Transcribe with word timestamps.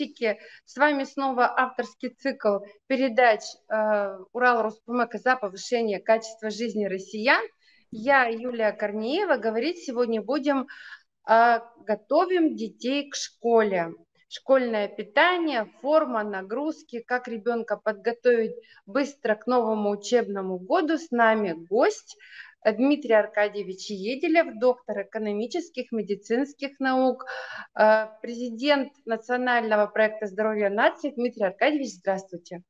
подписчики. 0.00 0.38
С 0.64 0.76
вами 0.76 1.04
снова 1.04 1.52
авторский 1.56 2.10
цикл 2.10 2.58
передач 2.86 3.40
э, 3.68 4.18
Урал 4.32 4.62
Роспромека 4.62 5.18
за 5.18 5.36
повышение 5.36 6.00
качества 6.00 6.50
жизни 6.50 6.86
россиян. 6.86 7.42
Я, 7.90 8.26
Юлия 8.26 8.72
Корнеева, 8.72 9.36
говорить 9.36 9.78
сегодня 9.84 10.22
будем 10.22 10.68
э, 11.28 11.60
«Готовим 11.86 12.56
детей 12.56 13.10
к 13.10 13.14
школе». 13.14 13.92
Школьное 14.32 14.86
питание, 14.86 15.68
форма, 15.82 16.22
нагрузки, 16.22 17.00
как 17.00 17.26
ребенка 17.26 17.76
подготовить 17.76 18.54
быстро 18.86 19.34
к 19.34 19.48
новому 19.48 19.90
учебному 19.90 20.56
году. 20.56 20.98
С 20.98 21.10
нами 21.10 21.52
гость– 21.68 22.16
Дмитрий 22.64 23.14
Аркадьевич 23.14 23.90
Еделев, 23.90 24.58
доктор 24.58 25.02
экономических, 25.02 25.92
медицинских 25.92 26.78
наук, 26.78 27.24
э, 27.78 28.06
президент 28.20 28.92
национального 29.06 29.86
проекта 29.86 30.26
здоровья 30.26 30.68
нации. 30.68 31.10
Дмитрий 31.10 31.44
Аркадьевич, 31.44 31.94
здравствуйте. 31.94 32.62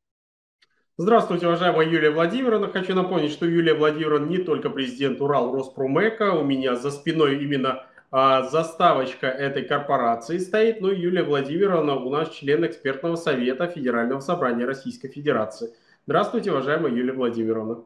Здравствуйте, 0.96 1.46
уважаемая 1.46 1.88
Юлия 1.88 2.10
Владимировна. 2.10 2.68
Хочу 2.68 2.94
напомнить, 2.94 3.32
что 3.32 3.46
Юлия 3.46 3.74
Владимировна 3.74 4.26
не 4.26 4.38
только 4.38 4.70
президент 4.70 5.20
Урал 5.20 5.52
Роспромека, 5.52 6.34
у 6.34 6.44
меня 6.44 6.76
за 6.76 6.90
спиной 6.90 7.42
именно 7.42 7.86
а, 8.12 8.42
заставочка 8.42 9.26
этой 9.26 9.64
корпорации 9.64 10.38
стоит, 10.38 10.80
но 10.80 10.92
Юлия 10.92 11.22
Владимировна 11.22 11.96
у 11.96 12.10
нас 12.10 12.30
член 12.30 12.66
экспертного 12.66 13.16
совета 13.16 13.66
Федерального 13.66 14.20
собрания 14.20 14.66
Российской 14.66 15.08
Федерации. 15.08 15.72
Здравствуйте, 16.06 16.50
уважаемая 16.50 16.92
Юлия 16.92 17.12
Владимировна. 17.12 17.84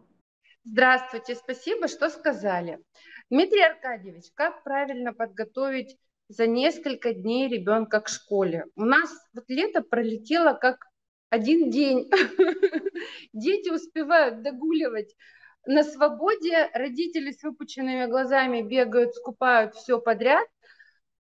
Здравствуйте, 0.66 1.34
спасибо, 1.34 1.88
что 1.88 2.09
сказали. 2.09 2.78
Дмитрий 3.28 3.60
Аркадьевич, 3.60 4.24
как 4.32 4.64
правильно 4.64 5.12
подготовить 5.12 5.98
за 6.28 6.46
несколько 6.46 7.12
дней 7.12 7.48
ребенка 7.48 8.00
к 8.00 8.09
школе? 8.09 8.64
У 8.74 8.87
нас 8.87 9.10
вот 9.34 9.45
лето 9.48 9.82
пролетело 9.82 10.54
как 10.54 10.87
один 11.28 11.68
день. 11.68 12.10
Дети 13.35 13.68
успевают 13.68 14.40
догуливать 14.42 15.15
на 15.66 15.82
свободе, 15.82 16.70
родители 16.73 17.32
с 17.32 17.42
выпученными 17.42 18.07
глазами 18.07 18.62
бегают, 18.62 19.15
скупают 19.15 19.74
все 19.74 20.01
подряд. 20.01 20.48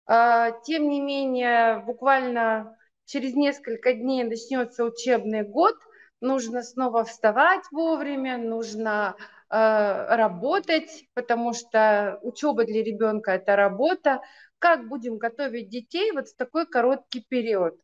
А, 0.06 0.52
тем 0.66 0.88
не 0.88 1.02
менее, 1.02 1.80
буквально 1.88 2.78
через 3.06 3.34
несколько 3.34 3.94
дней 3.94 4.24
начнется 4.24 4.86
учебный 4.86 5.42
год– 5.42 5.74
нужно 6.22 6.64
снова 6.64 7.04
вставать 7.04 7.64
вовремя, 7.72 8.38
нужно 8.38 9.16
э, 9.50 10.16
работать, 10.16 11.06
потому 11.14 11.54
что 11.54 12.20
учеба 12.22 12.64
для 12.64 12.84
ребенка 12.84 13.32
это 13.32 13.56
работа. 13.56 14.22
Как 14.60 14.88
будем 14.88 15.18
готовить 15.18 15.70
детей 15.70 16.12
вот 16.12 16.30
в 16.30 16.36
такой 16.36 16.66
короткий 16.66 17.26
период? 17.28 17.76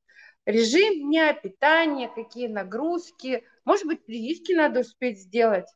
Режим 0.45 1.09
дня, 1.09 1.33
питание, 1.33 2.07
какие 2.07 2.47
нагрузки, 2.47 3.43
может 3.65 3.85
быть, 3.85 4.05
прививки 4.05 4.53
надо 4.53 4.79
успеть 4.79 5.19
сделать. 5.19 5.67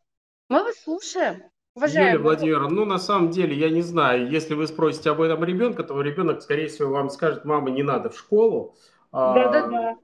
Мы 0.48 0.64
вас 0.64 0.76
слушаем. 0.82 1.44
Уважаемый. 1.74 2.12
Юлия 2.12 2.24
Владимировна, 2.24 2.70
ну 2.70 2.86
на 2.86 2.98
самом 2.98 3.32
деле 3.32 3.56
я 3.56 3.70
не 3.70 3.82
знаю, 3.82 4.30
если 4.30 4.54
вы 4.54 4.68
спросите 4.68 5.10
об 5.10 5.22
этом 5.22 5.44
ребенка, 5.44 5.84
то 5.84 6.02
ребенок, 6.02 6.42
скорее 6.42 6.68
всего, 6.68 6.92
вам 6.92 7.10
скажет, 7.10 7.46
мама, 7.46 7.70
не 7.70 7.82
надо 7.82 8.10
в 8.10 8.18
школу. 8.18 8.76
Да-да-да. 9.12 9.98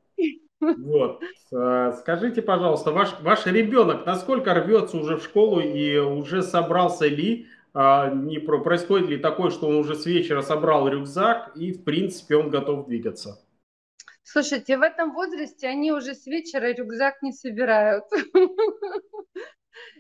Вот. 0.59 1.21
Э, 1.51 1.93
скажите, 1.99 2.41
пожалуйста, 2.41 2.91
ваш, 2.91 3.19
ваш 3.21 3.45
ребенок 3.45 4.05
насколько 4.05 4.53
рвется 4.53 4.97
уже 4.97 5.17
в 5.17 5.23
школу 5.23 5.59
и 5.59 5.97
уже 5.97 6.41
собрался 6.41 7.07
ли, 7.07 7.47
а, 7.73 8.09
не 8.09 8.39
про, 8.39 8.59
происходит 8.59 9.09
ли 9.09 9.17
такое, 9.17 9.51
что 9.51 9.67
он 9.67 9.75
уже 9.75 9.95
с 9.95 10.05
вечера 10.05 10.41
собрал 10.41 10.87
рюкзак 10.87 11.55
и, 11.55 11.73
в 11.73 11.83
принципе, 11.83 12.35
он 12.35 12.49
готов 12.49 12.87
двигаться? 12.87 13.39
Слушайте, 14.23 14.77
в 14.77 14.81
этом 14.81 15.13
возрасте 15.13 15.67
они 15.67 15.91
уже 15.91 16.15
с 16.15 16.25
вечера 16.25 16.73
рюкзак 16.73 17.21
не 17.21 17.31
собирают. 17.31 18.05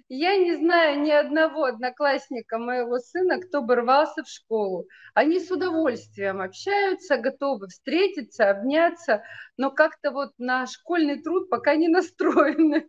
Я 0.09 0.37
не 0.37 0.55
знаю 0.55 1.01
ни 1.01 1.11
одного 1.11 1.65
одноклассника 1.65 2.57
моего 2.57 2.97
сына, 2.99 3.39
кто 3.41 3.61
бы 3.61 3.75
рвался 3.75 4.23
в 4.23 4.29
школу. 4.29 4.87
Они 5.13 5.39
с 5.39 5.51
удовольствием 5.51 6.41
общаются, 6.41 7.17
готовы 7.17 7.67
встретиться, 7.67 8.49
обняться, 8.49 9.23
но 9.57 9.69
как-то 9.69 10.11
вот 10.11 10.31
на 10.37 10.65
школьный 10.65 11.21
труд 11.21 11.49
пока 11.49 11.75
не 11.75 11.89
настроены. 11.89 12.85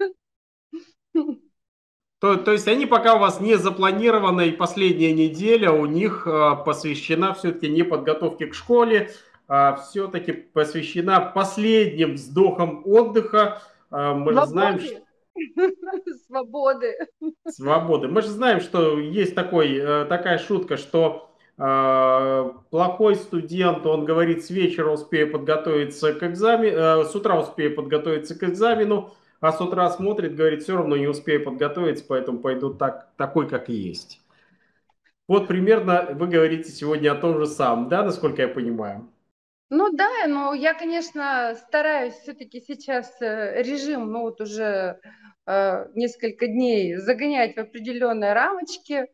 То, 2.20 2.36
то 2.36 2.52
есть 2.52 2.66
они 2.66 2.86
пока 2.86 3.14
у 3.14 3.20
вас 3.20 3.40
не 3.40 3.56
запланированы, 3.56 4.48
и 4.48 4.52
последняя 4.52 5.12
неделя 5.12 5.70
у 5.70 5.86
них 5.86 6.26
а, 6.26 6.56
посвящена 6.56 7.32
все-таки 7.32 7.68
не 7.68 7.84
подготовке 7.84 8.46
к 8.48 8.54
школе, 8.54 9.12
а 9.46 9.76
все-таки 9.76 10.32
посвящена 10.32 11.20
последним 11.20 12.14
вздохам 12.14 12.82
отдыха. 12.84 13.62
А, 13.90 14.14
мы 14.14 14.32
же 14.32 14.46
знаем, 14.46 14.80
что 14.80 15.00
Свободы. 16.26 16.94
Свободы. 17.48 18.08
Мы 18.08 18.22
же 18.22 18.28
знаем, 18.28 18.60
что 18.60 18.98
есть 18.98 19.34
такой, 19.34 19.76
э, 19.76 20.04
такая 20.06 20.38
шутка, 20.38 20.76
что 20.76 21.30
э, 21.56 22.50
плохой 22.70 23.16
студент, 23.16 23.86
он 23.86 24.04
говорит, 24.04 24.44
с 24.44 24.50
вечера 24.50 24.90
успею 24.90 25.30
подготовиться 25.30 26.12
к 26.14 26.22
экзамену, 26.22 26.76
э, 26.76 27.04
с 27.04 27.14
утра 27.14 27.40
успею 27.40 27.74
подготовиться 27.74 28.38
к 28.38 28.42
экзамену, 28.44 29.12
а 29.40 29.52
с 29.52 29.60
утра 29.60 29.88
смотрит, 29.90 30.34
говорит, 30.34 30.62
все 30.62 30.76
равно 30.76 30.96
не 30.96 31.06
успею 31.06 31.44
подготовиться, 31.44 32.04
поэтому 32.08 32.38
пойду 32.38 32.74
так, 32.74 33.08
такой, 33.16 33.48
как 33.48 33.68
есть. 33.68 34.20
Вот 35.28 35.46
примерно 35.46 36.08
вы 36.12 36.26
говорите 36.26 36.70
сегодня 36.70 37.12
о 37.12 37.16
том 37.16 37.38
же 37.38 37.46
самом, 37.46 37.88
да, 37.88 38.02
насколько 38.02 38.42
я 38.42 38.48
понимаю? 38.48 39.08
Ну 39.70 39.90
да, 39.92 40.26
но 40.26 40.54
я, 40.54 40.72
конечно, 40.72 41.54
стараюсь 41.66 42.14
все-таки 42.14 42.62
сейчас 42.66 43.14
режим, 43.20 44.10
ну 44.10 44.22
вот 44.22 44.40
уже 44.40 44.98
Э, 45.02 45.27
несколько 45.94 46.46
дней 46.46 46.96
загонять 46.96 47.56
в 47.56 47.60
определенные 47.60 48.34
рамочки, 48.34 49.06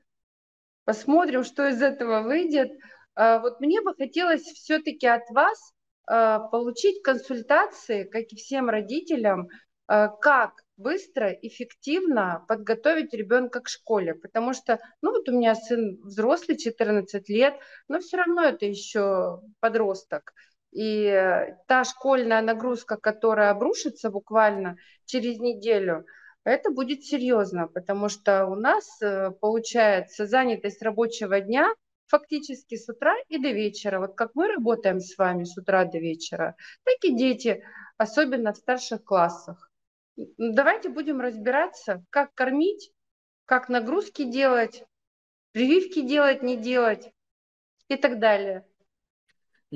посмотрим, 0.84 1.44
что 1.44 1.68
из 1.68 1.80
этого 1.80 2.22
выйдет. 2.22 2.72
Э, 3.16 3.38
вот 3.40 3.60
мне 3.60 3.80
бы 3.82 3.94
хотелось 3.94 4.42
все-таки 4.42 5.06
от 5.06 5.28
вас 5.30 5.58
э, 6.10 6.38
получить 6.50 7.02
консультации, 7.02 8.04
как 8.04 8.24
и 8.24 8.36
всем 8.36 8.68
родителям, 8.68 9.48
как 9.86 10.54
быстро, 10.78 11.28
эффективно 11.30 12.42
подготовить 12.48 13.12
ребенка 13.12 13.60
к 13.60 13.68
школе. 13.68 14.14
Потому 14.14 14.54
что, 14.54 14.80
ну 15.02 15.10
вот 15.12 15.28
у 15.28 15.32
меня 15.32 15.54
сын 15.54 16.00
взрослый, 16.02 16.56
14 16.56 17.28
лет, 17.28 17.54
но 17.86 18.00
все 18.00 18.16
равно 18.16 18.44
это 18.44 18.64
еще 18.64 19.42
подросток. 19.60 20.32
И 20.72 21.44
та 21.68 21.84
школьная 21.84 22.40
нагрузка, 22.40 22.96
которая 22.96 23.50
обрушится 23.50 24.08
буквально 24.08 24.78
через 25.04 25.38
неделю– 25.38 26.06
это 26.44 26.70
будет 26.70 27.04
серьезно, 27.04 27.66
потому 27.68 28.08
что 28.08 28.46
у 28.46 28.54
нас 28.54 29.00
э, 29.02 29.30
получается 29.40 30.26
занятость 30.26 30.82
рабочего 30.82 31.40
дня 31.40 31.74
фактически 32.06 32.76
с 32.76 32.88
утра 32.88 33.14
и 33.28 33.38
до 33.38 33.50
вечера. 33.50 33.98
Вот 33.98 34.14
как 34.14 34.34
мы 34.34 34.48
работаем 34.48 35.00
с 35.00 35.16
вами 35.16 35.44
с 35.44 35.56
утра 35.56 35.84
до 35.84 35.98
вечера, 35.98 36.54
так 36.84 36.96
и 37.02 37.16
дети, 37.16 37.64
особенно 37.96 38.52
в 38.52 38.58
старших 38.58 39.04
классах. 39.04 39.70
Давайте 40.16 40.90
будем 40.90 41.20
разбираться, 41.20 42.04
как 42.10 42.34
кормить, 42.34 42.92
как 43.46 43.68
нагрузки 43.68 44.24
делать, 44.24 44.84
прививки 45.52 46.02
делать, 46.02 46.42
не 46.42 46.56
делать 46.56 47.10
и 47.88 47.96
так 47.96 48.18
далее. 48.18 48.66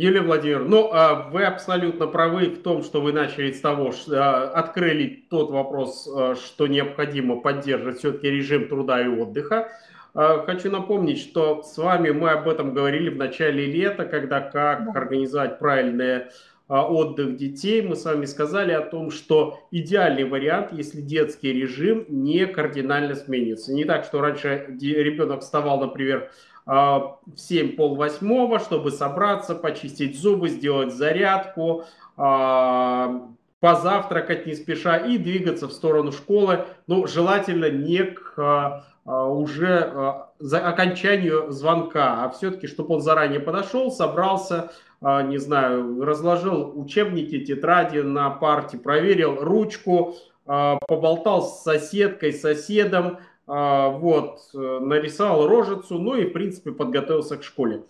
Юлия 0.01 0.21
Владимировна, 0.21 0.69
ну, 0.69 0.91
а 0.93 1.29
вы 1.29 1.43
абсолютно 1.43 2.07
правы 2.07 2.51
в 2.51 2.63
том, 2.63 2.85
что 2.85 3.01
вы 3.01 3.13
начали 3.13 3.51
с 3.51 3.61
того, 3.61 3.91
что 3.91 4.15
а, 4.15 4.49
открыли 4.51 5.25
тот 5.29 5.51
вопрос, 5.51 6.09
а, 6.15 6.37
что 6.37 6.69
необходимо 6.69 7.41
поддерживать 7.41 7.99
все-таки 7.99 8.31
режим 8.31 8.69
труда 8.69 9.03
и 9.03 9.09
отдыха. 9.09 9.73
Хочу 10.15 10.71
напомнить, 10.71 11.21
что 11.21 11.63
с 11.63 11.77
вами 11.77 12.11
мы 12.11 12.31
об 12.31 12.49
этом 12.49 12.75
говорили 12.75 13.09
в 13.09 13.17
начале 13.17 13.67
лета, 13.67 14.05
когда 14.05 14.41
как 14.41 14.97
организовать 14.97 15.59
правильный 15.59 16.27
отдых 16.69 17.37
детей. 17.37 17.83
Мы 17.83 17.95
с 17.95 18.05
вами 18.05 18.25
сказали 18.25 18.73
о 18.73 18.81
том, 18.81 19.11
что 19.11 19.61
идеальный 19.71 20.25
вариант, 20.25 20.69
если 20.73 21.03
детский 21.03 21.53
режим 21.53 22.05
не 22.09 22.47
кардинально 22.47 23.15
сменится. 23.17 23.73
Не 23.73 23.85
так, 23.85 24.05
что 24.05 24.21
раньше 24.21 24.77
ребенок 24.81 25.43
вставал, 25.43 25.81
например, 25.81 26.31
в 26.69 27.19
7 27.35 27.77
пол 27.77 27.97
восьмого, 27.97 28.59
чтобы 28.59 28.91
собраться, 28.91 29.55
почистить 29.55 30.21
зубы, 30.21 30.51
сделать 30.51 30.93
зарядку, 30.93 31.85
а, 32.19 33.23
позавтракать 33.61 34.47
не 34.47 34.55
спеша 34.55 34.99
и 34.99 35.17
двигаться 35.17 35.67
в 35.67 35.73
сторону 35.73 36.13
школы, 36.13 36.67
но 36.87 37.07
желательно 37.07 37.71
не 37.71 38.03
к 38.03 38.35
а, 38.37 38.85
а, 39.07 39.25
уже 39.25 40.27
за 40.39 40.59
окончанию 40.61 41.51
звонка, 41.51 42.25
а 42.25 42.29
все-таки, 42.29 42.67
чтобы 42.67 42.97
он 42.97 43.01
заранее 43.01 43.41
подошел, 43.41 43.91
собрался, 43.91 44.71
не 45.01 45.39
знаю, 45.39 46.05
разложил 46.05 46.73
учебники, 46.79 47.45
тетради 47.45 47.99
на 47.99 48.31
парте, 48.31 48.79
проверил 48.79 49.37
ручку, 49.41 50.17
поболтал 50.45 51.43
с 51.43 51.63
соседкой, 51.63 52.33
соседом, 52.33 53.17
а, 53.17 53.21
вот, 53.49 54.41
э, 54.55 54.59
нарисовал 54.59 55.49
рожицу, 55.49 55.99
ну 55.99 56.17
и, 56.17 56.27
в 56.27 56.33
принципе, 56.33 56.71
подготовился 56.71 57.39
к 57.39 57.43
школе. 57.43 57.83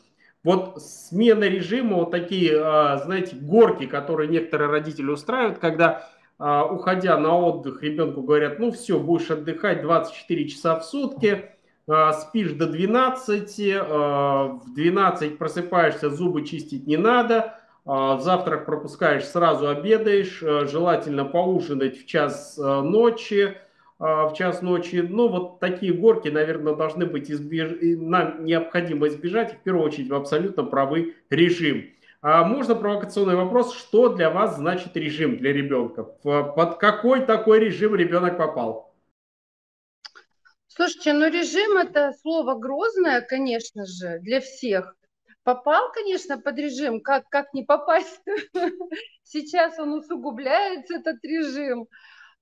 Вот 0.45 0.81
смена 0.81 1.45
режима, 1.45 1.97
вот 1.97 2.13
такие, 2.13 2.59
а, 2.63 2.99
знаете, 2.99 3.35
горки, 3.35 3.87
которые 3.87 4.29
некоторые 4.29 4.71
родители 4.71 5.11
устраивают, 5.11 5.59
когда, 5.59 6.09
а, 6.39 6.65
уходя 6.65 7.19
на 7.19 7.37
отдых, 7.37 7.83
ребенку 7.83 8.23
говорят, 8.23 8.61
ну 8.61 8.71
все, 8.71 9.01
будешь 9.01 9.31
отдыхать 9.33 9.83
24 9.83 10.49
часа 10.49 10.79
в 10.79 10.85
сутки, 10.85 11.51
а, 11.89 12.13
спишь 12.13 12.53
до 12.53 12.67
12, 12.67 13.75
в 13.81 14.75
12 14.75 15.39
просыпаешься, 15.39 16.09
зубы 16.09 16.47
чистить 16.47 16.87
не 16.87 16.97
надо, 16.97 17.59
завтрак 17.85 18.67
пропускаешь, 18.67 19.25
сразу 19.25 19.69
обедаешь, 19.69 20.41
желательно 20.71 21.25
поужинать 21.25 21.99
в 21.99 22.07
час 22.07 22.59
ночи, 22.59 23.57
а, 23.57 23.68
в 23.99 24.33
час 24.37 24.63
ночи. 24.63 24.97
Ну, 24.97 25.29
вот 25.29 25.61
такие 25.61 25.93
горки, 25.93 26.29
наверное, 26.29 26.75
должны 26.75 27.07
быть 27.07 27.31
избеж... 27.31 27.79
нам 27.81 28.45
необходимо 28.45 29.09
избежать, 29.09 29.55
в 29.55 29.63
первую 29.63 29.85
очередь, 29.85 30.09
в 30.09 30.15
абсолютно 30.15 30.63
правый 30.63 31.17
режим. 31.31 31.91
А 32.21 32.45
можно 32.45 32.75
провокационный 32.75 33.37
вопрос, 33.37 33.75
что 33.75 34.09
для 34.09 34.31
вас 34.31 34.57
значит 34.57 34.97
режим 34.97 35.37
для 35.37 35.53
ребенка? 35.53 36.03
Под 36.03 36.79
какой 36.79 37.25
такой 37.25 37.61
режим 37.61 37.95
ребенок 37.95 38.37
попал? 38.37 38.93
Слушайте, 40.67 41.13
ну 41.13 41.29
режим 41.29 41.77
это 41.77 42.13
слово 42.23 42.55
грозное, 42.55 43.21
конечно 43.21 43.85
же, 43.85 44.19
для 44.21 44.41
всех. 44.41 44.97
Попал, 45.45 45.93
конечно, 45.93 46.39
под 46.39 46.59
режим, 46.59 47.01
как, 47.01 47.29
как 47.29 47.55
не 47.55 47.63
попасть? 47.63 48.21
Сейчас 49.23 49.79
он 49.79 49.93
усугубляется, 49.93 50.97
этот 50.97 51.25
режим. 51.25 51.87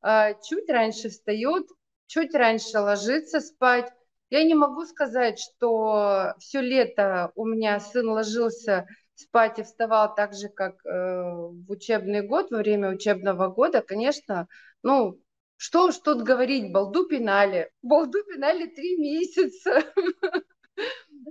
А, 0.00 0.34
чуть 0.34 0.68
раньше 0.68 1.08
встает, 1.08 1.66
чуть 2.06 2.34
раньше 2.34 2.78
ложится 2.78 3.40
спать. 3.40 3.92
Я 4.30 4.44
не 4.44 4.54
могу 4.54 4.84
сказать, 4.84 5.38
что 5.38 6.34
все 6.38 6.60
лето 6.60 7.32
у 7.34 7.46
меня 7.46 7.78
сын 7.80 8.08
ложился 8.08 8.86
спать 9.14 9.58
и 9.58 9.62
вставал 9.62 10.14
так 10.14 10.34
же, 10.34 10.48
как 10.48 10.84
э, 10.84 10.88
в 10.90 11.70
учебный 11.70 12.22
год, 12.26 12.50
во 12.50 12.58
время 12.58 12.90
учебного 12.90 13.48
года. 13.48 13.82
Конечно, 13.82 14.48
ну, 14.82 15.20
что 15.56 15.86
уж 15.86 15.98
тут 15.98 16.22
говорить, 16.22 16.72
балду 16.72 17.06
пинали. 17.06 17.70
Балду 17.82 18.22
пинали 18.24 18.66
три 18.66 18.96
месяца. 18.96 19.82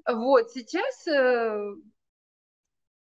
Вот, 0.07 0.51
сейчас 0.51 1.07
э, 1.07 1.75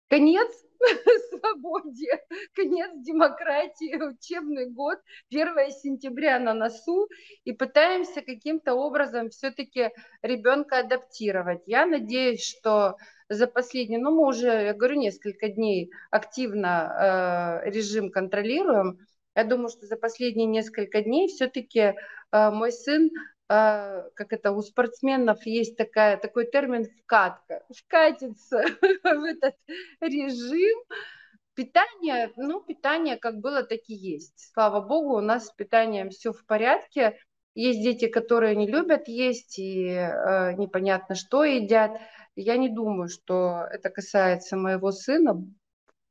конец 0.10 0.52
свободе, 1.30 2.24
конец 2.54 2.92
демократии, 2.96 3.96
учебный 4.02 4.70
год, 4.70 5.00
1 5.30 5.72
сентября 5.72 6.40
на 6.40 6.54
носу, 6.54 7.08
и 7.44 7.54
пытаемся 7.54 8.22
каким-то 8.22 8.74
образом 8.76 9.30
все-таки 9.30 9.92
ребенка 10.22 10.80
адаптировать. 10.80 11.62
Я 11.66 11.86
надеюсь, 11.86 12.44
что 12.44 12.98
за 13.30 13.48
последние, 13.48 14.00
ну 14.00 14.12
мы 14.12 14.28
уже, 14.28 14.48
я 14.48 14.74
говорю, 14.74 15.00
несколько 15.00 15.50
дней 15.50 15.92
активно 16.12 17.62
э, 17.66 17.70
режим 17.70 18.10
контролируем. 18.10 19.00
Я 19.36 19.44
думаю, 19.44 19.70
что 19.70 19.86
за 19.86 19.98
последние 19.98 20.48
несколько 20.48 21.02
дней 21.02 21.28
все-таки 21.28 21.80
э, 21.80 21.94
мой 22.32 22.72
сын 22.72 23.10
как 23.48 24.34
это 24.34 24.52
у 24.52 24.62
спортсменов 24.62 25.46
есть 25.46 25.78
такая, 25.78 26.18
такой 26.18 26.48
термин 26.48 26.86
вкатка, 26.86 27.64
вкатиться 27.70 28.58
в 29.04 29.24
этот 29.24 29.56
режим. 30.02 30.80
Питание, 31.54 32.32
ну, 32.36 32.62
питание 32.62 33.18
как 33.18 33.40
было, 33.40 33.64
так 33.64 33.80
и 33.88 33.94
есть. 33.94 34.52
Слава 34.54 34.80
богу, 34.80 35.18
у 35.18 35.22
нас 35.22 35.48
с 35.48 35.52
питанием 35.52 36.10
все 36.10 36.32
в 36.32 36.46
порядке. 36.46 37.18
Есть 37.56 37.82
дети, 37.82 38.08
которые 38.08 38.56
не 38.56 38.68
любят 38.68 39.08
есть 39.08 39.58
и 39.58 39.88
э, 39.88 40.54
непонятно 40.54 41.16
что 41.16 41.44
едят. 41.44 42.00
Я 42.36 42.58
не 42.58 42.70
думаю, 42.70 43.10
что 43.10 43.66
это 43.72 43.90
касается 43.90 44.58
моего 44.58 44.92
сына. 44.92 45.44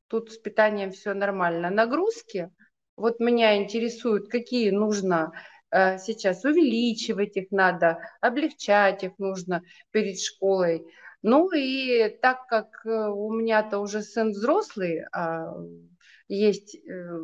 Тут 0.07 0.33
с 0.33 0.37
питанием 0.37 0.91
все 0.91 1.13
нормально. 1.13 1.69
Нагрузки, 1.69 2.51
вот 2.97 3.21
меня 3.21 3.55
интересуют, 3.55 4.27
какие 4.27 4.71
нужно 4.71 5.31
сейчас 5.71 6.45
увеличивать 6.45 7.35
их 7.35 7.51
надо, 7.51 7.99
облегчать 8.21 9.03
их 9.03 9.11
нужно 9.17 9.63
перед 9.91 10.19
школой. 10.19 10.85
Ну 11.21 11.51
и 11.51 12.09
так 12.21 12.47
как 12.47 12.85
э, 12.85 13.07
у 13.09 13.31
меня-то 13.33 13.79
уже 13.79 14.01
сын 14.01 14.29
взрослый, 14.29 15.03
а 15.11 15.53
есть 16.27 16.75
э, 16.75 17.19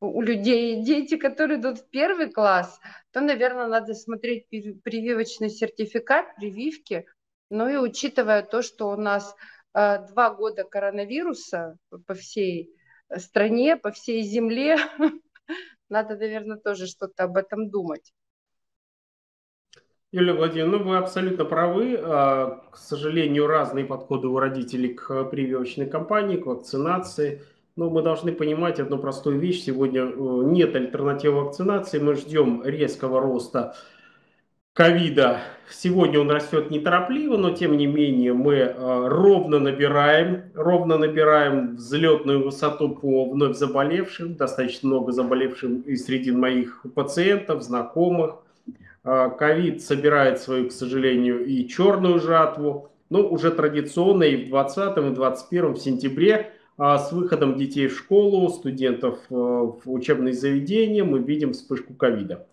у 0.00 0.22
людей 0.22 0.82
дети, 0.82 1.16
которые 1.16 1.60
идут 1.60 1.78
в 1.78 1.90
первый 1.90 2.30
класс, 2.30 2.80
то, 3.12 3.20
наверное, 3.20 3.66
надо 3.66 3.94
смотреть 3.94 4.48
прививочный 4.48 5.50
сертификат, 5.50 6.34
прививки. 6.36 7.06
Ну 7.50 7.68
и 7.68 7.76
учитывая 7.76 8.42
то, 8.42 8.62
что 8.62 8.90
у 8.90 8.96
нас 8.96 9.34
два 9.74 10.30
года 10.30 10.64
коронавируса 10.64 11.76
по 12.06 12.14
всей 12.14 12.74
стране, 13.16 13.76
по 13.76 13.92
всей 13.92 14.22
земле, 14.22 14.78
надо, 15.90 16.16
наверное, 16.16 16.56
тоже 16.56 16.86
что-то 16.86 17.24
об 17.24 17.36
этом 17.36 17.68
думать. 17.68 18.12
Юлия 20.12 20.32
Владимировна, 20.32 20.78
ну 20.78 20.84
вы 20.84 20.96
абсолютно 20.96 21.44
правы. 21.44 21.96
А, 22.02 22.64
к 22.72 22.76
сожалению, 22.76 23.46
разные 23.46 23.84
подходы 23.84 24.26
у 24.26 24.38
родителей 24.38 24.94
к 24.94 25.24
прививочной 25.24 25.86
кампании, 25.86 26.36
к 26.36 26.46
вакцинации. 26.46 27.42
Но 27.76 27.90
мы 27.90 28.02
должны 28.02 28.32
понимать 28.32 28.80
одну 28.80 28.98
простую 28.98 29.38
вещь. 29.38 29.62
Сегодня 29.62 30.02
э, 30.02 30.14
нет 30.16 30.74
альтернативы 30.74 31.44
вакцинации. 31.44 32.00
Мы 32.00 32.16
ждем 32.16 32.64
резкого 32.64 33.20
роста 33.20 33.76
ковида. 34.74 35.40
Сегодня 35.68 36.20
он 36.20 36.30
растет 36.30 36.70
неторопливо, 36.70 37.36
но 37.36 37.50
тем 37.50 37.76
не 37.76 37.86
менее 37.86 38.32
мы 38.32 38.54
э, 38.54 38.74
ровно 38.76 39.60
набираем, 39.60 40.50
ровно 40.54 40.98
набираем 40.98 41.76
взлетную 41.76 42.44
высоту 42.44 42.88
по 42.90 43.30
вновь 43.30 43.56
заболевшим, 43.56 44.34
достаточно 44.34 44.88
много 44.88 45.12
заболевшим 45.12 45.82
и 45.82 45.94
среди 45.96 46.32
моих 46.32 46.84
пациентов, 46.94 47.62
знакомых. 47.62 48.36
Э, 49.04 49.30
ковид 49.38 49.82
собирает 49.82 50.40
свою, 50.40 50.68
к 50.68 50.72
сожалению, 50.72 51.44
и 51.44 51.68
черную 51.68 52.18
жатву, 52.18 52.90
но 53.10 53.28
уже 53.28 53.52
традиционно 53.52 54.24
и 54.24 54.44
в 54.44 54.48
20 54.48 54.98
и 54.98 55.14
21 55.14 55.76
сентябре 55.76 56.52
э, 56.78 56.96
с 56.98 57.12
выходом 57.12 57.56
детей 57.56 57.86
в 57.86 57.96
школу, 57.96 58.48
студентов 58.48 59.18
в 59.28 59.82
учебные 59.86 60.34
заведения 60.34 61.04
мы 61.04 61.20
видим 61.20 61.52
вспышку 61.52 61.94
ковида. 61.94 62.46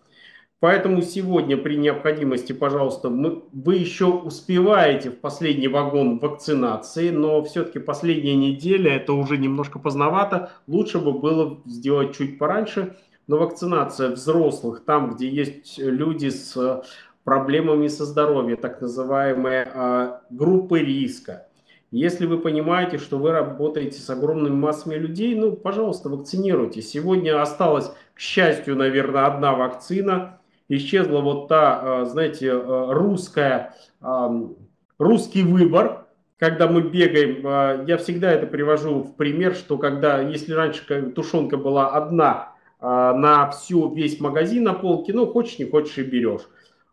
Поэтому 0.60 1.02
сегодня 1.02 1.56
при 1.56 1.76
необходимости, 1.76 2.52
пожалуйста, 2.52 3.10
мы, 3.10 3.44
вы 3.52 3.76
еще 3.76 4.06
успеваете 4.06 5.10
в 5.10 5.20
последний 5.20 5.68
вагон 5.68 6.18
вакцинации, 6.18 7.10
но 7.10 7.44
все-таки 7.44 7.78
последняя 7.78 8.34
неделя 8.34 8.96
это 8.96 9.12
уже 9.12 9.38
немножко 9.38 9.78
поздновато. 9.78 10.50
Лучше 10.66 10.98
бы 10.98 11.12
было 11.12 11.60
сделать 11.64 12.16
чуть 12.16 12.38
пораньше. 12.38 12.96
Но 13.28 13.36
вакцинация 13.36 14.10
взрослых, 14.10 14.82
там, 14.84 15.14
где 15.14 15.28
есть 15.28 15.78
люди 15.78 16.30
с 16.30 16.82
проблемами 17.22 17.86
со 17.86 18.04
здоровьем, 18.04 18.56
так 18.56 18.80
называемые 18.80 19.68
а, 19.72 20.22
группы 20.30 20.80
риска. 20.80 21.46
Если 21.90 22.26
вы 22.26 22.38
понимаете, 22.38 22.96
что 22.96 23.18
вы 23.18 23.30
работаете 23.32 24.00
с 24.00 24.10
огромными 24.10 24.54
массами 24.54 24.94
людей, 24.94 25.34
ну, 25.34 25.52
пожалуйста, 25.52 26.08
вакцинируйте. 26.08 26.80
Сегодня 26.80 27.40
осталась, 27.40 27.92
к 28.14 28.18
счастью, 28.18 28.76
наверное, 28.76 29.26
одна 29.26 29.54
вакцина– 29.54 30.34
исчезла 30.68 31.20
вот 31.20 31.48
та, 31.48 31.80
а, 31.80 32.04
знаете, 32.04 32.52
а, 32.52 32.92
русская, 32.92 33.74
русский 34.98 35.42
выбор, 35.42 36.06
когда 36.38 36.68
мы 36.68 36.82
бегаем, 36.82 37.86
я 37.86 37.96
всегда 37.96 38.30
это 38.30 38.46
привожу 38.46 39.02
в 39.02 39.16
пример, 39.16 39.54
что 39.54 39.76
когда, 39.76 40.20
если 40.20 40.52
раньше 40.52 41.10
тушенка 41.10 41.56
была 41.56 41.88
одна 41.88 42.52
на 42.80 43.50
всю, 43.50 43.92
весь 43.92 44.20
магазин 44.20 44.62
на 44.62 44.72
полке, 44.74 45.12
ну, 45.12 45.26
хочешь, 45.26 45.58
не 45.58 45.64
хочешь 45.64 45.98
и 45.98 46.04
берешь. 46.04 46.42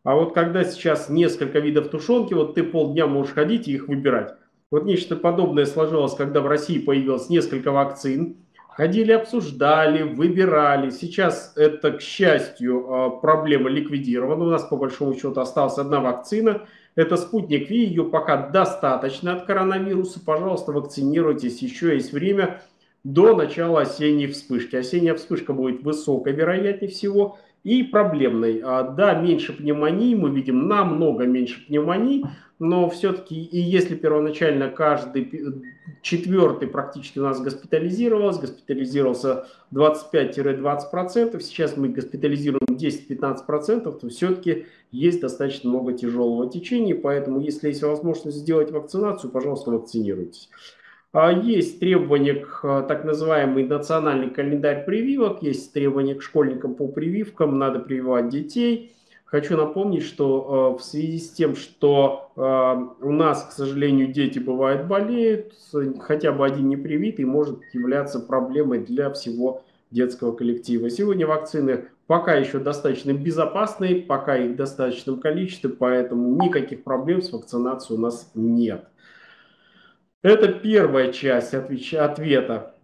А 0.03 0.15
вот 0.15 0.33
когда 0.33 0.63
сейчас 0.63 1.09
несколько 1.09 1.59
видов 1.59 1.89
тушенки, 1.89 2.33
вот 2.33 2.55
ты 2.55 2.63
полдня 2.63 3.05
можешь 3.05 3.33
ходить 3.33 3.67
и 3.67 3.73
их 3.73 3.87
выбирать. 3.87 4.35
Вот 4.71 4.85
нечто 4.85 5.15
подобное 5.15 5.65
сложилось, 5.65 6.15
когда 6.15 6.41
в 6.41 6.47
России 6.47 6.79
появилось 6.79 7.29
несколько 7.29 7.71
вакцин, 7.71 8.37
Ходили, 8.75 9.13
обсуждали, 9.13 10.03
выбирали. 10.03 10.89
Сейчас 10.89 11.53
это, 11.55 11.93
к 11.93 12.01
счастью, 12.01 12.93
а, 12.93 13.09
проблема 13.09 13.69
ликвидирована. 13.69 14.43
У 14.43 14.49
нас, 14.49 14.65
по 14.65 14.75
большому 14.75 15.13
счету, 15.13 15.39
осталась 15.39 15.77
одна 15.77 16.01
вакцина. 16.01 16.67
Это 16.95 17.15
спутник 17.15 17.69
Ви. 17.69 17.85
Ее 17.85 18.03
пока 18.03 18.49
достаточно 18.49 19.31
от 19.33 19.45
коронавируса. 19.45 20.19
Пожалуйста, 20.19 20.73
вакцинируйтесь. 20.73 21.61
Еще 21.61 21.93
есть 21.95 22.11
время 22.11 22.61
до 23.05 23.33
начала 23.33 23.81
осенней 23.81 24.27
вспышки. 24.27 24.75
Осенняя 24.75 25.15
вспышка 25.15 25.53
будет 25.53 25.81
высокой, 25.83 26.33
вероятнее 26.33 26.91
всего. 26.91 27.37
и 27.65 27.81
проблемной. 27.81 28.61
А, 28.63 28.83
да, 28.83 29.15
меньше 29.15 29.51
пневмонии, 29.51 30.13
мы 30.15 30.29
видим 30.29 30.67
намного 30.67 31.25
меньше 31.25 31.65
пневмоний, 31.65 32.23
но 32.59 32.89
все-таки 32.89 33.35
и 33.35 33.59
если 33.59 33.95
первоначально 33.95 34.69
каждый 34.69 35.65
четвертый 36.01 36.67
практически 36.67 37.19
у 37.19 37.23
нас 37.23 37.41
госпитализировался, 37.41 38.41
госпитализировался 38.41 39.47
25-20%, 39.73 41.39
сейчас 41.41 41.75
мы 41.75 41.89
госпитализируем 41.89 42.65
10-15%, 42.69 43.99
то 43.99 44.09
все-таки 44.09 44.67
есть 44.91 45.21
достаточно 45.21 45.69
много 45.69 45.93
тяжелого 45.93 46.49
течения, 46.49 46.95
поэтому 46.95 47.41
если 47.41 47.69
есть 47.69 47.83
возможность 47.83 48.37
сделать 48.37 48.71
вакцинацию, 48.71 49.31
пожалуйста, 49.31 49.71
вакцинируйтесь. 49.71 50.49
А, 51.11 51.31
есть 51.31 51.79
требования 51.79 52.35
к 52.35 52.59
а, 52.63 52.81
так 52.83 53.05
называемый 53.05 53.65
национальный 53.65 54.29
календарь 54.29 54.85
прививок, 54.85 55.43
есть 55.43 55.73
требования 55.73 56.15
к 56.15 56.21
школьникам 56.21 56.75
по 56.75 56.87
прививкам, 56.87 57.57
надо 57.57 57.79
прививать 57.79 58.29
детей. 58.29 58.94
Хочу 59.35 59.57
напомнить, 59.57 60.03
что 60.03 60.47
а, 60.47 60.77
в 60.77 60.81
связи 60.81 61.19
с 61.19 61.29
тем, 61.29 61.57
что 61.57 62.31
у 62.37 63.11
нас, 63.11 63.47
к 63.49 63.51
сожалению, 63.51 64.07
дети 64.07 64.39
бывают 64.39 64.87
болеют, 64.87 65.53
хотя 65.99 66.31
бы 66.31 66.45
один 66.45 66.69
непривитый 66.69 67.25
может 67.25 67.59
являться 67.73 68.21
проблемой 68.21 68.79
для 68.79 69.11
всего 69.11 69.63
детского 69.91 70.31
коллектива. 70.31 70.89
Сегодня 70.89 71.27
вакцины 71.27 71.89
пока 72.07 72.35
еще 72.35 72.59
достаточно 72.59 73.11
безопасные, 73.11 73.97
пока 73.97 74.37
их 74.37 74.51
в 74.51 74.55
достаточном 74.55 75.19
количестве, 75.19 75.69
поэтому 75.69 76.41
никаких 76.41 76.85
проблем 76.85 77.21
с 77.21 77.33
вакцинацией 77.33 77.99
у 77.99 78.01
нас 78.01 78.31
нет. 78.35 78.87
Это 80.21 80.47
первая 80.47 81.11
часть 81.11 81.53
ответа. 81.53 82.74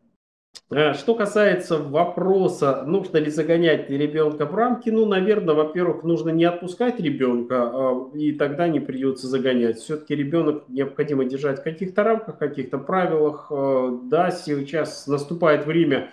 Э, 0.73 0.93
что 0.93 1.15
касается 1.15 1.77
вопроса, 1.77 2.83
нужно 2.87 3.17
ли 3.17 3.29
загонять 3.29 3.89
ребенка 3.89 4.45
в 4.45 4.55
рамки, 4.55 4.89
ну, 4.89 5.05
наверное, 5.05 5.53
во-первых, 5.53 6.03
нужно 6.03 6.29
не 6.29 6.45
отпускать 6.45 6.97
ребенка, 6.99 7.69
а, 7.73 8.09
и 8.15 8.31
тогда 8.31 8.69
не 8.69 8.79
придется 8.79 9.27
загонять. 9.27 9.79
Все-таки 9.79 10.15
ребенок 10.15 10.63
необходимо 10.69 11.25
держать 11.25 11.59
в 11.59 11.63
каких-то 11.63 12.03
рамках, 12.03 12.37
каких-то 12.37 12.77
правилах. 12.77 13.47
Э, 13.51 13.97
да, 14.03 14.31
сейчас 14.31 15.07
наступает 15.07 15.65
время, 15.65 16.09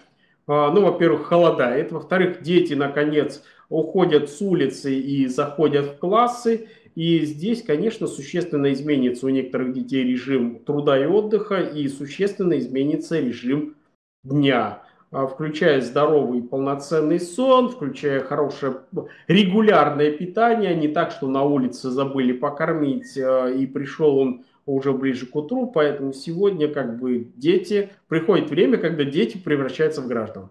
э, 0.49 0.53
ну, 0.53 0.83
во-первых, 0.83 1.27
холодает, 1.27 1.93
во-вторых, 1.93 2.43
дети, 2.43 2.75
наконец, 2.75 3.45
уходят 3.69 4.29
с 4.29 4.43
улицы 4.43 4.93
и 4.93 5.29
заходят 5.29 5.87
в 5.87 5.99
классы, 5.99 6.67
и 6.97 7.21
здесь, 7.21 7.63
конечно, 7.63 8.09
существенно 8.09 8.73
изменится 8.73 9.27
у 9.27 9.29
некоторых 9.29 9.73
детей 9.73 10.03
режим 10.03 10.59
труда 10.65 10.99
и 10.99 11.07
отдыха, 11.07 11.61
и 11.61 11.87
существенно 11.87 12.59
изменится 12.59 13.21
режим 13.21 13.77
дня 14.25 14.83
а, 15.11 15.27
включая 15.27 15.81
здоровый 15.81 16.43
полноценный 16.43 17.19
сон, 17.19 17.71
включая 17.71 18.21
хорошее 18.21 18.83
регулярное 19.27 20.13
питание, 20.13 20.75
не 20.75 20.89
так, 20.89 21.13
что 21.13 21.29
на 21.29 21.45
улице 21.45 21.89
забыли 21.89 22.33
покормить, 22.33 23.17
а, 23.17 23.49
и 23.49 23.67
пришел 23.67 24.19
он 24.19 24.45
уже 24.67 24.93
ближе 24.93 25.25
к 25.27 25.35
утру, 25.35 25.67
поэтому 25.67 26.13
сегодня 26.13 26.69
как 26.69 26.99
бы 26.99 27.33
дети, 27.37 27.91
приходит 28.09 28.51
время, 28.51 28.77
когда 28.77 29.05
дети 29.05 29.39
превращаются 29.39 30.03
в 30.03 30.09
граждан. 30.09 30.51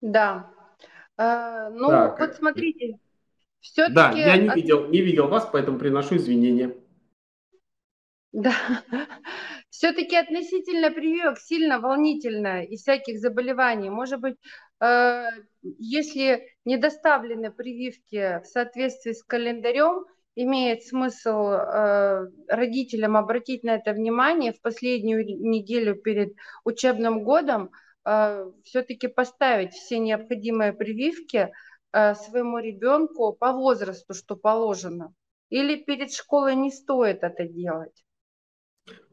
Да. 0.00 0.50
Э, 1.18 1.70
ну, 1.72 1.88
так. 1.88 2.20
вот 2.20 2.34
смотрите, 2.34 2.98
все-таки... 3.60 3.94
Да, 3.94 4.12
я 4.12 4.36
не 4.36 4.48
видел, 4.54 4.86
не 4.88 5.00
видел 5.00 5.26
вас, 5.26 5.48
поэтому 5.52 5.78
приношу 5.78 6.16
извинения. 6.16 6.74
Да, 8.32 8.54
все-таки 9.72 10.16
относительно 10.16 10.90
прививок 10.90 11.38
сильно 11.38 11.80
волнительно 11.80 12.62
и 12.62 12.76
всяких 12.76 13.18
заболеваний. 13.18 13.90
Может 13.90 14.20
быть, 14.20 14.36
э, 14.80 15.24
если 15.62 16.46
не 16.64 16.76
доставлены 16.76 17.50
прививки 17.50 18.40
в 18.42 18.46
соответствии 18.46 19.12
с 19.12 19.22
календарем, 19.24 20.04
имеет 20.34 20.82
смысл 20.84 21.48
э, 21.50 22.26
родителям 22.48 23.16
обратить 23.16 23.64
на 23.64 23.76
это 23.76 23.92
внимание 23.92 24.52
в 24.52 24.60
последнюю 24.60 25.24
неделю 25.26 25.94
перед 25.96 26.34
учебным 26.64 27.24
годом, 27.24 27.70
э, 28.04 28.50
все-таки 28.64 29.08
поставить 29.08 29.72
все 29.72 29.98
необходимые 29.98 30.72
прививки, 30.72 31.50
Э, 31.92 32.14
своему 32.14 32.58
ребенку 32.58 33.34
по 33.34 33.52
возрасту, 33.52 34.14
что 34.14 34.34
положено? 34.36 35.14
Или 35.50 35.76
перед 35.76 36.12
школой 36.12 36.56
не 36.56 36.70
стоит 36.70 37.22
это 37.22 37.44
делать? 37.44 38.02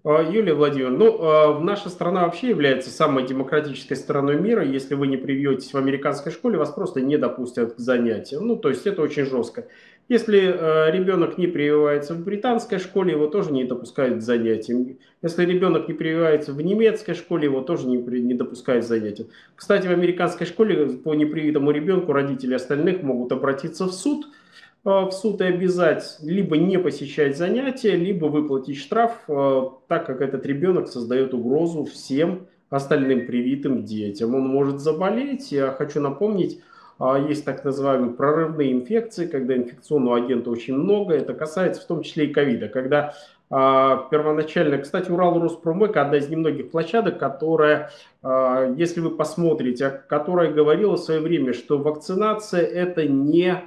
А, 0.04 0.22
Юлия 0.22 0.54
Владимировна, 0.54 0.98
ну, 0.98 1.18
а, 1.22 1.60
наша 1.60 1.90
страна 1.90 2.24
вообще 2.24 2.50
является 2.50 2.90
самой 2.90 3.26
демократической 3.28 3.96
страной 3.96 4.40
мира. 4.40 4.64
Если 4.64 4.96
вы 4.96 5.08
не 5.08 5.18
привьетесь 5.18 5.74
в 5.74 5.78
американской 5.78 6.32
школе, 6.32 6.58
вас 6.58 6.72
просто 6.72 7.02
не 7.02 7.18
допустят 7.18 7.76
к 7.76 7.80
занятиям. 7.80 8.48
Ну, 8.48 8.56
то 8.56 8.70
есть 8.70 8.88
это 8.88 9.02
очень 9.02 9.26
жестко. 9.26 9.68
Если 10.08 10.40
э, 10.40 10.92
ребенок 10.92 11.38
не 11.38 11.48
прививается 11.48 12.16
в 12.16 12.24
британской 12.24 12.80
школе, 12.80 13.12
его 13.12 13.28
тоже 13.28 13.52
не 13.52 13.66
допускают 13.66 14.20
к 14.20 14.22
занятиям. 14.22 14.98
Если 15.22 15.46
ребенок 15.46 15.88
не 15.88 15.94
прививается 15.94 16.54
в 16.54 16.62
немецкой 16.62 17.14
школе, 17.14 17.46
его 17.46 17.62
тоже 17.62 17.86
не, 17.86 17.98
не 17.98 18.34
допускают 18.34 18.86
к 18.86 18.88
занятиям. 18.88 19.28
Кстати, 19.56 19.86
в 19.86 19.92
американской 19.92 20.48
школе 20.48 20.88
по 20.88 21.14
непривитому 21.14 21.72
ребенку 21.72 22.14
родители 22.14 22.56
остальных 22.56 23.04
могут 23.04 23.32
обратиться 23.34 23.86
в 23.86 23.92
суд, 23.92 24.26
в 24.84 25.12
суд 25.12 25.42
и 25.42 25.46
обязать 25.46 26.18
либо 26.22 26.58
не 26.58 26.80
посещать 26.80 27.38
занятия, 27.38 27.96
либо 27.96 28.26
выплатить 28.26 28.78
штраф, 28.78 29.24
э, 29.28 29.62
так 29.88 30.06
как 30.06 30.22
этот 30.22 30.46
ребенок 30.46 30.88
создает 30.88 31.34
угрозу 31.34 31.84
всем 31.86 32.48
остальным 32.70 33.26
привитым 33.26 33.84
детям. 33.84 34.36
Он 34.36 34.48
может 34.48 34.80
заболеть. 34.80 35.52
Я 35.52 35.72
хочу 35.72 36.00
напомнить, 36.00 36.62
а, 37.00 37.18
есть 37.18 37.46
так 37.46 37.64
называемые 37.64 38.14
прорывные 38.14 38.72
инфекции, 38.72 39.28
когда 39.28 39.56
инфекционного 39.56 40.18
агента 40.18 40.50
очень 40.50 40.76
много. 40.76 41.14
Это 41.14 41.34
касается 41.34 41.82
в 41.82 41.86
том 41.86 42.04
числе 42.04 42.26
и 42.26 42.34
ковида, 42.34 42.68
когда 42.68 43.14
а, 43.50 44.08
первоначально, 44.12 44.78
кстати, 44.78 45.10
Урал 45.10 45.42
Роспромек 45.42 45.98
одна 45.98 46.18
из 46.18 46.30
немногих 46.30 46.70
площадок, 46.70 47.18
которая, 47.18 47.90
а, 48.22 48.72
если 48.78 49.00
вы 49.00 49.12
посмотрите, 49.12 50.04
которая 50.08 50.52
говорила 50.52 50.98
в 50.98 51.00
свое 51.00 51.20
время, 51.20 51.54
что 51.54 51.80
вакцинация 51.80 52.62
это 52.62 53.06
не 53.08 53.64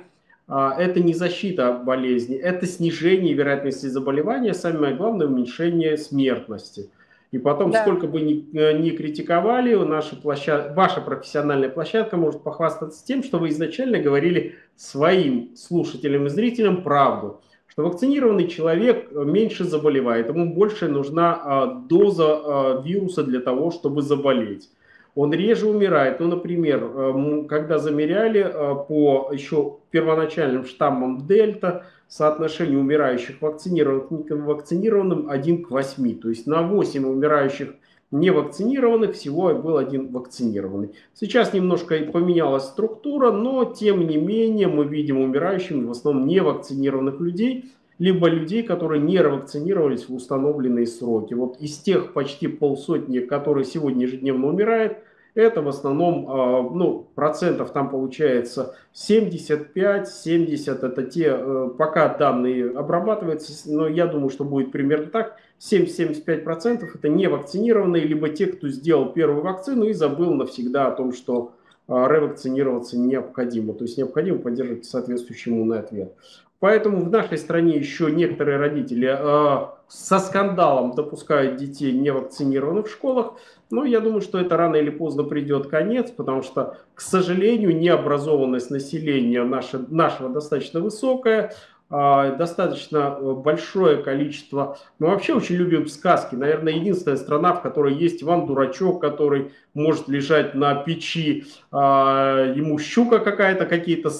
это 0.55 1.01
не 1.01 1.15
защита 1.15 1.69
от 1.71 1.85
болезни, 1.85 2.37
это 2.37 2.67
снижение 2.67 3.33
вероятности 3.33 3.87
заболевания, 3.87 4.55
самое 4.55 4.95
главное 4.95 5.27
уменьшение 5.27 5.97
смертности. 5.97 6.91
И 7.33 7.39
потом, 7.39 7.71
да. 7.71 7.81
сколько 7.81 8.07
бы 8.07 8.21
ни, 8.21 8.47
э, 8.55 8.79
ни 8.79 8.91
критиковали, 8.91 9.75
наша 9.75 10.17
площад... 10.17 10.77
ваша 10.77 11.01
профессиональная 11.01 11.71
площадка 11.71 12.19
может 12.19 12.43
похвастаться 12.43 13.05
тем, 13.07 13.23
что 13.23 13.39
вы 13.39 13.49
изначально 13.49 13.99
говорили 13.99 14.57
своим 14.77 15.57
слушателям 15.57 16.27
и 16.27 16.29
зрителям 16.29 16.83
правду, 16.83 17.41
что 17.69 17.85
вакцинированный 17.85 18.49
человек 18.49 19.09
э, 19.11 19.25
меньше 19.25 19.65
заболевает, 19.65 20.29
ему 20.29 20.55
больше 20.55 20.89
нужна 20.89 21.41
а, 21.43 21.67
доза 21.67 22.27
а, 22.27 22.83
вируса 22.83 23.23
для 23.23 23.41
того, 23.41 23.71
чтобы 23.71 24.03
заболеть. 24.03 24.69
Он 25.15 25.33
реже 25.33 25.67
умирает. 25.67 26.21
Ну, 26.21 26.29
например, 26.29 26.83
э, 26.83 27.45
когда 27.49 27.79
замеряли 27.79 28.43
по 28.89 29.31
еще 29.33 29.77
первоначальным 29.91 30.65
штаммам 30.65 31.27
Дельта, 31.27 31.85
соотношение 32.09 32.79
умирающих 32.79 33.41
вакцинированных 33.41 34.09
к 34.27 34.31
невакцинированным 34.31 35.31
1 35.31 35.65
к 35.65 35.71
8. 35.71 36.21
То 36.21 36.29
есть 36.29 36.47
на 36.47 36.63
8 36.63 37.07
умирающих 37.07 37.75
невакцинированных 38.11 39.15
всего 39.15 39.55
был 39.55 39.79
один 39.79 40.13
вакцинированный. 40.13 40.91
Сейчас 41.15 41.55
немножко 41.55 41.97
поменялась 42.13 42.65
структура, 42.65 43.33
но 43.33 43.65
тем 43.65 44.07
не 44.07 44.19
менее 44.19 44.69
мы 44.69 44.85
видим 44.85 45.19
умирающими 45.19 45.87
в 45.87 45.91
основном 45.91 46.27
невакцинированных 46.27 47.19
людей, 47.21 47.73
либо 48.03 48.29
людей, 48.29 48.65
которые 48.65 49.01
не 49.01 49.23
вакцинировались 49.23 50.09
в 50.09 50.15
установленные 50.15 50.89
сроки. 50.89 51.35
Вот 51.35 51.61
из 51.61 51.79
тех 51.79 52.13
почти 52.13 52.49
полсотни, 52.49 53.21
которые 53.21 53.65
сегодня 53.65 54.07
ежедневно 54.07 54.49
умирают, 54.49 54.99
это 55.35 55.63
в 55.63 55.69
основном, 55.69 56.27
а, 56.29 56.63
ну, 56.63 57.07
процентов 57.15 57.71
там 57.71 57.91
получается 57.91 58.75
75-70, 58.93 60.83
это 60.83 61.03
те, 61.05 61.27
э, 61.29 61.71
пока 61.79 62.09
данные 62.09 62.71
обрабатываются, 62.71 63.71
но 63.73 63.87
я 63.87 64.09
думаю, 64.09 64.31
что 64.31 64.43
будет 64.43 64.73
примерно 64.73 65.07
так, 65.07 65.37
70-75 65.61 66.43
процентов 66.43 66.97
это 66.97 67.09
не 67.09 67.29
вакцинированные, 67.29 68.03
либо 68.03 68.31
те, 68.31 68.47
кто 68.47 68.67
сделал 68.67 69.13
первую 69.13 69.45
вакцину 69.45 69.85
и 69.85 69.93
забыл 69.93 70.35
навсегда 70.35 70.89
о 70.89 70.91
том, 70.91 71.13
что 71.13 71.53
а, 71.87 72.09
ревакцинироваться 72.09 72.99
необходимо, 72.99 73.75
то 73.75 73.85
есть 73.85 73.97
необходимо 73.97 74.39
поддерживать 74.39 74.87
соответствующий 74.87 75.53
иммунный 75.53 75.79
ответ. 75.79 76.17
Поэтому 76.63 76.99
в 76.99 77.11
нашей 77.11 77.39
стране 77.39 77.77
еще 77.77 78.09
некоторые 78.13 78.57
родители 78.57 79.09
э, 79.19 79.67
со 79.89 80.19
скандалом 80.21 80.95
допускают 80.95 81.57
детей 81.57 81.91
невакцинированных 81.91 82.87
в 82.87 82.93
школах. 82.93 83.33
Но 83.73 83.85
я 83.85 83.99
думаю, 83.99 84.21
что 84.21 84.39
это 84.39 84.57
рано 84.57 84.77
или 84.77 84.91
поздно 84.91 85.25
придет 85.25 85.67
конец, 85.67 86.13
потому 86.13 86.45
что, 86.45 86.77
к 86.95 87.01
сожалению, 87.01 87.77
необразованность 87.77 88.71
населения 88.71 89.43
наша, 89.43 89.81
нашего 89.89 90.29
достаточно 90.29 90.79
высокая. 90.79 91.53
а, 91.91 92.37
достаточно 92.37 93.19
э, 93.19 93.33
большое 93.33 93.97
количество. 93.97 94.79
Мы 95.01 95.09
вообще 95.09 95.35
очень 95.35 95.57
любим 95.57 95.89
сказки. 95.89 96.37
Наверное, 96.37 96.75
единственная 96.75 97.17
страна, 97.17 97.55
в 97.55 97.63
которой 97.63 97.95
есть 97.95 98.23
Иван 98.23 98.47
Дурачок, 98.47 99.01
который 99.01 99.51
может 99.75 100.07
лежать 100.07 100.55
на 100.55 100.77
печи, 100.77 101.45
а, 101.73 102.53
ему 102.55 102.79
щука 102.79 103.19
какая-то, 103.19 103.67
какие-то 103.67 104.13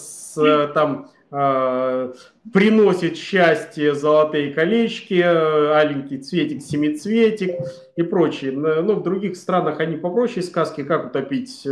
там 0.75 1.09
приносит 1.33 3.17
счастье 3.17 3.95
золотые 3.95 4.53
колечки, 4.53 5.15
э, 5.15 5.73
аленький 5.73 6.19
цветик, 6.19 6.61
семицветик 6.61 7.59
и 7.97 8.03
прочее. 8.03 8.53
Но 8.53 8.95
в 8.95 9.03
других 9.03 9.37
странах 9.37 9.81
они 9.81 9.97
попроще 9.97 10.43
сказки, 10.43 10.85
как 10.85 11.07
утопить 11.07 11.67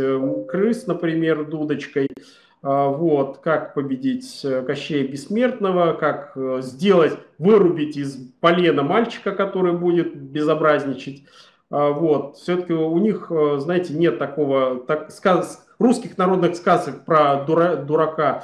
крыс, 0.47 0.87
например, 0.87 1.45
дудочкой. 1.45 2.07
Вот, 2.63 3.39
как 3.39 3.73
победить 3.73 4.41
э, 4.43 4.61
Кощея 4.61 5.07
Бессмертного, 5.07 5.93
как 5.93 6.33
э, 6.35 6.59
сделать, 6.61 7.17
вырубить 7.39 7.97
из 7.97 8.15
полена 8.39 8.83
мальчика, 8.83 9.31
который 9.31 9.73
будет 9.73 10.15
безобразничать. 10.15 11.23
Вот, 11.71 12.35
все-таки 12.35 12.73
у 12.73 12.97
них, 12.99 13.31
э, 13.31 13.57
знаете, 13.57 13.93
нет 13.93 14.19
такого, 14.19 14.81
так, 14.81 15.09
сказ, 15.09 15.65
русских 15.79 16.17
народных 16.17 16.55
сказок 16.55 17.05
про 17.05 17.43
дура, 17.45 17.77
дурака 17.77 18.43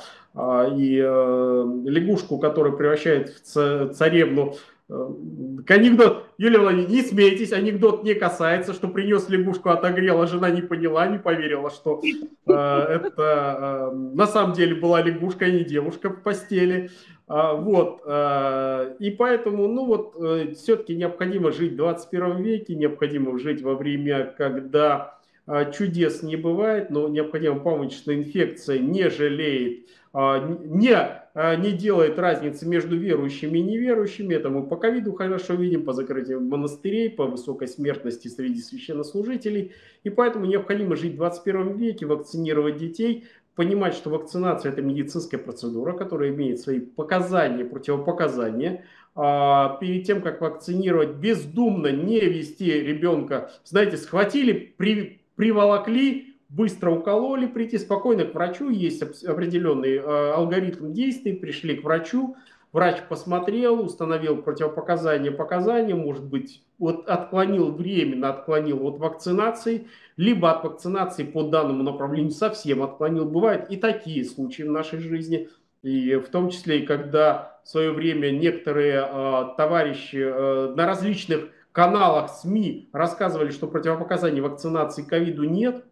и 0.76 1.02
э, 1.04 1.66
лягушку, 1.86 2.38
которая 2.38 2.74
превращает 2.74 3.30
в 3.30 3.94
царевну 3.94 4.56
Анекдот, 4.90 6.28
Юлия 6.38 6.60
Владимировна, 6.60 6.94
не 6.94 7.02
смейтесь, 7.02 7.52
анекдот 7.52 8.06
не 8.06 8.14
касается, 8.14 8.72
что 8.72 8.88
принес 8.88 9.28
лягушку, 9.28 9.70
отогрела, 9.70 10.28
жена 10.28 10.50
не 10.50 10.62
поняла, 10.62 11.08
не 11.08 11.20
поверила, 11.20 11.70
что 11.70 12.02
э, 12.02 12.54
это 12.54 13.92
э, 13.92 13.96
на 13.96 14.28
самом 14.28 14.54
деле 14.54 14.76
была 14.76 15.02
лягушка, 15.02 15.46
а 15.46 15.50
не 15.50 15.66
девушка 15.66 16.10
в 16.10 16.24
постели. 16.24 16.90
А, 17.28 17.54
вот, 17.56 18.02
э, 18.06 18.96
и 19.00 19.12
поэтому, 19.12 19.68
ну 19.68 19.86
вот, 19.86 20.16
э, 20.22 20.54
все-таки 20.54 20.96
необходимо 20.96 21.52
жить 21.52 21.74
в 21.74 21.78
21 21.78 22.42
веке, 22.42 22.76
необходимо 22.76 23.38
жить 23.38 23.62
во 23.62 23.76
время, 23.76 24.34
когда 24.38 25.20
э, 25.48 25.70
чудес 25.74 26.24
не 26.24 26.38
бывает, 26.38 26.90
но 26.92 27.10
необходимо 27.10 27.60
помнить, 27.60 27.92
что 27.92 28.16
инфекция 28.16 28.80
не 28.80 29.10
жалеет 29.10 29.88
а, 30.07 30.07
не, 30.18 30.96
а, 31.36 31.56
не 31.56 31.74
делает 31.74 32.18
разницы 32.18 32.68
между 32.68 32.98
верующими 32.98 33.60
и 33.60 33.62
неверующими. 33.62 34.34
Это 34.34 34.50
мы 34.50 34.66
по 34.66 34.76
ковиду 34.76 35.14
хорошо 35.14 35.54
видим, 35.54 35.86
по 35.86 35.94
закрытию 35.94 36.42
монастырей, 36.42 37.12
по 37.12 37.28
высокой 37.28 37.68
смертности 37.68 38.28
среди 38.28 38.60
священнослужителей. 38.60 39.74
И 40.04 40.10
поэтому 40.10 40.48
необходимо 40.48 40.96
жить 40.96 41.14
в 41.14 41.18
21 41.18 41.78
веке, 41.78 42.08
вакцинировать 42.08 42.78
детей, 42.78 43.26
понимать, 43.54 43.94
что 43.94 44.10
вакцинация– 44.10 44.72
это 44.74 44.82
медицинская 44.82 45.40
процедура, 45.40 45.94
которая 45.94 46.32
имеет 46.32 46.60
свои 46.60 46.80
показания, 46.80 47.66
противопоказания. 47.66 48.86
А, 49.14 49.78
перед 49.80 50.08
тем, 50.08 50.24
как 50.24 50.42
вакцинировать, 50.42 51.18
бездумно 51.18 51.92
не 51.92 52.20
вести 52.22 52.72
ребенка, 52.72 53.52
знаете, 53.64 53.98
схватили, 53.98 54.74
при, 54.78 55.22
приволокли, 55.36 56.37
быстро 56.50 56.92
укололи, 56.92 57.46
прийти 57.46 57.78
спокойно 57.78 58.26
к 58.26 58.34
врачу, 58.34 58.70
есть 58.70 59.02
определенный 59.24 59.96
э, 59.96 60.32
алгоритм 60.32 60.94
действий, 60.94 61.34
пришли 61.34 61.76
к 61.76 61.84
врачу, 61.84 62.36
врач 62.72 63.02
посмотрел, 63.10 63.82
установил 63.82 64.38
противопоказания, 64.42 65.32
показания, 65.32 65.96
может 65.96 66.24
быть, 66.26 66.64
вот 66.78 67.08
отклонил 67.08 67.72
временно, 67.72 68.30
отклонил 68.30 68.86
от 68.86 69.00
вакцинации, 69.00 69.88
либо 70.16 70.52
от 70.52 70.64
вакцинации 70.64 71.24
по 71.24 71.44
данному 71.44 71.84
направлению 71.84 72.32
совсем 72.32 72.84
отклонил. 72.84 73.26
Бывают 73.26 73.70
и 73.70 73.78
такие 73.78 74.24
случаи 74.24 74.64
в 74.64 74.72
нашей 74.72 75.00
жизни, 75.00 75.50
и 75.84 76.16
в 76.16 76.30
том 76.30 76.50
числе, 76.50 76.80
и 76.80 76.86
когда 76.86 77.60
в 77.64 77.70
свое 77.70 77.92
время 77.92 78.32
некоторые 78.32 79.06
э, 79.06 79.44
товарищи 79.58 80.18
э, 80.18 80.74
на 80.76 80.86
различных 80.86 81.50
каналах 81.72 82.32
СМИ 82.32 82.90
рассказывали, 82.94 83.52
что 83.52 83.68
противопоказаний 83.68 84.42
вакцинации 84.42 85.04
ковиду 85.04 85.44
нет, 85.44 85.84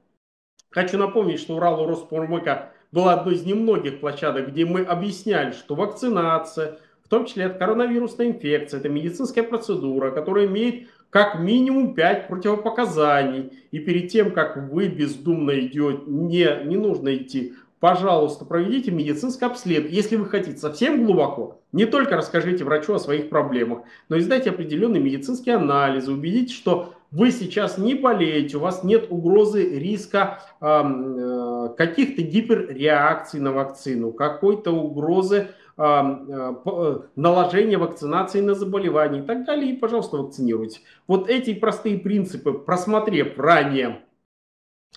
Хочу 0.76 0.98
напомнить, 0.98 1.40
что 1.40 1.56
Урал 1.56 1.88
Роспромека 1.88 2.74
была 2.92 3.14
одной 3.14 3.36
из 3.36 3.46
немногих 3.46 4.02
площадок, 4.02 4.50
где 4.50 4.66
мы 4.66 4.82
объясняли, 4.82 5.52
что 5.52 5.74
вакцинация, 5.74 6.80
в 7.02 7.08
том 7.08 7.26
числе 7.26 7.46
от 7.46 7.58
коронавирусной 7.58 8.28
инфекции, 8.28 8.78
это 8.78 8.90
медицинская 8.90 9.46
процедура, 9.46 10.12
которая 10.12 10.48
имеет 10.48 10.90
как 11.10 11.40
минимум 11.40 11.94
5 11.94 12.28
противопоказаний. 12.28 13.54
И 13.72 13.80
перед 13.80 14.10
тем, 14.10 14.32
как 14.32 14.70
вы 14.70 14.90
бездумно 14.90 15.58
идете, 15.58 16.02
не, 16.08 16.66
не 16.66 16.76
нужно 16.76 17.16
идти 17.16 17.54
пожалуйста, 17.86 18.46
проведите 18.46 18.90
медицинское 18.90 19.46
обследование. 19.46 19.96
Если 19.96 20.16
вы 20.16 20.26
хотите 20.26 20.58
совсем 20.58 21.06
глубоко, 21.06 21.62
не 21.72 21.86
только 21.86 22.18
расскажите 22.18 22.64
врачу 22.64 22.96
о 22.96 23.00
своих 23.00 23.30
проблемах, 23.30 23.84
но 24.10 24.16
и 24.16 24.22
сдайте 24.22 24.50
определенные 24.50 25.04
медицинские 25.04 25.58
анализы, 25.58 26.12
убедитесь, 26.12 26.56
что 26.56 26.96
вы 27.16 27.32
сейчас 27.32 27.78
не 27.78 27.96
болеете, 27.96 28.58
у 28.58 28.60
вас 28.60 28.84
нет 28.84 29.08
угрозы 29.10 29.80
риска 29.80 30.42
э, 30.60 31.70
каких-то 31.78 32.22
гиперреакций 32.22 33.40
на 33.40 33.54
вакцину, 33.54 34.12
какой-то 34.12 34.72
угрозы 34.72 35.48
э, 35.78 37.04
наложения 37.16 37.78
вакцинации 37.78 38.42
на 38.42 38.54
заболевания 38.54 39.20
и 39.20 39.26
так 39.26 39.46
далее, 39.46 39.72
и, 39.72 39.78
пожалуйста, 39.78 40.18
вакцинируйте. 40.18 40.82
Вот 41.08 41.30
эти 41.30 41.54
простые 41.54 42.00
принципы, 42.00 42.52
просмотрев 42.52 43.40
ранее 43.40 44.02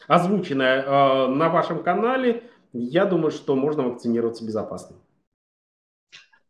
озвученное 0.08 0.82
э, 0.82 1.26
на 1.28 1.48
вашем 1.50 1.84
канале, 1.84 2.42
я 2.72 3.04
думаю, 3.04 3.30
что 3.30 3.54
можно 3.54 3.84
вакцинироваться 3.84 4.44
безопасно. 4.44 4.96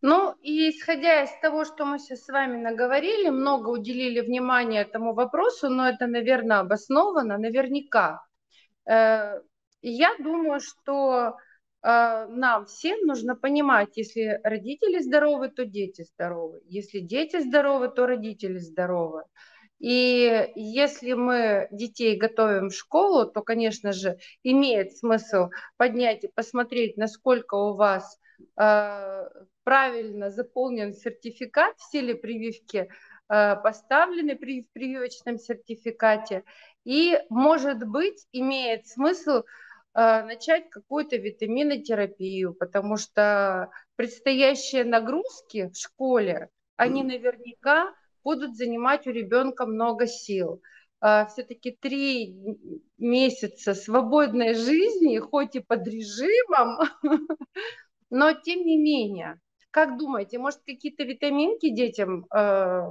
Ну, 0.00 0.34
и 0.42 0.70
исходя 0.70 1.24
из 1.24 1.30
того, 1.40 1.64
что 1.64 1.84
мы 1.84 1.98
сейчас 1.98 2.24
с 2.24 2.28
вами 2.28 2.56
наговорили, 2.56 3.30
много 3.30 3.70
уделили 3.70 4.20
внимания 4.20 4.82
этому 4.82 5.12
вопросу, 5.12 5.68
но 5.68 5.88
это, 5.88 6.06
наверное, 6.06 6.60
обосновано, 6.60 7.36
наверняка. 7.36 8.22
Э, 8.88 9.40
я 9.82 10.14
думаю, 10.18 10.60
что 10.60 11.34
э, 11.82 12.26
нам 12.28 12.66
всем 12.66 13.06
нужно 13.06 13.34
понимать, 13.34 13.96
если 13.96 14.40
родители 14.44 15.00
здоровы, 15.00 15.48
то 15.48 15.64
дети 15.64 16.02
здоровы. 16.02 16.60
Если 16.66 17.00
дети 17.00 17.40
здоровы, 17.40 17.88
то 17.88 18.06
родители 18.06 18.58
здоровы. 18.58 19.24
И 19.80 20.52
если 20.54 21.12
мы 21.12 21.68
детей 21.72 22.16
готовим 22.16 22.68
в 22.68 22.74
школу, 22.74 23.26
то, 23.26 23.42
конечно 23.42 23.92
же, 23.92 24.18
имеет 24.44 24.96
смысл 24.96 25.50
поднять 25.76 26.24
и 26.24 26.28
посмотреть, 26.28 26.96
насколько 26.96 27.54
у 27.54 27.74
вас 27.74 28.18
э, 28.60 29.24
правильно 29.68 30.30
заполнен 30.30 30.94
сертификат, 30.94 31.76
все 31.76 32.00
ли 32.00 32.14
прививки 32.14 32.88
э, 33.28 33.56
поставлены 33.56 34.34
при 34.34 34.66
прививочном 34.72 35.36
сертификате. 35.38 36.44
И, 36.84 37.18
может 37.28 37.86
быть, 37.86 38.26
имеет 38.32 38.86
смысл 38.86 39.42
э, 39.42 39.42
начать 40.24 40.70
какую-то 40.70 41.18
витаминотерапию, 41.18 42.54
потому 42.54 42.96
что 42.96 43.68
предстоящие 43.96 44.84
нагрузки 44.84 45.68
в 45.68 45.76
школе, 45.76 46.48
они 46.76 47.02
наверняка 47.02 47.92
будут 48.24 48.56
занимать 48.56 49.06
у 49.06 49.10
ребенка 49.10 49.66
много 49.66 50.06
сил. 50.06 50.62
А, 51.00 51.26
Все-таки 51.26 51.72
три 51.72 52.34
месяца 52.96 53.74
свободной 53.74 54.54
жизни, 54.54 55.18
хоть 55.18 55.56
и 55.56 55.60
под 55.60 55.86
режимом, 55.86 56.78
но 58.08 58.32
тем 58.32 58.64
не 58.64 58.78
менее, 58.78 59.38
как 59.70 59.98
думаете, 59.98 60.38
может 60.38 60.60
какие-то 60.64 61.04
витаминки 61.04 61.70
детям 61.70 62.26
э, 62.34 62.82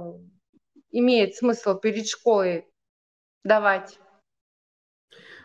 имеет 0.90 1.34
смысл 1.36 1.74
перед 1.74 2.08
школой 2.08 2.66
давать? 3.44 3.98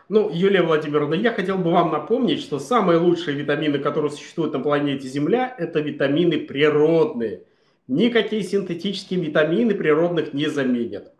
Ну, 0.08 0.30
Юлия 0.30 0.62
Владимировна, 0.62 1.14
я 1.14 1.32
хотел 1.32 1.56
бы 1.56 1.70
вам 1.70 1.90
напомнить, 1.90 2.40
что 2.40 2.58
самые 2.58 2.98
лучшие 2.98 3.36
витамины, 3.36 3.78
которые 3.78 4.10
существуют 4.10 4.52
на 4.52 4.60
планете 4.60 5.08
Земля, 5.08 5.54
это 5.58 5.80
витамины 5.80 6.38
природные– 6.38 7.44
Никакие 7.86 8.42
синтетические 8.42 9.20
витамины 9.20 9.74
природных 9.74 10.32
не 10.32 10.46
заменят. 10.46 11.12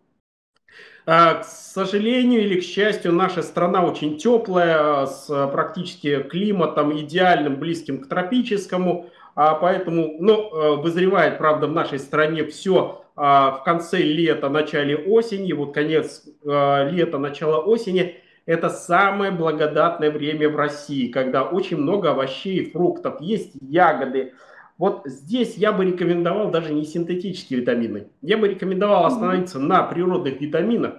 А, 1.07 1.35
к 1.35 1.45
сожалению 1.45 2.41
или 2.41 2.59
к 2.59 2.65
счастью, 2.65 3.13
наша 3.13 3.43
страна 3.43 3.85
очень 3.85 4.17
теплая, 4.17 5.03
а, 5.03 5.07
с 5.07 5.27
практически 5.49 6.23
климатом 6.23 6.99
идеальным, 6.99 7.57
близким 7.57 8.01
к 8.01 8.09
тропическому, 8.09 9.11
а 9.35 9.55
поэтому, 9.55 10.17
ну, 10.19 10.81
вызревает, 10.81 11.39
правда, 11.39 11.67
в 11.67 11.73
нашей 11.73 11.99
стране 11.99 12.45
все 12.45 13.01
в 13.17 13.63
конце 13.65 13.99
лета, 13.99 14.49
начале 14.49 14.97
осени, 14.97 15.53
вот 15.53 15.73
конец 15.73 16.25
лета, 16.45 17.19
начало 17.19 17.59
осени, 17.59 18.17
это 18.47 18.69
самое 18.69 19.31
благодатное 19.31 20.11
время 20.11 20.49
в 20.49 20.57
России, 20.57 21.09
когда 21.09 21.45
очень 21.45 21.77
много 21.77 22.11
овощей, 22.11 22.71
фруктов, 22.71 23.21
есть 23.21 23.53
ягоды, 23.61 24.35
вот 24.77 25.03
здесь 25.05 25.57
я 25.57 25.73
бы 25.73 25.85
рекомендовал 25.85 26.51
даже 26.51 26.75
не 26.75 26.85
синтетические 26.85 27.61
витамины. 27.61 28.09
Я 28.23 28.37
бы 28.37 28.49
рекомендовал 28.49 29.07
остановиться 29.07 29.61
на 29.61 29.85
природных 29.85 30.41
витаминах. 30.41 30.95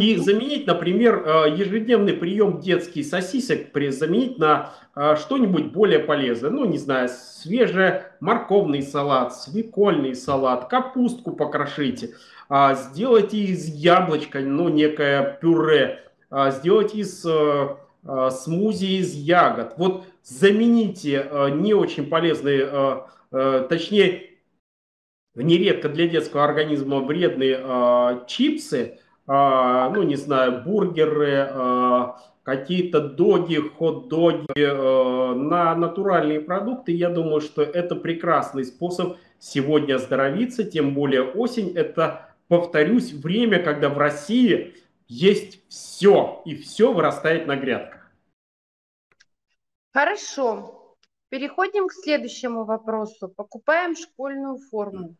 И 0.00 0.16
заменить, 0.16 0.66
например, 0.66 1.22
э, 1.24 1.54
ежедневный 1.56 2.12
прием 2.12 2.60
детских 2.60 3.04
сосисок 3.06 3.72
заменить 3.74 4.38
на 4.38 4.72
э, 4.94 5.16
что-нибудь 5.16 5.72
более 5.72 5.98
полезное. 5.98 6.50
Ну, 6.50 6.64
не 6.64 6.78
знаю, 6.78 7.08
свежий 7.08 8.02
морковный 8.20 8.82
салат, 8.82 9.34
свекольный 9.34 10.14
салат, 10.14 10.68
капустку 10.68 11.32
покрошите, 11.32 12.14
а, 12.48 12.74
сделайте 12.74 13.38
из 13.38 13.66
яблочка, 13.66 14.40
ну, 14.40 14.68
некое 14.68 15.38
пюре, 15.40 16.00
а, 16.30 16.50
сделайте 16.50 16.98
из 16.98 17.24
э, 17.26 17.76
смузи 18.30 19.00
из 19.00 19.12
ягод. 19.14 19.74
Вот 19.76 20.04
замените 20.22 21.26
не 21.54 21.74
очень 21.74 22.06
полезные, 22.06 23.02
точнее, 23.30 24.30
нередко 25.34 25.88
для 25.88 26.06
детского 26.06 26.44
организма 26.44 27.00
вредные 27.00 28.24
чипсы, 28.26 29.00
ну, 29.28 30.02
не 30.04 30.16
знаю, 30.16 30.62
бургеры, 30.64 31.50
а, 31.50 32.18
какие-то 32.44 33.00
доги, 33.00 33.58
хот-доги 33.58 34.46
а, 34.58 35.34
на 35.34 35.74
натуральные 35.74 36.40
продукты, 36.40 36.92
я 36.92 37.10
думаю, 37.10 37.42
что 37.42 37.62
это 37.62 37.94
прекрасный 37.94 38.64
способ 38.64 39.18
сегодня 39.38 39.96
оздоровиться, 39.96 40.64
тем 40.64 40.94
более 40.94 41.22
осень– 41.22 41.72
это, 41.76 42.34
повторюсь, 42.48 43.12
время, 43.12 43.62
когда 43.62 43.90
в 43.90 43.98
России 43.98 44.74
есть 45.08 45.62
все, 45.68 46.40
и 46.46 46.56
все 46.56 46.94
вырастает 46.94 47.46
на 47.46 47.56
грядках. 47.56 48.10
Хорошо. 49.92 50.96
Переходим 51.28 51.88
к 51.88 51.92
следующему 51.92 52.64
вопросу. 52.64 53.28
Покупаем 53.28 53.94
школьную 53.94 54.56
форму 54.70 55.16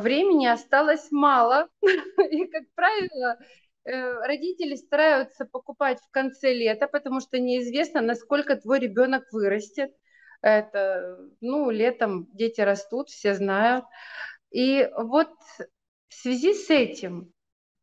времени 0.00 0.46
осталось 0.46 1.10
мало. 1.10 1.68
И, 2.30 2.46
как 2.46 2.64
правило, 2.74 3.38
э, 3.84 4.12
родители 4.26 4.74
стараются 4.74 5.44
покупать 5.44 5.98
в 6.00 6.10
конце 6.10 6.52
лета, 6.52 6.88
потому 6.88 7.20
что 7.20 7.38
неизвестно, 7.38 8.00
насколько 8.00 8.56
твой 8.56 8.80
ребенок 8.80 9.24
вырастет. 9.32 9.92
Это, 10.42 11.18
ну, 11.40 11.70
летом 11.70 12.28
дети 12.32 12.60
растут, 12.60 13.08
все 13.08 13.34
знают. 13.34 13.84
И 14.50 14.88
вот 14.96 15.30
в 16.08 16.14
связи 16.14 16.54
с 16.54 16.70
этим 16.70 17.32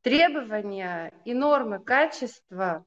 требования 0.01 1.13
и 1.25 1.33
нормы 1.33 1.79
качества 1.79 2.85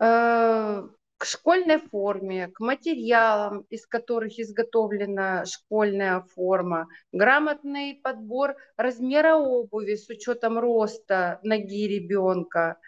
э, 0.00 0.88
к 1.18 1.24
школьной 1.24 1.78
форме, 1.78 2.48
к 2.48 2.60
материалам, 2.60 3.66
из 3.70 3.86
которых 3.86 4.38
изготовлена 4.38 5.44
школьная 5.46 6.20
форма, 6.34 6.88
грамотный 7.12 8.00
подбор 8.02 8.56
размера 8.76 9.34
обуви 9.36 9.96
с 9.96 10.08
учетом 10.08 10.58
роста 10.58 11.40
ноги 11.42 11.88
ребенка, 11.88 12.78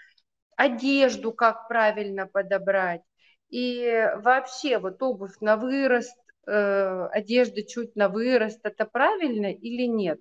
одежду 0.57 1.33
как 1.33 1.69
правильно 1.69 2.27
подобрать. 2.27 3.03
И 3.51 4.09
вообще 4.17 4.79
вот 4.79 5.03
обувь 5.03 5.39
на 5.41 5.57
вырост, 5.57 6.17
э, 6.47 7.09
одежда 7.13 7.63
чуть 7.65 7.97
на 7.97 8.09
вырост, 8.09 8.61
это 8.65 8.87
правильно 8.87 9.53
или 9.53 9.87
нет? 9.87 10.21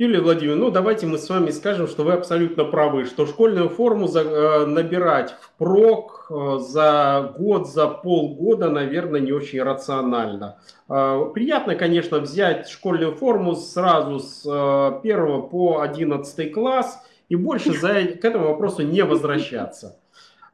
Юлия 0.00 0.20
Владимировна, 0.20 0.64
ну 0.64 0.70
давайте 0.70 1.06
мы 1.06 1.18
с 1.18 1.28
вами 1.28 1.50
скажем, 1.50 1.86
что 1.86 2.04
вы 2.04 2.14
абсолютно 2.14 2.64
правы, 2.64 3.04
что 3.04 3.26
школьную 3.26 3.68
форму 3.68 4.06
за, 4.06 4.20
э, 4.20 4.64
набирать 4.64 5.34
впрок 5.42 6.26
э, 6.30 6.58
за 6.58 7.34
год, 7.38 7.68
за 7.68 7.86
полгода, 7.86 8.70
наверное, 8.70 9.20
не 9.20 9.32
очень 9.32 9.62
рационально. 9.62 10.56
Э, 10.88 11.30
приятно, 11.34 11.74
конечно, 11.74 12.18
взять 12.18 12.70
школьную 12.70 13.14
форму 13.14 13.54
сразу 13.56 14.20
с 14.20 14.42
э, 14.46 15.00
1 15.06 15.42
по 15.50 15.82
11 15.82 16.50
класс 16.50 16.98
и 17.28 17.36
больше 17.36 17.78
за, 17.78 17.92
к 18.04 18.24
этому 18.24 18.46
вопросу 18.46 18.80
не 18.80 19.04
возвращаться. 19.04 19.98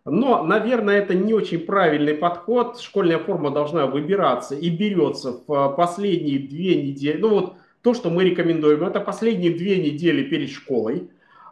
Но, 0.05 0.43
наверное, 0.43 0.99
это 0.99 1.15
не 1.15 1.35
очень 1.35 1.61
правильный 1.61 2.15
подход. 2.15 2.81
Школьная 2.81 3.21
форма 3.21 3.53
должна 3.53 3.87
выбираться 3.87 4.57
и 4.57 4.71
берется 4.71 5.39
в 5.47 5.53
э, 5.53 5.77
последние 5.77 6.41
две 6.41 6.83
недели. 6.83 7.19
Ну 7.19 7.29
вот 7.29 7.53
то, 7.87 7.95
что 7.95 8.11
мы 8.11 8.25
рекомендуем, 8.25 8.83
это 8.83 8.99
последние 8.99 9.53
две 9.53 9.79
недели 9.79 10.25
перед 10.25 10.51
школой. 10.51 11.03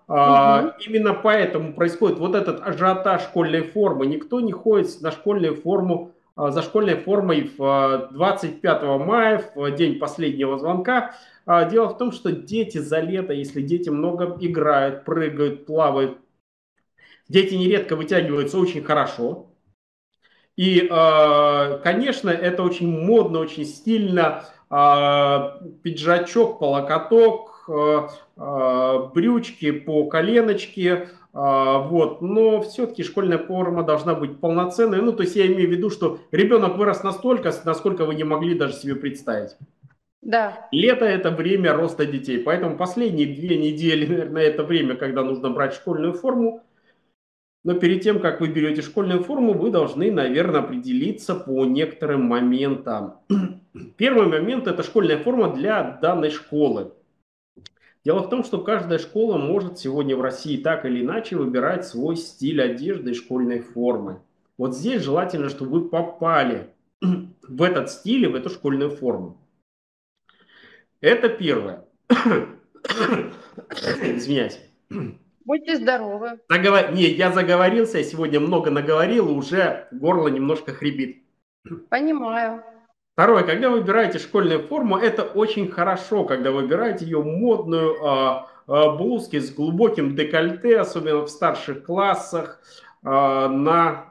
Угу. 0.08 0.16
А, 0.18 0.74
именно 0.84 1.14
поэтому 1.14 1.74
происходит 1.74 2.18
вот 2.18 2.34
этот 2.34 2.60
ажиотаж 2.60 3.22
школьной 3.22 3.62
формы. 3.62 4.06
Никто 4.06 4.40
не 4.40 4.50
ходит 4.50 5.00
на 5.00 5.12
школьную 5.12 5.54
форму, 5.54 6.10
а, 6.34 6.50
за 6.50 6.62
школьной 6.62 6.96
формой 6.96 7.52
в 7.56 8.08
25 8.10 8.82
а, 8.82 8.98
мая, 8.98 9.44
в 9.54 9.70
день 9.76 10.00
последнего 10.00 10.58
звонка. 10.58 11.14
А, 11.46 11.66
дело 11.66 11.90
в 11.90 11.98
том, 11.98 12.10
что 12.10 12.32
дети 12.32 12.78
за 12.78 12.98
лето, 12.98 13.32
если 13.32 13.62
дети 13.62 13.90
много 13.90 14.36
играют, 14.40 15.04
прыгают, 15.04 15.66
плавают, 15.66 16.18
дети 17.28 17.54
нередко 17.54 17.94
вытягиваются 17.94 18.58
очень 18.58 18.82
хорошо. 18.82 19.53
И, 20.56 20.80
конечно, 21.82 22.30
это 22.30 22.62
очень 22.62 22.88
модно, 22.88 23.40
очень 23.40 23.64
стильно 23.64 24.44
а, 24.76 25.60
пиджачок 25.82 26.58
по 26.58 26.64
локоток, 26.64 27.68
а, 27.68 28.08
а, 28.36 28.98
брючки 29.14 29.70
по 29.70 30.06
коленочке, 30.06 31.10
вот, 31.32 32.22
но 32.22 32.60
все-таки 32.62 33.02
школьная 33.02 33.38
форма 33.38 33.82
должна 33.82 34.14
быть 34.14 34.38
полноценной. 34.38 35.00
Ну, 35.00 35.12
то 35.12 35.24
есть 35.24 35.34
я 35.34 35.46
имею 35.46 35.68
в 35.68 35.72
виду, 35.72 35.90
что 35.90 36.18
ребенок 36.30 36.76
вырос 36.76 37.02
настолько, 37.02 37.52
насколько 37.64 38.04
вы 38.04 38.14
не 38.14 38.22
могли 38.22 38.54
даже 38.54 38.74
себе 38.74 38.94
представить. 38.94 39.56
Да. 40.22 40.68
Лето– 40.70 41.04
это 41.06 41.30
время 41.30 41.72
роста 41.72 42.06
детей, 42.06 42.38
поэтому 42.38 42.76
последние 42.76 43.26
две 43.26 43.58
недели, 43.58 44.06
наверное, 44.06 44.44
это 44.44 44.62
время, 44.62 44.94
когда 44.94 45.24
нужно 45.24 45.50
брать 45.50 45.74
школьную 45.74 46.14
форму. 46.14 46.62
Но 47.64 47.72
перед 47.72 48.02
тем, 48.02 48.20
как 48.20 48.40
вы 48.42 48.48
берете 48.48 48.82
школьную 48.82 49.24
форму, 49.24 49.54
вы 49.54 49.70
должны, 49.70 50.12
наверное, 50.12 50.60
определиться 50.60 51.34
по 51.34 51.64
некоторым 51.64 52.24
моментам. 52.24 53.20
Первый 53.96 54.26
момент– 54.26 54.66
это 54.68 54.82
школьная 54.82 55.18
форма 55.18 55.54
для 55.54 55.98
данной 56.02 56.30
школы. 56.30 56.92
Дело 58.04 58.20
в 58.20 58.28
том, 58.28 58.44
что 58.44 58.60
каждая 58.60 58.98
школа 58.98 59.38
может 59.38 59.78
сегодня 59.78 60.14
в 60.14 60.20
России 60.20 60.58
так 60.58 60.84
или 60.84 61.02
иначе 61.02 61.36
выбирать 61.36 61.86
свой 61.86 62.16
стиль 62.16 62.60
одежды 62.60 63.12
и 63.12 63.14
школьной 63.14 63.60
формы. 63.60 64.20
Вот 64.58 64.76
здесь 64.76 65.02
желательно, 65.02 65.48
чтобы 65.48 65.80
вы 65.80 65.88
попали 65.88 66.68
в 67.00 67.62
этот 67.62 67.90
стиль 67.90 68.24
и 68.24 68.28
в 68.28 68.34
эту 68.34 68.50
школьную 68.50 68.90
форму. 68.90 69.38
Это 71.00 71.30
первое. 71.30 71.86
Извиняюсь. 74.02 74.60
Будьте 75.44 75.76
здоровы. 75.76 76.40
Заговор... 76.48 76.92
Не, 76.92 77.04
я 77.04 77.30
заговорился, 77.30 77.98
я 77.98 78.04
сегодня 78.04 78.40
много 78.40 78.70
наговорил, 78.70 79.28
и 79.28 79.32
уже 79.32 79.88
горло 79.92 80.28
немножко 80.28 80.72
хрипит. 80.72 81.22
Понимаю. 81.90 82.62
Второе, 83.12 83.44
когда 83.44 83.70
выбираете 83.70 84.18
школьную 84.18 84.66
форму, 84.66 84.96
это 84.96 85.22
очень 85.22 85.70
хорошо, 85.70 86.24
когда 86.24 86.50
выбираете 86.50 87.04
ее 87.04 87.22
модную 87.22 88.04
а, 88.04 88.50
а, 88.66 88.90
блузки 88.96 89.38
с 89.38 89.54
глубоким 89.54 90.16
декольте, 90.16 90.80
особенно 90.80 91.20
в 91.20 91.28
старших 91.28 91.84
классах, 91.84 92.60
а, 93.04 93.48
на, 93.48 94.06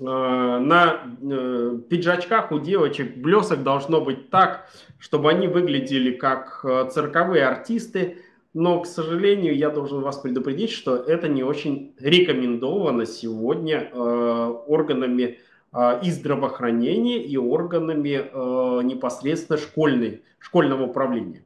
а, 0.00 0.58
на 0.60 0.90
а, 0.92 1.78
пиджачках 1.90 2.52
у 2.52 2.60
девочек 2.60 3.16
блесок 3.16 3.64
должно 3.64 4.00
быть 4.00 4.30
так, 4.30 4.68
чтобы 5.00 5.30
они 5.30 5.48
выглядели 5.48 6.12
как 6.12 6.64
а, 6.64 6.84
цирковые 6.84 7.46
артисты, 7.46 8.18
но, 8.54 8.80
к 8.80 8.86
сожалению, 8.86 9.56
я 9.56 9.68
должен 9.68 10.00
вас 10.00 10.18
предупредить, 10.18 10.70
что 10.70 10.94
это 10.94 11.26
не 11.26 11.42
очень 11.42 11.94
рекомендовано 11.98 13.04
сегодня 13.04 13.90
э, 13.92 13.96
органами 13.96 15.40
э, 15.72 16.00
и 16.04 16.10
здравоохранения, 16.12 17.20
и 17.20 17.36
органами 17.36 18.30
э, 18.32 18.82
непосредственно 18.84 19.58
школьной, 19.58 20.22
школьного 20.38 20.84
управления. 20.84 21.44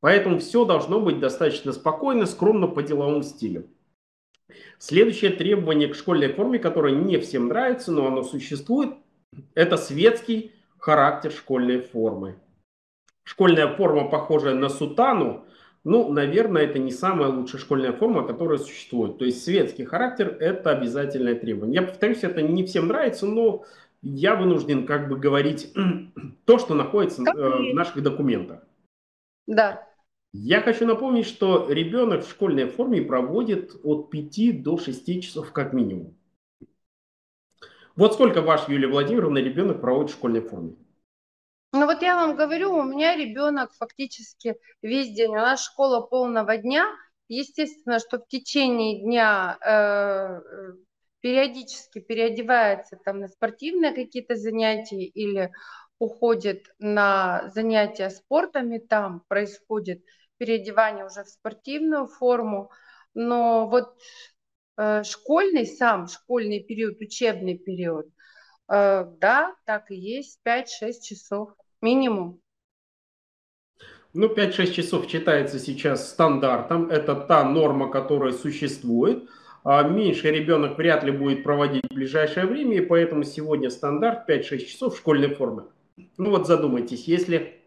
Поэтому 0.00 0.38
все 0.38 0.66
должно 0.66 1.00
быть 1.00 1.18
достаточно 1.18 1.72
спокойно, 1.72 2.26
скромно 2.26 2.66
по 2.66 2.82
деловому 2.82 3.22
стилю. 3.22 3.66
Следующее 4.78 5.30
требование 5.30 5.88
к 5.88 5.94
школьной 5.94 6.28
форме, 6.28 6.58
которое 6.58 6.94
не 6.94 7.18
всем 7.18 7.48
нравится, 7.48 7.90
но 7.90 8.06
оно 8.06 8.22
существует, 8.22 8.94
это 9.54 9.78
светский 9.78 10.52
характер 10.76 11.32
школьной 11.32 11.80
формы. 11.80 12.36
Школьная 13.24 13.68
форма, 13.68 14.08
похожая 14.10 14.54
на 14.54 14.68
сутану, 14.68 15.46
ну, 15.82 16.12
наверное, 16.12 16.62
это 16.62 16.78
не 16.78 16.92
самая 16.92 17.30
лучшая 17.30 17.60
школьная 17.60 17.92
форма, 17.92 18.26
которая 18.26 18.58
существует. 18.58 19.18
То 19.18 19.24
есть 19.24 19.42
светский 19.42 19.84
характер– 19.84 20.36
это 20.40 20.70
обязательное 20.70 21.34
требование. 21.34 21.80
Я 21.80 21.86
повторюсь, 21.86 22.22
это 22.22 22.42
не 22.42 22.64
всем 22.66 22.88
нравится, 22.88 23.26
но 23.26 23.64
я 24.02 24.36
вынужден 24.36 24.86
как 24.86 25.08
бы 25.08 25.16
говорить 25.16 25.72
то, 26.44 26.58
что 26.58 26.74
находится 26.74 27.22
э, 27.22 27.32
в 27.32 27.74
наших 27.74 28.02
документах. 28.02 28.62
Да. 29.46 29.86
Я 30.32 30.60
хочу 30.60 30.86
напомнить, 30.86 31.26
что 31.26 31.66
ребенок 31.70 32.24
в 32.24 32.30
школьной 32.30 32.68
форме 32.68 33.02
проводит 33.02 33.74
от 33.82 34.10
5 34.10 34.62
до 34.62 34.78
6 34.78 35.22
часов 35.22 35.50
как 35.52 35.72
минимум. 35.72 36.14
Вот 37.96 38.14
сколько 38.14 38.42
ваш, 38.42 38.68
Юлия 38.68 38.86
Владимировна, 38.86 39.38
ребенок 39.38 39.80
проводит 39.80 40.10
в 40.10 40.14
школьной 40.14 40.40
форме? 40.42 40.76
Ну 41.72 41.86
вот 41.86 42.02
я 42.02 42.16
вам 42.16 42.34
говорю, 42.34 42.74
у 42.74 42.82
меня 42.82 43.14
ребенок 43.14 43.72
фактически 43.74 44.56
весь 44.82 45.14
день, 45.14 45.30
у 45.30 45.34
нас 45.34 45.64
школа 45.64 46.00
полного 46.00 46.56
дня, 46.56 46.84
естественно, 47.28 48.00
что 48.00 48.18
в 48.18 48.26
течение 48.26 49.00
дня 49.02 49.56
э, 49.64 50.40
периодически 51.20 52.00
переодевается 52.00 52.96
там 52.96 53.20
на 53.20 53.28
спортивные 53.28 53.92
какие-то 53.92 54.34
занятия 54.34 55.04
или 55.04 55.52
уходит 56.00 56.66
на 56.80 57.48
занятия 57.54 58.10
спортами, 58.10 58.78
там 58.78 59.22
происходит 59.28 60.02
переодевание 60.38 61.04
уже 61.04 61.22
в 61.22 61.28
спортивную 61.28 62.08
форму, 62.08 62.72
но 63.14 63.68
вот 63.68 63.96
э, 64.76 65.04
школьный 65.04 65.66
сам, 65.66 66.08
школьный 66.08 66.64
период, 66.64 67.00
учебный 67.00 67.56
период, 67.58 68.06
э, 68.70 69.06
да, 69.20 69.54
так 69.66 69.90
и 69.90 69.96
есть, 69.96 70.40
5-6 70.46 71.02
часов 71.02 71.50
минимум. 71.82 72.40
Ну, 74.12 74.26
5-6 74.26 74.72
часов 74.72 75.08
считается 75.08 75.58
сейчас 75.58 76.10
стандартом. 76.10 76.90
Это 76.90 77.14
та 77.14 77.44
норма, 77.44 77.90
которая 77.90 78.32
существует. 78.32 79.28
А 79.62 79.82
меньше 79.82 80.30
ребенок 80.30 80.78
вряд 80.78 81.04
ли 81.04 81.12
будет 81.12 81.44
проводить 81.44 81.84
в 81.90 81.94
ближайшее 81.94 82.46
время, 82.46 82.78
и 82.78 82.80
поэтому 82.80 83.24
сегодня 83.24 83.70
стандарт 83.70 84.28
5-6 84.28 84.58
часов 84.64 84.94
в 84.94 84.98
школьной 84.98 85.34
форме. 85.34 85.64
Ну 86.16 86.30
вот 86.30 86.46
задумайтесь, 86.46 87.04
если 87.04 87.60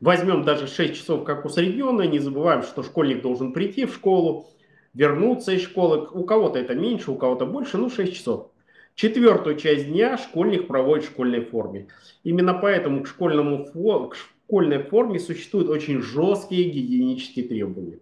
возьмем 0.00 0.44
даже 0.44 0.66
6 0.66 0.94
часов, 0.94 1.24
как 1.24 1.44
усредненное, 1.44 2.06
не 2.06 2.18
забываем, 2.18 2.62
что 2.62 2.82
школьник 2.82 3.22
должен 3.22 3.52
прийти 3.52 3.84
в 3.84 3.94
школу, 3.94 4.48
вернуться 4.94 5.52
из 5.52 5.62
школы. 5.62 6.08
У 6.10 6.24
кого-то 6.24 6.58
это 6.58 6.74
меньше, 6.74 7.10
у 7.10 7.16
кого-то 7.16 7.44
больше, 7.44 7.76
ну 7.76 7.90
6 7.90 8.14
часов. 8.14 8.50
Четвертую 8.98 9.54
часть 9.54 9.86
дня 9.86 10.18
школьник 10.18 10.66
проводит 10.66 11.04
в 11.04 11.10
школьной 11.10 11.44
форме. 11.44 11.86
Именно 12.24 12.54
поэтому 12.54 13.04
к 13.04 13.06
школьному 13.06 13.64
к 13.64 14.16
школьной 14.16 14.82
форме 14.82 15.20
существуют 15.20 15.68
очень 15.68 16.02
жесткие 16.02 16.68
гигиенические 16.68 17.46
требования. 17.46 18.00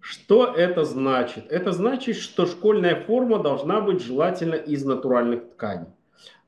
Что 0.00 0.52
это 0.52 0.84
значит? 0.84 1.44
Это 1.48 1.70
значит, 1.70 2.16
что 2.16 2.46
школьная 2.46 3.00
форма 3.04 3.38
должна 3.38 3.80
быть 3.80 4.02
желательно 4.02 4.56
из 4.56 4.84
натуральных 4.84 5.52
тканей. 5.52 5.90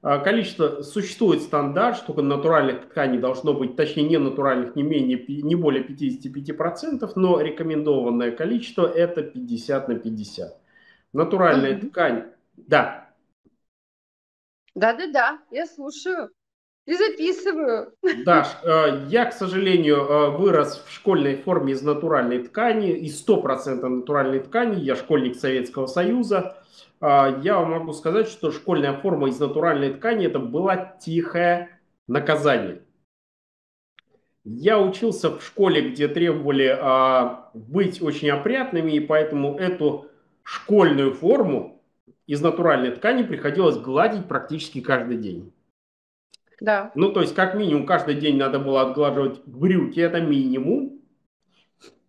А, 0.03 0.19
количество, 0.19 0.83
существует 0.83 1.43
стандарт, 1.43 1.99
что 1.99 2.21
натуральных 2.21 2.89
тканей 2.89 3.21
должно 3.21 3.55
быть, 3.55 3.77
точнее 3.77 4.09
не 4.09 4.19
натуральных, 4.19 4.75
не, 4.75 4.83
менее, 4.83 5.25
не 5.29 5.55
более 5.55 5.87
55%, 5.87 7.13
но 7.15 7.41
рекомендованное 7.41 8.33
количество 8.33 8.89
это 8.89 9.23
50 9.23 9.89
на 9.89 9.95
50. 9.95 10.61
Натуральная 11.13 11.79
ткань, 11.79 12.25
да. 12.67 13.09
Да-да-да, 14.75 15.41
я 15.51 15.67
слушаю. 15.67 16.31
И 16.89 16.95
записываю. 16.95 17.93
Да, 18.25 18.49
э, 18.63 19.05
я, 19.11 19.27
к 19.27 19.35
сожалению, 19.35 19.97
э, 19.97 20.31
вырос 20.31 20.83
в 20.87 20.91
школьной 20.91 21.37
форме 21.37 21.75
из 21.75 21.83
натуральной 21.83 22.45
ткани, 22.45 22.93
из 22.93 23.21
100% 23.21 23.87
натуральной 23.87 24.41
ткани. 24.41 24.81
Я 24.81 24.97
школьник 24.97 25.37
Советского 25.37 25.87
Союза. 25.87 26.57
Э, 27.03 27.41
я 27.43 27.59
вам 27.59 27.73
могу 27.73 27.93
сказать, 27.93 28.29
что 28.29 28.51
школьная 28.53 28.95
форма 28.95 29.29
из 29.29 29.39
натуральной 29.39 29.93
ткани 29.93 30.29
это 30.29 30.39
было 30.39 30.95
тихое 30.99 31.79
наказание. 32.07 32.81
Я 34.45 34.81
учился 34.81 35.37
в 35.37 35.45
школе, 35.45 35.91
где 35.91 36.09
требовали 36.09 36.75
быть 37.53 38.01
очень 38.01 38.31
опрятными, 38.31 38.93
и 38.93 39.01
поэтому 39.01 39.59
эту 39.59 40.07
школьную 40.43 41.13
форму 41.13 41.78
из 42.29 42.43
натуральной 42.43 42.91
ткани 42.91 43.23
приходилось 43.23 43.79
гладить 43.79 44.29
практически 44.29 44.81
каждый 44.81 45.17
день. 45.17 45.51
Да. 46.61 46.93
Ну, 46.95 47.11
то 47.11 47.23
есть, 47.23 47.35
как 47.35 47.55
минимум, 47.55 47.87
каждый 47.87 48.17
день 48.17 48.37
надо 48.37 48.59
было 48.59 48.83
отглаживать 48.83 49.41
брюки, 49.47 49.99
это 49.99 50.21
минимум. 50.21 51.01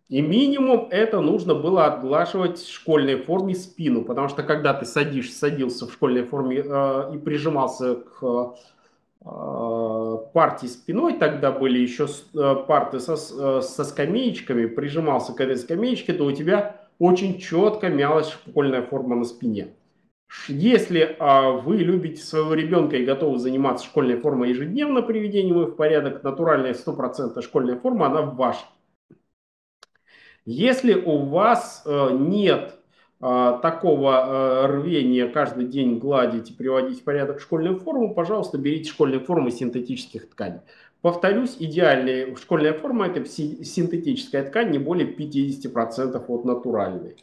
И 0.10 0.22
минимум 0.22 0.88
это 0.92 1.22
нужно 1.22 1.56
было 1.56 1.86
отглаживать 1.86 2.58
в 2.58 2.70
школьной 2.70 3.16
форме 3.16 3.56
спину, 3.56 4.04
потому 4.04 4.28
что 4.28 4.44
когда 4.44 4.74
ты 4.74 4.86
садишь, 4.86 5.32
садился 5.32 5.88
в 5.88 5.94
школьной 5.94 6.24
форме 6.24 6.64
э, 6.66 7.12
и 7.14 7.18
прижимался 7.20 7.96
к 7.96 8.56
э, 9.24 10.18
партии 10.34 10.66
спиной, 10.66 11.14
тогда 11.14 11.52
были 11.52 11.78
еще 11.78 12.08
э, 12.08 12.56
парты 12.68 13.00
со, 13.00 13.14
э, 13.14 13.62
со 13.62 13.84
скамеечками, 13.84 14.66
прижимался 14.66 15.34
к 15.34 15.40
этой 15.42 15.58
скамеечке, 15.58 16.12
то 16.14 16.26
у 16.26 16.32
тебя 16.32 16.76
очень 16.98 17.40
четко 17.40 17.88
мялась 17.88 18.32
школьная 18.32 18.82
форма 18.82 19.16
на 19.16 19.26
спине. 19.26 19.76
Если 20.48 21.16
а, 21.20 21.52
вы 21.52 21.78
любите 21.78 22.22
своего 22.22 22.54
ребенка 22.54 22.98
и 22.98 23.06
готовы 23.06 23.40
заниматься 23.40 23.86
школьной 23.86 24.20
формой 24.20 24.50
ежедневно, 24.50 25.02
приведением 25.02 25.58
его 25.58 25.66
в 25.68 25.76
порядок, 25.76 26.24
натуральная 26.24 26.74
100% 26.74 27.42
школьная 27.42 27.80
форма, 27.80 28.08
она 28.08 28.22
ваша. 28.22 28.66
Если 30.46 30.94
у 30.94 31.18
вас 31.26 31.84
а, 31.86 32.12
нет 32.12 32.80
а, 33.22 33.58
такого 33.58 34.64
а, 34.64 34.68
рвения 34.68 35.28
каждый 35.28 35.66
день 35.66 36.00
гладить 36.00 36.52
и 36.52 36.54
приводить 36.54 37.02
в 37.02 37.04
порядок 37.04 37.42
школьную 37.42 37.78
форму, 37.80 38.14
пожалуйста, 38.14 38.58
берите 38.58 38.90
школьную 38.90 39.26
форму 39.26 39.52
синтетических 39.52 40.30
тканей. 40.30 40.62
Повторюсь, 41.02 41.56
идеальная 41.60 42.36
школьная 42.36 42.74
форма 42.74 43.08
это 43.08 43.26
синтетическая 43.26 44.44
ткань, 44.44 44.72
не 44.72 44.80
более 44.80 45.08
50% 45.08 46.24
от 46.28 46.46
натуральной. 46.46 47.16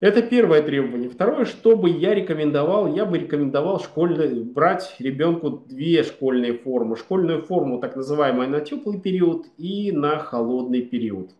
Это 0.00 0.22
первое 0.22 0.62
требование. 0.62 1.10
Второе, 1.10 1.44
что 1.44 1.76
бы 1.76 1.90
я 1.90 2.14
рекомендовал, 2.14 2.94
я 2.94 3.04
бы 3.04 3.18
рекомендовал 3.18 3.80
школьный, 3.80 4.44
брать 4.44 4.94
ребенку 5.00 5.50
две 5.50 6.04
школьные 6.04 6.52
формы. 6.52 6.96
Школьную 6.96 7.42
форму, 7.42 7.80
так 7.80 7.96
называемую, 7.96 8.48
на 8.48 8.60
теплый 8.60 9.00
период 9.00 9.46
и 9.56 9.90
на 9.90 10.20
холодный 10.20 10.82
период. 10.82 11.32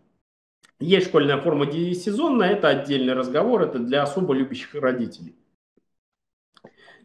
Есть 0.81 1.09
школьная 1.09 1.39
форма 1.39 1.71
сезонная, 1.71 2.51
это 2.51 2.69
отдельный 2.69 3.15
разговор, 3.15 3.63
это 3.63 3.79
для 3.79 4.03
особо 4.03 4.35
любящих 4.35 4.75
родителей. 4.75 5.37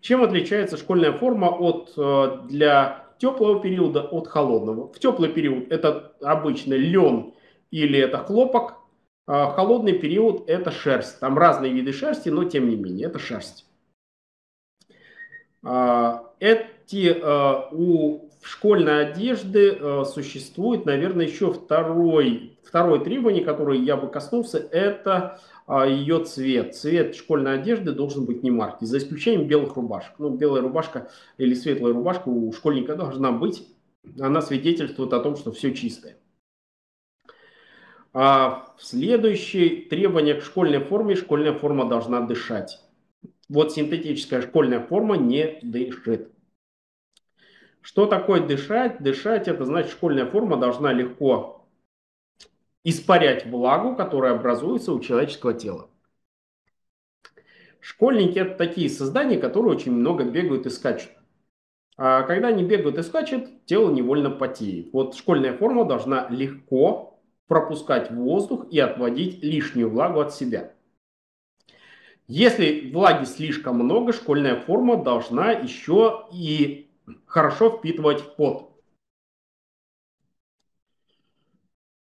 Чем 0.01 0.23
отличается 0.23 0.77
школьная 0.77 1.13
форма 1.13 1.47
от, 1.47 1.93
э, 1.95 2.47
для 2.49 3.05
теплого 3.19 3.61
периода 3.61 4.01
от 4.01 4.27
холодного? 4.27 4.91
В 4.91 4.99
теплый 4.99 5.31
период 5.31 5.71
это 5.71 6.13
обычно 6.21 6.73
лен 6.73 7.33
или 7.71 7.99
это 7.99 8.17
хлопок, 8.17 8.82
холодный 9.25 9.93
период– 9.93 10.43
это 10.47 10.71
шерсть. 10.71 11.19
Там 11.19 11.37
разные 11.37 11.71
виды 11.71 11.93
шерсти, 11.93 12.29
но 12.29 12.43
тем 12.43 12.69
не 12.69 12.75
менее, 12.75 13.07
это 13.07 13.19
шерсть. 13.19 13.65
А, 15.63 16.33
эти 16.39 17.15
а, 17.21 17.69
у 17.71 18.29
школьной 18.41 19.07
одежды 19.07 19.79
существует, 20.05 20.85
наверное, 20.85 21.25
еще 21.25 21.53
второй, 21.53 22.57
второе 22.63 22.99
требование, 22.99 23.45
которое 23.45 23.79
я 23.79 23.95
бы 23.95 24.09
коснулся, 24.09 24.57
это 24.57 25.39
ее 25.69 26.25
цвет. 26.25 26.75
Цвет 26.75 27.15
школьной 27.15 27.53
одежды 27.53 27.93
должен 27.93 28.25
быть 28.25 28.43
не 28.43 28.51
марки, 28.51 28.83
за 28.83 28.97
исключением 28.97 29.47
белых 29.47 29.77
рубашек. 29.77 30.15
Ну, 30.17 30.31
белая 30.31 30.61
рубашка 30.61 31.09
или 31.37 31.53
светлая 31.53 31.93
рубашка 31.93 32.27
у 32.27 32.51
школьника 32.51 32.97
должна 32.97 33.31
быть. 33.31 33.65
Она 34.19 34.41
свидетельствует 34.41 35.13
о 35.13 35.21
том, 35.21 35.37
что 35.37 35.53
все 35.53 35.73
чистое. 35.73 36.17
А 38.13 38.75
следующее 38.77 39.89
требование 39.89 40.35
к 40.35 40.43
школьной 40.43 40.79
форме, 40.79 41.15
школьная 41.15 41.53
форма 41.53 41.89
должна 41.89 42.21
дышать. 42.21 42.79
Вот 43.49 43.73
синтетическая 43.73 44.41
школьная 44.43 44.79
форма 44.79 45.17
не 45.17 45.59
дышит. 45.63 46.31
Что 47.81 48.05
такое 48.05 48.45
дышать? 48.45 49.01
Дышать 49.01 49.47
это 49.47 49.65
значит 49.65 49.91
школьная 49.91 50.27
форма 50.27 50.57
должна 50.57 50.93
легко 50.93 51.67
испарять 52.83 53.45
влагу, 53.45 53.95
которая 53.95 54.35
образуется 54.35 54.93
у 54.93 54.99
человеческого 54.99 55.53
тела. 55.53 55.89
Школьники 57.79 58.39
это 58.39 58.55
такие 58.55 58.89
создания, 58.89 59.37
которые 59.37 59.75
очень 59.75 59.91
много 59.91 60.23
бегают 60.23 60.65
и 60.65 60.69
скачут. 60.69 61.11
А 61.97 62.23
когда 62.23 62.49
они 62.49 62.63
бегают 62.63 62.97
и 62.97 63.03
скачут, 63.03 63.65
тело 63.65 63.91
невольно 63.91 64.29
потеет. 64.29 64.93
Вот 64.93 65.15
школьная 65.15 65.57
форма 65.57 65.83
должна 65.83 66.27
легко 66.29 67.12
пропускать 67.47 68.11
воздух 68.11 68.67
и 68.71 68.79
отводить 68.79 69.43
лишнюю 69.43 69.89
влагу 69.89 70.19
от 70.19 70.33
себя. 70.33 70.73
Если 72.27 72.91
влаги 72.91 73.25
слишком 73.25 73.77
много, 73.77 74.13
школьная 74.13 74.59
форма 74.59 75.01
должна 75.01 75.51
еще 75.51 76.27
и 76.31 76.89
хорошо 77.25 77.69
впитывать 77.69 78.35
пот. 78.35 78.71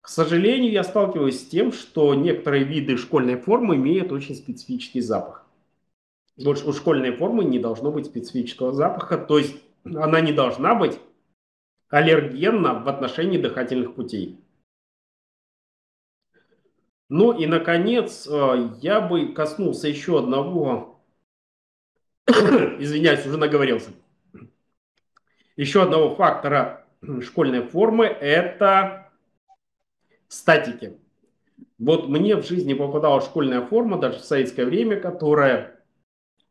К 0.00 0.08
сожалению, 0.08 0.70
я 0.70 0.84
сталкиваюсь 0.84 1.40
с 1.40 1.46
тем, 1.46 1.72
что 1.72 2.14
некоторые 2.14 2.64
виды 2.64 2.96
школьной 2.96 3.36
формы 3.36 3.76
имеют 3.76 4.12
очень 4.12 4.34
специфический 4.34 5.00
запах. 5.00 5.46
У 6.36 6.72
школьной 6.72 7.16
формы 7.16 7.44
не 7.44 7.58
должно 7.58 7.90
быть 7.90 8.06
специфического 8.06 8.72
запаха, 8.72 9.16
то 9.16 9.38
есть 9.38 9.56
она 9.84 10.20
не 10.20 10.32
должна 10.32 10.74
быть 10.74 11.00
аллергенна 11.88 12.74
в 12.74 12.88
отношении 12.88 13.38
дыхательных 13.38 13.94
путей. 13.94 14.43
Ну 17.16 17.30
и, 17.30 17.46
наконец, 17.46 18.26
э, 18.28 18.70
я 18.82 19.00
бы 19.00 19.34
коснулся 19.34 19.86
еще 19.86 20.18
одного, 20.18 21.00
извиняюсь, 22.26 23.24
уже 23.24 23.36
наговорился, 23.36 23.90
еще 25.54 25.82
одного 25.82 26.16
фактора 26.16 26.84
школьной 27.20 27.62
формы– 27.68 28.04
это 28.20 29.12
статики. 30.26 30.98
Вот 31.78 32.08
мне 32.08 32.34
в 32.34 32.44
жизни 32.44 32.74
попадала 32.74 33.20
школьная 33.20 33.64
форма, 33.64 34.00
даже 34.00 34.18
в 34.18 34.24
советское 34.24 34.64
время, 34.64 34.98
которая 34.98 35.80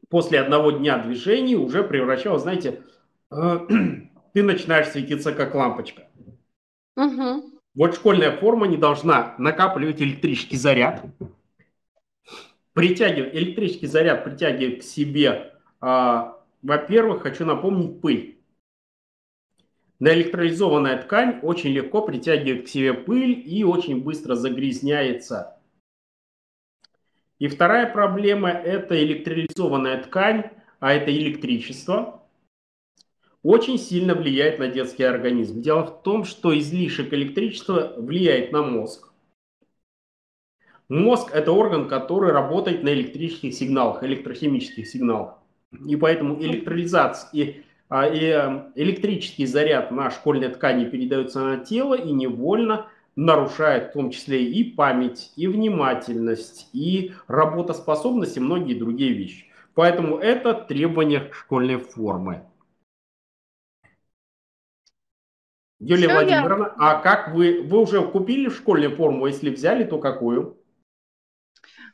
после 0.08 0.40
одного 0.40 0.72
дня 0.72 0.98
движений 0.98 1.58
уже 1.58 1.84
превращалась, 1.84 2.44
знаете, 2.44 2.84
э, 3.32 3.60
ты 4.34 4.44
начинаешь 4.44 4.88
светиться 4.88 5.34
как 5.34 5.56
лампочка. 5.56 6.08
Угу. 6.96 7.53
Вот 7.76 7.96
школьная 7.96 8.38
форма 8.38 8.68
не 8.68 8.78
должна 8.78 9.36
накапливать 9.40 10.02
электрический 10.02 10.58
заряд, 10.58 11.04
притягивать 12.74 13.34
электрический 13.34 13.88
заряд 13.88 14.24
притягивает 14.24 14.82
к 14.82 14.84
себе, 14.84 15.56
а, 15.82 16.40
во-первых, 16.62 17.24
хочу 17.24 17.46
напомнить 17.46 18.00
пыль. 18.00 18.40
Наэлектролизованная 20.00 21.02
ткань 21.02 21.40
очень 21.42 21.72
легко 21.72 22.02
притягивает 22.02 22.66
к 22.66 22.70
себе 22.70 22.94
пыль 22.94 23.42
и 23.46 23.64
очень 23.64 24.04
быстро 24.04 24.36
загрязняется. 24.36 25.60
И 27.40 27.48
вторая 27.48 27.92
проблема– 27.92 28.50
это 28.52 29.02
электролизованная 29.02 30.04
ткань, 30.04 30.52
а 30.80 30.94
это 30.94 31.16
электричество, 31.16 32.23
очень 33.44 33.78
сильно 33.78 34.16
влияет 34.16 34.58
на 34.60 34.68
детский 34.68 35.04
организм. 35.04 35.62
Дело 35.62 35.86
в 35.86 36.02
том, 36.02 36.24
что 36.24 36.58
излишек 36.58 37.14
электричества 37.14 37.94
влияет 37.98 38.52
на 38.52 38.64
мозг. 38.64 39.12
Мозг– 40.90 41.32
это 41.34 41.52
орган, 41.52 41.88
который 41.88 42.32
работает 42.32 42.84
на 42.84 42.90
электрических 42.94 43.54
сигналах, 43.54 44.04
электрохимических 44.04 44.88
сигналах. 44.88 45.40
И 45.86 45.96
поэтому 45.96 46.42
электролизация 46.42 47.56
а, 47.90 48.08
и 48.08 48.26
эм, 48.26 48.72
электрический 48.76 49.46
заряд 49.46 49.92
на 49.92 50.10
школьной 50.12 50.50
ткани 50.50 50.86
передается 50.86 51.40
на 51.40 51.58
тело 51.58 51.96
и 51.96 52.12
невольно 52.12 52.88
нарушает 53.16 53.90
в 53.90 53.94
том 53.94 54.10
числе 54.12 54.44
и 54.44 54.64
память, 54.64 55.32
и 55.36 55.48
внимательность, 55.48 56.70
и 56.74 57.14
работоспособность, 57.28 58.38
и 58.38 58.40
многие 58.40 58.74
другие 58.74 59.14
вещи. 59.14 59.46
Поэтому 59.76 60.18
это 60.18 60.54
требование 60.54 61.30
школьной 61.32 61.78
формы. 61.78 62.44
Юлия 65.86 66.08
Все 66.08 66.14
Владимировна, 66.14 66.64
я... 66.64 66.74
а 66.78 67.02
как 67.02 67.34
вы, 67.34 67.62
вы 67.62 67.80
уже 67.80 68.02
купили 68.08 68.50
школьную 68.50 68.96
форму? 68.96 69.28
Если 69.28 69.50
взяли, 69.50 69.84
то 69.84 70.00
какую? 70.00 70.58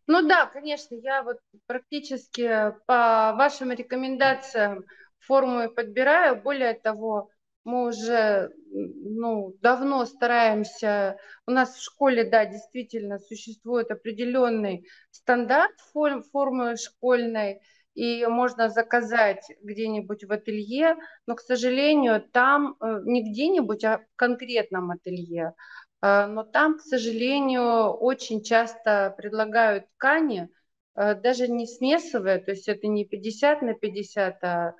Ну 0.05 0.27
да, 0.27 0.45
конечно, 0.45 0.95
я 0.95 1.23
вот 1.23 1.37
практически 1.65 2.73
по 2.85 3.33
вашим 3.35 3.71
рекомендациям 3.71 4.83
форму 5.19 5.69
подбираю. 5.69 6.41
Более 6.41 6.75
того, 6.75 7.29
мы 7.63 7.87
уже 7.87 8.51
ну, 8.71 9.55
давно 9.61 10.05
стараемся, 10.05 11.17
у 11.47 11.51
нас 11.51 11.75
в 11.75 11.83
школе, 11.83 12.29
да, 12.29 12.45
действительно 12.45 13.17
существует 13.17 13.89
определенный 13.89 14.87
стандарт 15.09 15.75
форм, 15.91 16.23
формы 16.23 16.77
школьной, 16.77 17.61
и 17.99 18.25
можно 18.27 18.69
заказать 18.69 19.51
где-нибудь 19.61 20.23
в 20.23 20.31
ателье, 20.31 20.95
но, 21.27 21.35
к 21.35 21.41
сожалению, 21.41 22.21
там 22.31 22.77
э, 22.79 23.01
не 23.03 23.29
где-нибудь, 23.29 23.83
а 23.83 23.97
в 23.97 24.05
конкретном 24.15 24.91
ателье, 24.91 25.53
э, 26.01 26.25
но 26.27 26.43
там, 26.43 26.77
к 26.77 26.81
сожалению, 26.81 27.89
очень 27.89 28.41
часто 28.41 29.13
предлагают 29.17 29.91
ткани, 29.97 30.47
э, 30.95 31.15
даже 31.15 31.49
не 31.49 31.67
смесовые, 31.67 32.39
то 32.39 32.51
есть 32.51 32.69
это 32.69 32.87
не 32.87 33.03
50 33.03 33.63
на 33.63 33.73
50, 33.73 34.43
а 34.45 34.75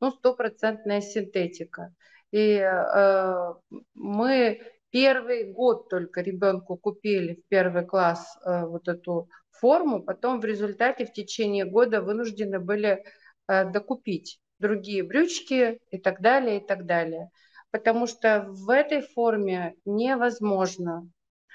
ну, 0.00 0.10
стопроцентная 0.10 1.00
синтетика. 1.00 1.94
И 2.32 2.56
э, 2.56 3.54
мы 3.94 4.60
первый 4.94 5.52
год 5.52 5.88
только 5.88 6.20
ребенку 6.20 6.76
купили 6.76 7.34
в 7.34 7.48
первый 7.48 7.84
класс 7.84 8.38
э, 8.46 8.64
вот 8.64 8.86
эту 8.86 9.28
форму, 9.50 10.00
потом 10.00 10.38
в 10.38 10.44
результате 10.44 11.04
в 11.04 11.12
течение 11.12 11.64
года 11.64 12.00
вынуждены 12.00 12.60
были 12.60 13.02
э, 13.48 13.64
докупить 13.72 14.38
другие 14.60 15.02
брючки 15.02 15.80
и 15.90 15.98
так 15.98 16.20
далее, 16.20 16.58
и 16.58 16.64
так 16.64 16.86
далее. 16.86 17.30
Потому 17.72 18.06
что 18.06 18.46
в 18.48 18.70
этой 18.70 19.00
форме 19.00 19.74
невозможно 19.84 21.10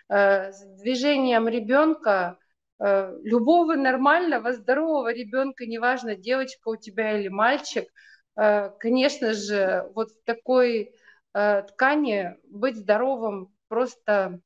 э, 0.10 0.52
с 0.52 0.82
движением 0.82 1.48
ребенка 1.48 2.38
э, 2.78 3.18
любого 3.24 3.76
нормального, 3.76 4.52
здорового 4.52 5.14
ребенка, 5.14 5.66
неважно, 5.66 6.18
девочка 6.18 6.68
у 6.68 6.76
тебя 6.76 7.18
или 7.18 7.30
мальчик– 7.30 7.86
Э, 8.40 8.70
конечно 8.80 9.34
же, 9.34 9.90
вот 9.96 10.12
в 10.12 10.24
такой 10.24 10.94
ткани 11.34 12.36
быть 12.50 12.76
здоровым 12.76 13.54
просто 13.68 14.42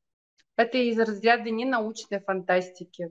это 0.56 0.78
из 0.78 1.00
разряда 1.00 1.50
ненаучной 1.50 2.20
фантастики. 2.20 3.10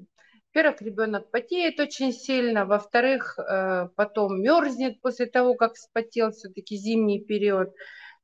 Во-первых, 0.54 0.82
ребенок 0.82 1.30
потеет 1.30 1.80
очень 1.80 2.12
сильно, 2.12 2.66
во-вторых, 2.66 3.38
э, 3.38 3.88
потом 3.96 4.42
мерзнет 4.42 5.00
после 5.00 5.26
того, 5.26 5.54
как 5.54 5.74
вспотел 5.74 6.30
все-таки 6.30 6.76
зимний 6.76 7.24
период. 7.24 7.74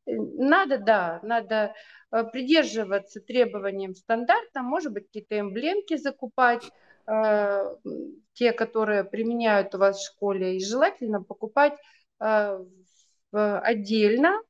Надо, 0.06 0.78
да, 0.78 1.20
надо 1.22 1.74
придерживаться 2.11 3.20
требованиям 3.20 3.94
стандарта, 3.94 4.62
может 4.62 4.92
быть, 4.92 5.06
какие-то 5.06 5.38
эмблемки 5.38 5.96
закупать, 5.98 6.70
те, 7.06 8.52
которые 8.52 9.04
применяют 9.04 9.74
у 9.74 9.78
вас 9.78 9.98
в 9.98 10.06
школе, 10.06 10.56
и 10.56 10.64
желательно 10.64 11.22
покупать 11.22 11.74
Э, 13.32 13.58
отдельно 13.58 14.40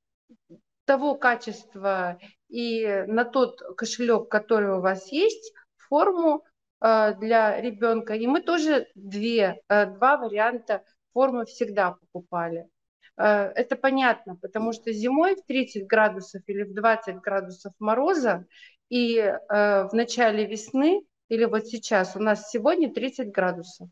того 0.89 1.15
качества 1.15 2.19
и 2.49 3.05
на 3.07 3.25
тот 3.25 3.61
кошелек, 3.77 4.29
который 4.29 4.77
у 4.77 4.81
вас 4.81 5.13
есть, 5.13 5.53
форму 5.77 6.45
э, 6.81 7.15
для 7.21 7.61
ребенка. 7.61 8.15
И 8.15 8.27
мы 8.27 8.41
тоже 8.41 8.89
две, 8.95 9.61
э, 9.69 9.87
два 9.87 10.17
варианта 10.17 10.83
формы 11.13 11.45
всегда 11.45 11.93
покупали. 11.93 12.67
Это 13.21 13.75
понятно, 13.75 14.37
потому 14.37 14.73
что 14.73 14.93
зимой 14.93 15.35
в 15.35 15.45
30 15.45 15.89
градусов 15.89 16.41
или 16.47 16.63
в 16.63 16.73
20 16.73 17.17
градусов 17.17 17.73
мороза 17.81 18.47
и 18.91 19.35
в 19.49 19.91
начале 19.93 20.47
весны 20.47 21.03
или 21.29 21.45
вот 21.45 21.67
сейчас 21.67 22.15
у 22.15 22.21
нас 22.21 22.49
сегодня 22.49 22.95
30 22.95 23.33
градусов, 23.33 23.89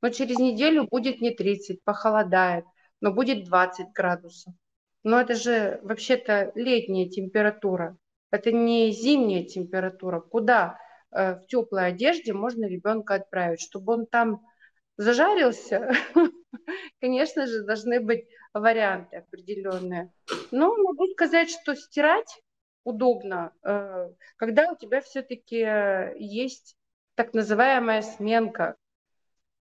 но 0.00 0.08
через 0.08 0.38
неделю 0.38 0.86
будет 0.90 1.20
не 1.20 1.32
30, 1.32 1.84
похолодает 1.84 2.64
но 3.02 3.12
будет 3.12 3.44
20 3.44 3.92
градусов. 3.92 4.54
Но 5.04 5.20
это 5.20 5.34
же 5.34 5.80
вообще-то 5.82 6.52
летняя 6.54 7.08
температура, 7.08 7.96
это 8.30 8.52
не 8.52 8.92
зимняя 8.92 9.44
температура. 9.44 10.20
Куда 10.20 10.78
э, 11.10 11.34
в 11.34 11.46
теплой 11.46 11.88
одежде 11.88 12.32
можно 12.32 12.66
ребенка 12.66 13.14
отправить, 13.14 13.60
чтобы 13.60 13.94
он 13.94 14.06
там 14.06 14.46
зажарился? 14.96 15.90
Конечно 17.00 17.46
же, 17.46 17.64
должны 17.64 18.00
быть 18.00 18.26
варианты 18.54 19.16
определенные. 19.16 20.12
Но 20.50 20.74
могу 20.76 21.06
сказать, 21.08 21.50
что 21.50 21.74
стирать 21.74 22.40
удобно, 22.84 23.52
э, 23.62 24.10
когда 24.36 24.70
у 24.70 24.76
тебя 24.76 25.00
все-таки 25.00 25.58
есть 26.18 26.76
так 27.14 27.34
называемая 27.34 28.02
сменка. 28.02 28.76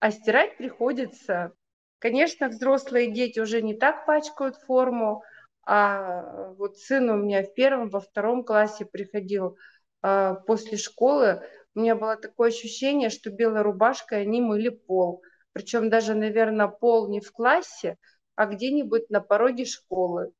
А 0.01 0.11
стирать 0.11 0.57
приходится 0.57 1.53
Конечно, 1.99 2.49
взрослые 2.49 3.11
дети 3.13 3.41
уже 3.41 3.63
не 3.63 3.75
так 3.75 4.07
пачкают 4.07 4.57
форму, 4.57 5.23
а 5.65 6.51
вот 6.59 6.79
сын 6.79 7.09
у 7.11 7.17
меня 7.17 7.43
в 7.43 7.55
первом, 7.55 7.89
во 7.89 8.01
втором 8.01 8.45
классе 8.45 8.85
приходил 8.85 9.57
а, 10.03 10.35
после 10.35 10.77
школы, 10.77 11.43
у 11.75 11.81
меня 11.81 11.97
было 11.97 12.17
такое 12.17 12.49
ощущение, 12.51 13.11
что 13.11 13.31
белой 13.31 13.63
рубашкой 13.63 14.23
они 14.23 14.41
мыли 14.41 14.69
пол. 14.69 15.23
Причем 15.53 15.89
даже, 15.91 16.15
наверное, 16.15 16.69
пол 16.69 17.09
не 17.09 17.21
в 17.21 17.33
классе, 17.33 17.97
а 18.35 18.47
где-нибудь 18.47 19.11
на 19.11 19.21
пороге 19.21 19.65
школы. 19.65 20.33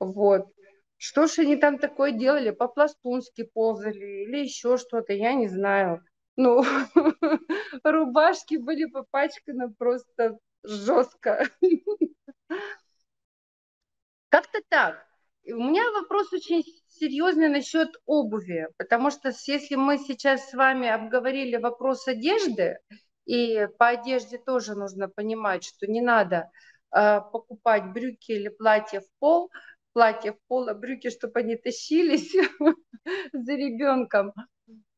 Вот. 0.00 0.46
Что 0.98 1.26
ж 1.26 1.40
они 1.40 1.56
там 1.56 1.78
такое 1.78 2.12
делали? 2.12 2.50
По-пластунски 2.50 3.44
ползали 3.44 4.24
или 4.24 4.38
еще 4.38 4.76
что-то, 4.78 5.12
я 5.12 5.34
не 5.34 5.48
знаю. 5.48 6.02
Ну, 6.36 6.64
рубашки 7.84 8.56
были 8.56 8.86
попачканы 8.86 9.72
просто 9.74 10.38
жестко. 10.66 11.48
Как-то 14.28 14.60
так. 14.68 15.06
У 15.48 15.62
меня 15.62 15.90
вопрос 15.92 16.32
очень 16.32 16.64
серьезный 16.88 17.48
насчет 17.48 17.90
обуви, 18.04 18.68
потому 18.76 19.10
что 19.10 19.32
если 19.46 19.76
мы 19.76 19.98
сейчас 19.98 20.50
с 20.50 20.54
вами 20.54 20.88
обговорили 20.88 21.56
вопрос 21.56 22.08
одежды, 22.08 22.78
и 23.26 23.68
по 23.78 23.88
одежде 23.88 24.38
тоже 24.38 24.74
нужно 24.74 25.08
понимать, 25.08 25.64
что 25.64 25.86
не 25.86 26.00
надо 26.00 26.50
э, 26.94 27.20
покупать 27.32 27.92
брюки 27.92 28.32
или 28.32 28.48
платье 28.48 29.00
в 29.00 29.08
пол, 29.18 29.50
платье 29.92 30.32
в 30.32 30.38
пол, 30.48 30.68
а 30.68 30.74
брюки, 30.74 31.10
чтобы 31.10 31.40
они 31.40 31.56
тащились 31.56 32.32
за 33.32 33.52
ребенком. 33.54 34.32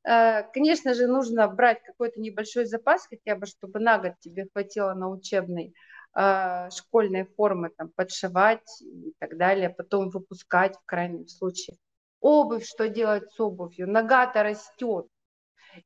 Э, 0.04 0.42
конечно 0.52 0.94
же, 0.94 1.06
нужно 1.06 1.48
брать 1.48 1.82
какой-то 1.82 2.20
небольшой 2.20 2.64
запас, 2.66 3.06
хотя 3.06 3.36
бы, 3.36 3.46
чтобы 3.46 3.80
на 3.80 3.98
год 3.98 4.14
тебе 4.20 4.46
хватило 4.52 4.94
на 4.94 5.08
учебной 5.10 5.74
э, 6.16 6.70
школьной 6.70 7.24
формы, 7.36 7.70
там, 7.76 7.90
подшивать 7.94 8.68
и 8.82 9.12
так 9.18 9.36
далее, 9.36 9.70
потом 9.70 10.10
выпускать 10.10 10.76
в 10.76 10.84
крайнем 10.86 11.26
случае. 11.28 11.76
Обувь, 12.20 12.66
что 12.66 12.88
делать 12.88 13.30
с 13.32 13.40
обувью? 13.40 13.88
Нога-то 13.88 14.42
растет. 14.42 15.06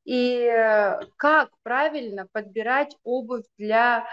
и 0.05 0.45
э, 0.45 0.99
как 1.17 1.49
правильно 1.63 2.27
подбирать 2.31 2.95
обувь 3.03 3.45
для 3.57 4.07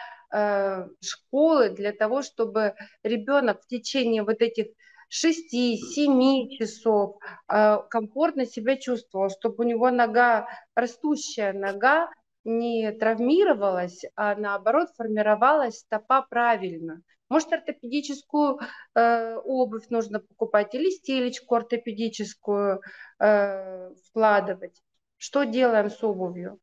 школы, 1.00 1.70
для 1.70 1.92
того, 1.92 2.22
чтобы 2.22 2.74
ребенок 3.02 3.62
в 3.62 3.66
течение 3.66 4.22
вот 4.22 4.40
этих 4.42 4.66
6-7 5.10 6.48
часов 6.50 7.16
э, 7.48 7.78
комфортно 7.90 8.46
себя 8.46 8.76
чувствовал, 8.76 9.28
чтобы 9.28 9.64
у 9.64 9.68
него 9.68 9.90
нога, 9.90 10.48
растущая 10.74 11.52
нога 11.52 12.10
не 12.44 12.90
травмировалась, 12.92 14.04
а 14.14 14.34
наоборот 14.34 14.88
формировалась 14.96 15.80
стопа 15.80 16.22
правильно. 16.22 17.02
Может, 17.28 17.52
ортопедическую 17.52 18.58
э, 18.94 19.36
обувь 19.36 19.88
нужно 19.88 20.20
покупать 20.20 20.74
или 20.74 20.90
стелечку 20.90 21.54
ортопедическую 21.54 22.80
э, 23.20 23.94
вкладывать. 24.06 24.82
Что 25.16 25.44
делаем 25.44 25.90
с 25.90 26.02
обувью? 26.02 26.58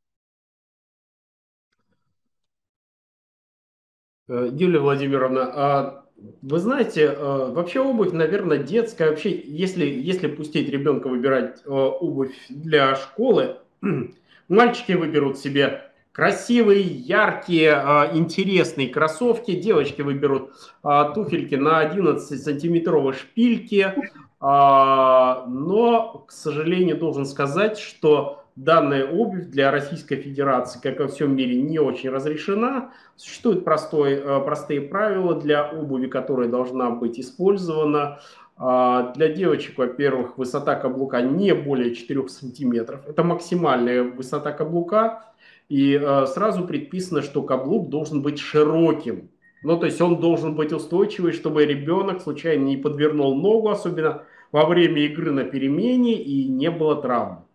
Э, 4.27 4.49
Юлия 4.51 4.79
Владимировна, 4.79 5.51
а 5.53 6.06
вы 6.41 6.59
знаете, 6.59 7.03
э, 7.05 7.51
вообще 7.51 7.79
обувь, 7.79 8.11
наверное, 8.11 8.57
детская. 8.57 9.09
Вообще, 9.09 9.39
если, 9.45 9.85
если 9.85 10.27
пустить 10.27 10.69
ребенка 10.69 11.07
выбирать 11.07 11.61
э, 11.65 11.69
обувь 11.69 12.35
для 12.49 12.95
школы, 12.95 13.57
мальчики 14.47 14.93
выберут 14.93 15.37
себе 15.37 15.83
Красивые, 16.17 16.81
яркие, 16.81 17.73
а, 17.73 18.09
интересные 18.11 18.89
кроссовки. 18.89 19.51
Девочки 19.51 20.01
выберут 20.01 20.49
туфельки 20.81 21.53
на 21.53 21.85
11-сантиметровой 21.85 23.13
шпильке. 23.13 23.93
А, 24.39 25.45
но, 25.47 26.25
к 26.27 26.31
сожалению, 26.31 26.97
должен 26.97 27.27
сказать, 27.27 27.77
что 27.77 28.43
данная 28.57 29.05
обувь 29.05 29.45
для 29.45 29.71
Российской 29.71 30.17
Федерации, 30.17 30.79
как 30.81 30.99
во 30.99 31.07
всем 31.07 31.35
мире, 31.35 31.61
не 31.61 31.79
очень 31.79 32.09
разрешена. 32.09 32.91
Существуют 33.15 33.63
простой, 33.63 34.17
простые 34.43 34.81
правила 34.81 35.35
для 35.35 35.69
обуви, 35.69 36.07
которая 36.07 36.49
должна 36.49 36.89
быть 36.89 37.19
использована. 37.19 38.19
Для 38.57 39.29
девочек, 39.29 39.77
во-первых, 39.77 40.39
высота 40.39 40.75
каблука 40.75 41.21
не 41.21 41.53
более 41.53 41.93
4 41.93 42.27
сантиметров. 42.27 43.01
Это 43.07 43.23
максимальная 43.23 44.01
высота 44.03 44.51
каблука. 44.51 45.23
И 45.69 45.99
э, 46.01 46.25
сразу 46.27 46.65
предписано, 46.65 47.21
что 47.21 47.43
каблук 47.43 47.89
должен 47.89 48.21
быть 48.21 48.39
широким. 48.39 49.29
Ну, 49.63 49.77
то 49.77 49.85
есть 49.85 49.99
он 49.99 50.19
должен 50.19 50.55
быть 50.55 50.71
устойчивый, 50.71 51.33
чтобы 51.33 51.65
ребенок 51.65 52.21
случайно 52.21 52.63
не 52.63 52.77
подвернул 52.77 53.35
ногу, 53.35 53.69
особенно 53.69 54.23
во 54.51 54.65
время 54.65 55.01
игры 55.01 55.31
на 55.31 55.43
перемене, 55.43 56.13
и 56.13 56.47
не 56.47 56.71
было 56.71 57.01
травм. 57.01 57.46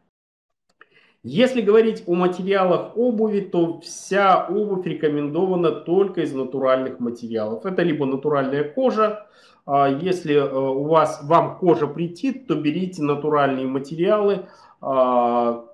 Если 1.24 1.60
говорить 1.60 2.02
о 2.06 2.14
материалах 2.14 2.96
обуви, 2.96 3.40
то 3.40 3.80
вся 3.80 4.44
обувь 4.48 4.84
рекомендована 4.86 5.70
только 5.70 6.22
из 6.22 6.34
натуральных 6.34 6.98
материалов. 6.98 7.64
Это 7.64 7.82
либо 7.82 8.06
натуральная 8.06 8.64
кожа, 8.64 9.26
а 9.64 9.88
если 9.88 10.34
э, 10.34 10.52
у 10.52 10.84
вас, 10.84 11.20
вам 11.22 11.58
кожа 11.58 11.86
притит, 11.86 12.48
то 12.48 12.56
берите 12.56 13.02
натуральные 13.02 13.68
материалы, 13.68 14.46
а, 14.80 15.64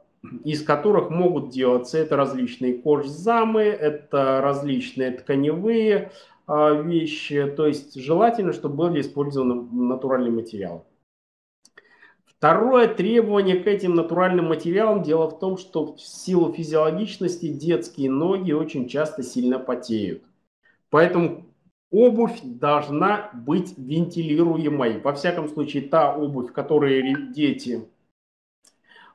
из 0.44 0.62
которых 0.62 1.08
могут 1.08 1.48
делаться 1.48 1.96
это 1.96 2.16
различные 2.16 2.74
кожзамы, 2.74 3.62
это 3.62 4.42
различные 4.42 5.12
тканевые 5.12 6.12
а, 6.46 6.72
вещи. 6.72 7.46
То 7.56 7.66
есть 7.66 7.94
желательно, 7.94 8.52
чтобы 8.52 8.88
были 8.88 9.00
использованы 9.00 9.62
натуральные 9.72 10.32
материалы. 10.32 10.82
Второе 12.38 12.86
требование 12.86 13.58
к 13.58 13.66
этим 13.66 13.96
натуральным 13.96 14.46
материалам. 14.46 15.02
Дело 15.02 15.28
в 15.28 15.40
том, 15.40 15.58
что 15.58 15.94
в 15.94 16.00
силу 16.00 16.52
физиологичности 16.52 17.48
детские 17.48 18.12
ноги 18.12 18.52
очень 18.52 18.88
часто 18.88 19.24
сильно 19.24 19.58
потеют. 19.58 20.22
Поэтому 20.88 21.46
обувь 21.90 22.38
должна 22.44 23.30
быть 23.32 23.76
вентилируемой. 23.76 25.00
Во 25.00 25.12
всяком 25.14 25.48
случае, 25.48 25.88
та 25.88 26.14
обувь, 26.14 26.52
которую 26.52 27.32
дети 27.32 27.88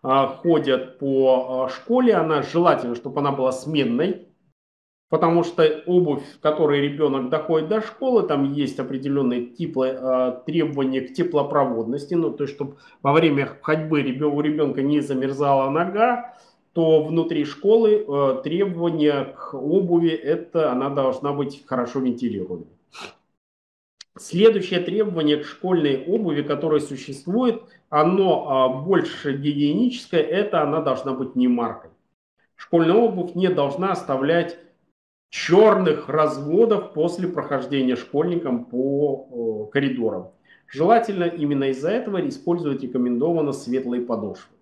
а, 0.01 0.27
ходят 0.27 0.99
по 0.99 1.63
а, 1.65 1.69
школе, 1.69 2.15
она 2.15 2.41
желательно, 2.41 2.95
чтобы 2.95 3.21
она 3.21 3.31
была 3.31 3.53
сменной, 3.53 4.27
потому 5.13 5.43
что 5.43 5.83
обувь, 5.85 6.23
в 6.23 6.39
которой 6.39 6.81
ребенок 6.81 7.29
доходит 7.29 7.69
до 7.69 7.81
школы, 7.81 8.23
там 8.23 8.51
есть 8.51 8.79
определенные 8.79 9.45
тепло, 9.45 9.85
а, 9.85 10.31
требования 10.31 11.01
к 11.01 11.13
теплопроводности, 11.13 12.15
ну, 12.15 12.31
то 12.31 12.45
есть, 12.45 12.55
чтобы 12.55 12.77
во 13.03 13.13
время 13.13 13.47
ходьбы 13.61 13.99
у 13.99 14.41
ребенка 14.41 14.81
не 14.81 15.01
замерзала 15.01 15.69
нога, 15.69 16.33
то 16.73 17.03
внутри 17.03 17.45
школы 17.45 18.41
требования 18.43 19.35
к 19.37 19.53
обуви, 19.53 20.09
это 20.09 20.71
она 20.71 20.89
должна 20.89 21.31
быть 21.31 21.61
хорошо 21.67 21.99
вентилируемой. 21.99 22.65
Следующее 24.17 24.79
требование 24.79 25.37
к 25.37 25.45
школьной 25.45 26.05
обуви, 26.07 26.41
которое 26.41 26.81
существует, 26.81 27.61
оно 27.89 28.47
а, 28.49 28.69
больше 28.69 29.37
гигиеническое, 29.37 30.21
это 30.21 30.63
она 30.63 30.81
должна 30.81 31.13
быть 31.13 31.35
не 31.35 31.47
маркой. 31.47 31.91
Школьная 32.55 32.95
обувь 32.95 33.35
не 33.35 33.49
должна 33.49 33.91
оставлять 33.91 34.57
черных 35.33 36.09
разводов 36.09 36.93
после 36.93 37.27
прохождения 37.27 37.95
школьником 37.95 38.65
по 38.65 39.65
коридорам. 39.73 40.29
Желательно 40.67 41.23
именно 41.23 41.71
из-за 41.71 41.89
этого 41.89 42.27
использовать 42.29 42.83
рекомендовано 42.83 43.51
светлые 43.51 44.03
подошвы. 44.03 44.55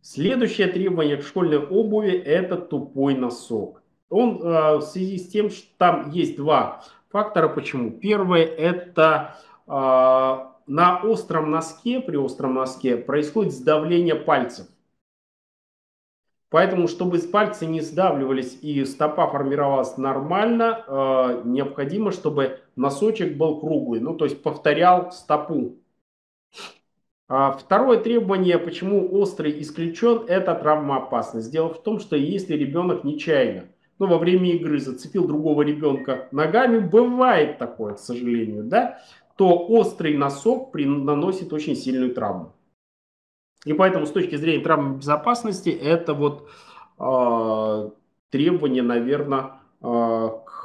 Следующее 0.00 0.68
требование 0.68 1.18
к 1.18 1.26
школьной 1.26 1.58
обуви– 1.58 2.12
это 2.24 2.56
тупой 2.56 3.14
носок. 3.14 3.82
Он 4.08 4.40
а, 4.42 4.76
в 4.78 4.82
связи 4.82 5.18
с 5.18 5.28
тем, 5.28 5.50
что 5.50 5.68
там 5.76 6.10
есть 6.10 6.36
два 6.36 6.82
фактора. 7.10 7.48
Почему? 7.50 7.90
Первое– 7.90 8.44
это 8.46 9.36
э, 9.66 9.70
на 9.70 11.02
остром 11.04 11.50
носке, 11.50 12.00
при 12.00 12.16
остром 12.16 12.54
носке 12.54 12.96
происходит 12.96 13.52
сдавление 13.52 14.14
пальцев. 14.14 14.68
Поэтому, 16.50 16.88
чтобы 16.88 17.18
пальцы 17.18 17.64
не 17.64 17.80
сдавливались 17.80 18.58
и 18.60 18.84
стопа 18.84 19.28
формировалась 19.28 19.96
нормально, 19.96 20.84
э, 20.86 21.42
необходимо, 21.44 22.10
чтобы 22.10 22.58
носочек 22.74 23.36
был 23.36 23.60
круглый, 23.60 24.00
ну 24.00 24.16
то 24.16 24.24
есть 24.24 24.42
повторял 24.42 25.12
стопу. 25.12 25.76
А 27.28 27.52
второе 27.52 28.00
требование, 28.00 28.58
почему 28.58 29.08
острый 29.16 29.60
исключен, 29.62 30.24
это 30.26 30.56
травмоопасность. 30.56 31.52
Дело 31.52 31.72
в 31.72 31.80
том, 31.80 32.00
что 32.00 32.16
если 32.16 32.56
ребенок 32.56 33.04
нечаянно 33.04 33.68
ну, 34.00 34.06
во 34.06 34.18
время 34.18 34.50
игры 34.52 34.80
зацепил 34.80 35.28
другого 35.28 35.62
ребенка 35.62 36.26
ногами, 36.32 36.78
бывает 36.78 37.58
такое, 37.58 37.94
к 37.94 37.98
сожалению, 38.00 38.64
да, 38.64 38.98
то 39.36 39.56
острый 39.68 40.16
носок 40.16 40.74
наносит 40.74 41.52
очень 41.52 41.76
сильную 41.76 42.12
травму. 42.12 42.54
И 43.64 43.72
поэтому 43.72 44.06
с 44.06 44.12
точки 44.12 44.36
зрения 44.36 44.62
травмы 44.62 44.96
безопасности 44.96 45.68
это 45.70 46.14
вот 46.14 46.48
э, 46.98 47.90
требование, 48.30 48.82
наверное, 48.82 49.52
э, 49.82 50.28
к 50.44 50.60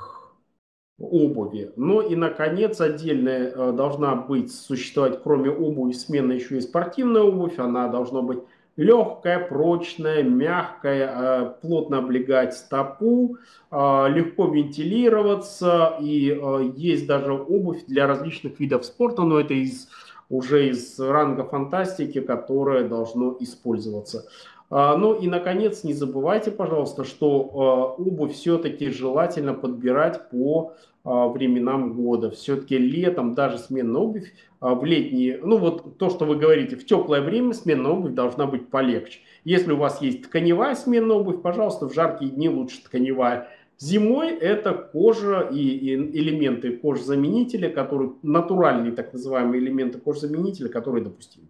обуви. 0.97 1.71
Ну 1.75 2.01
и, 2.01 2.15
наконец, 2.15 2.79
отдельная 2.79 3.51
э, 3.51 3.71
должна 3.73 4.15
быть, 4.15 4.53
существовать, 4.53 5.21
кроме 5.21 5.49
обуви, 5.49 5.91
смена 5.91 6.31
еще 6.31 6.57
и 6.57 6.61
спортивная 6.61 7.23
обувь. 7.23 7.59
Она 7.59 7.89
должна 7.89 8.21
быть 8.21 8.39
легкая, 8.77 9.39
прочная, 9.39 10.23
мягкая, 10.23 11.11
э, 11.15 11.53
плотно 11.61 11.99
облегать 11.99 12.55
стопу, 12.55 13.37
э, 13.71 14.05
легко 14.09 14.47
вентилироваться 14.47 15.97
и 16.01 16.31
э, 16.31 16.71
есть 16.75 17.07
даже 17.07 17.33
обувь 17.33 17.85
для 17.85 18.07
различных 18.07 18.59
видов 18.59 18.85
спорта, 18.85 19.23
но 19.23 19.39
это 19.39 19.53
из, 19.53 19.87
уже 20.29 20.69
из 20.69 20.99
ранга 20.99 21.43
фантастики, 21.43 22.21
которое 22.21 22.87
должно 22.87 23.35
использоваться. 23.39 24.27
Ну 24.71 25.13
и, 25.13 25.27
наконец, 25.27 25.83
не 25.83 25.93
забывайте, 25.93 26.49
пожалуйста, 26.49 27.03
что 27.03 27.95
обувь 27.99 28.33
все-таки 28.33 28.89
желательно 28.89 29.53
подбирать 29.53 30.29
по 30.31 30.73
а, 31.05 31.27
временам 31.27 31.93
года. 31.93 32.31
Все-таки 32.31 32.79
летом 32.79 33.35
даже 33.35 33.59
сменная 33.59 34.01
обувь 34.01 34.33
а, 34.59 34.73
в 34.73 34.83
летние, 34.85 35.39
ну 35.43 35.59
вот 35.59 35.99
то, 35.99 36.09
что 36.09 36.25
вы 36.25 36.35
говорите, 36.35 36.75
в 36.75 36.85
теплое 36.85 37.21
время 37.21 37.53
сменная 37.53 37.91
обувь 37.91 38.13
должна 38.13 38.47
быть 38.47 38.69
полегче. 38.69 39.19
Если 39.43 39.71
у 39.71 39.77
вас 39.77 40.01
есть 40.01 40.23
тканевая 40.23 40.73
сменная 40.73 41.17
обувь, 41.17 41.43
пожалуйста, 41.43 41.87
в 41.87 41.93
жаркие 41.93 42.31
дни 42.31 42.49
лучше 42.49 42.83
тканевая. 42.83 43.49
Зимой 43.77 44.29
это 44.29 44.73
кожа 44.73 45.41
и, 45.51 45.95
элементы 45.95 46.77
кожзаменителя, 46.77 47.69
которые 47.69 48.13
натуральные 48.23 48.93
так 48.93 49.11
называемые 49.11 49.61
элементы 49.61 49.99
кожзаменителя, 49.99 50.69
которые 50.69 51.03
допустимы. 51.03 51.47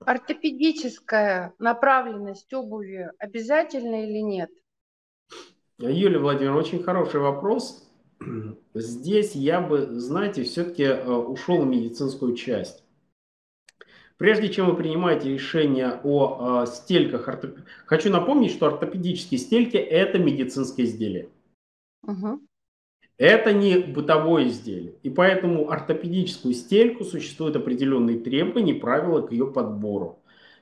Ортопедическая 0.00 1.52
направленность 1.58 2.52
обуви 2.54 3.10
обязательна 3.18 4.04
или 4.04 4.20
нет? 4.20 4.50
Юлия 5.78 6.18
Владимировна, 6.18 6.60
очень 6.60 6.82
хороший 6.82 7.20
вопрос. 7.20 7.84
Здесь 8.74 9.34
я 9.34 9.60
бы, 9.60 9.86
знаете, 10.00 10.42
все-таки 10.44 10.84
э, 10.84 11.10
ушел 11.10 11.62
в 11.62 11.66
медицинскую 11.66 12.34
часть. 12.34 12.84
Прежде 14.18 14.48
чем 14.48 14.66
вы 14.66 14.76
принимаете 14.76 15.32
решение 15.32 16.00
о 16.02 16.64
э, 16.64 16.66
стельках, 16.66 17.28
ортоп... 17.28 17.56
хочу 17.86 18.10
напомнить, 18.10 18.50
что 18.50 18.66
ортопедические 18.66 19.38
стельки– 19.38 19.76
это 19.76 20.18
медицинское 20.18 20.82
изделие. 20.82 21.28
Угу. 22.02 22.40
Это 23.16 23.52
не 23.52 23.78
бытовое 23.78 24.48
изделие. 24.48 24.94
И 25.04 25.10
поэтому 25.10 25.70
ортопедическую 25.70 26.52
стельку 26.54 27.04
существуют 27.04 27.54
определенные 27.54 28.18
требования 28.18 28.72
и 28.72 28.80
правила 28.80 29.22
к 29.22 29.30
ее 29.30 29.46
подбору. 29.46 30.18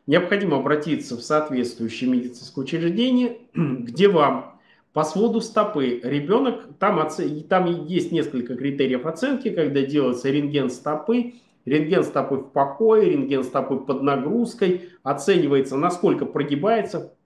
Необходимо 0.07 0.59
обратиться 0.59 1.17
в 1.17 1.23
соответствующее 1.23 2.11
медицинское 2.11 2.61
учреждение, 2.61 3.39
где 3.55 4.09
вам 4.09 4.61
по 4.93 5.03
своду 5.03 5.41
стопы 5.41 6.01
ребенок, 6.03 6.69
там, 6.79 7.07
там 7.49 7.87
есть 7.87 8.13
несколько 8.13 8.55
критериев 8.55 9.07
оценки, 9.07 9.51
когда 9.51 9.83
делается 9.83 10.31
рентген 10.31 10.71
стопы, 10.71 11.35
Рентген 11.67 12.05
стопы 12.05 12.37
в 12.37 12.53
покое, 12.53 13.11
рентген 13.11 13.43
стопы 13.43 13.77
под 13.77 14.03
нагрузкой, 14.03 14.91
оценивается, 15.03 15.77
насколько 15.77 16.25
прогибается. 16.25 17.17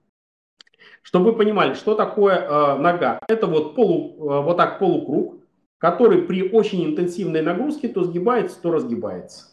Чтобы 1.03 1.31
вы 1.31 1.37
понимали, 1.37 1.75
что 1.75 1.93
такое 1.93 2.37
э, 2.37 2.77
нога. 2.77 3.19
Это 3.27 3.45
вот, 3.45 3.75
полу, 3.75 4.15
э, 4.17 4.41
вот 4.41 4.57
так 4.57 4.79
полукруг, 4.79 5.43
который 5.77 6.23
при 6.23 6.49
очень 6.49 6.83
интенсивной 6.85 7.43
нагрузке 7.43 7.87
то 7.87 8.03
сгибается, 8.03 8.59
то 8.59 8.71
разгибается. 8.71 9.45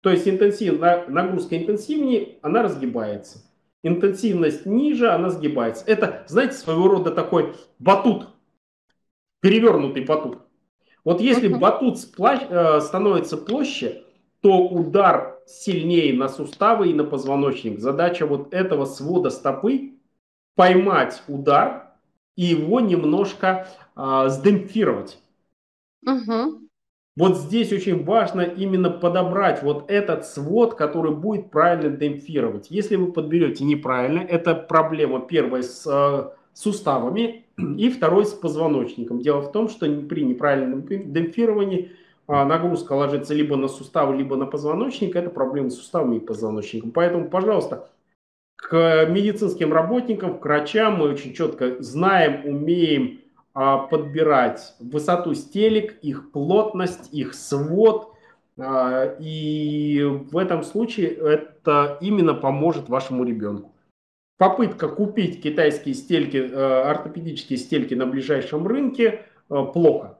То 0.00 0.10
есть 0.10 0.26
интенсив, 0.28 0.80
нагрузка 0.80 1.56
интенсивнее, 1.56 2.38
она 2.42 2.62
разгибается. 2.62 3.42
Интенсивность 3.82 4.66
ниже, 4.66 5.08
она 5.08 5.30
сгибается. 5.30 5.84
Это, 5.86 6.24
знаете, 6.26 6.54
своего 6.54 6.88
рода 6.88 7.12
такой 7.12 7.54
батут, 7.78 8.28
перевернутый 9.40 10.04
батут. 10.04 10.38
Вот 11.04 11.20
если 11.20 11.46
батут 11.46 11.98
э, 12.18 12.80
становится 12.80 13.36
площе, 13.36 14.02
то 14.46 14.60
удар 14.60 15.40
сильнее 15.44 16.14
на 16.14 16.28
суставы 16.28 16.90
и 16.90 16.94
на 16.94 17.02
позвоночник. 17.02 17.80
Задача 17.80 18.26
вот 18.26 18.54
этого 18.54 18.84
свода 18.84 19.30
стопы 19.30 19.94
поймать 20.54 21.20
удар 21.26 21.88
и 22.36 22.44
его 22.44 22.78
немножко 22.78 23.66
э, 23.96 24.28
сдемпфировать. 24.28 25.18
Угу. 26.06 26.60
Вот 27.16 27.36
здесь 27.38 27.72
очень 27.72 28.04
важно 28.04 28.42
именно 28.42 28.88
подобрать 28.88 29.64
вот 29.64 29.90
этот 29.90 30.24
свод, 30.24 30.74
который 30.74 31.10
будет 31.10 31.50
правильно 31.50 31.96
демпфировать. 31.96 32.70
Если 32.70 32.94
вы 32.94 33.10
подберете 33.10 33.64
неправильно, 33.64 34.20
это 34.20 34.54
проблема 34.54 35.26
первая 35.26 35.64
с 35.64 35.84
э, 35.88 36.30
суставами 36.52 37.46
и 37.58 37.90
второй 37.90 38.26
с 38.26 38.30
позвоночником. 38.30 39.18
Дело 39.18 39.40
в 39.40 39.50
том, 39.50 39.68
что 39.68 39.86
при 40.02 40.22
неправильном 40.22 40.86
демпфировании 40.86 41.90
нагрузка 42.28 42.92
ложится 42.92 43.34
либо 43.34 43.56
на 43.56 43.68
суставы, 43.68 44.16
либо 44.16 44.36
на 44.36 44.46
позвоночник, 44.46 45.14
это 45.14 45.30
проблемы 45.30 45.70
с 45.70 45.76
суставами 45.76 46.16
и 46.16 46.20
позвоночником. 46.20 46.90
Поэтому, 46.90 47.28
пожалуйста, 47.28 47.88
к 48.56 49.06
медицинским 49.08 49.72
работникам, 49.72 50.38
к 50.38 50.44
врачам 50.44 50.96
мы 50.96 51.10
очень 51.10 51.34
четко 51.34 51.80
знаем, 51.82 52.46
умеем 52.46 53.20
а, 53.54 53.78
подбирать 53.78 54.74
высоту 54.80 55.34
стелек, 55.34 55.98
их 56.02 56.32
плотность, 56.32 57.12
их 57.12 57.34
свод. 57.34 58.12
А, 58.58 59.16
и 59.18 60.02
в 60.02 60.36
этом 60.36 60.62
случае 60.62 61.08
это 61.08 61.98
именно 62.00 62.34
поможет 62.34 62.88
вашему 62.88 63.24
ребенку. 63.24 63.72
Попытка 64.38 64.88
купить 64.88 65.42
китайские 65.42 65.94
стельки, 65.94 66.36
э, 66.36 66.82
ортопедические 66.82 67.58
стельки 67.58 67.94
на 67.94 68.04
ближайшем 68.04 68.66
рынке 68.66 69.22
э, 69.48 69.64
плохо. 69.72 70.18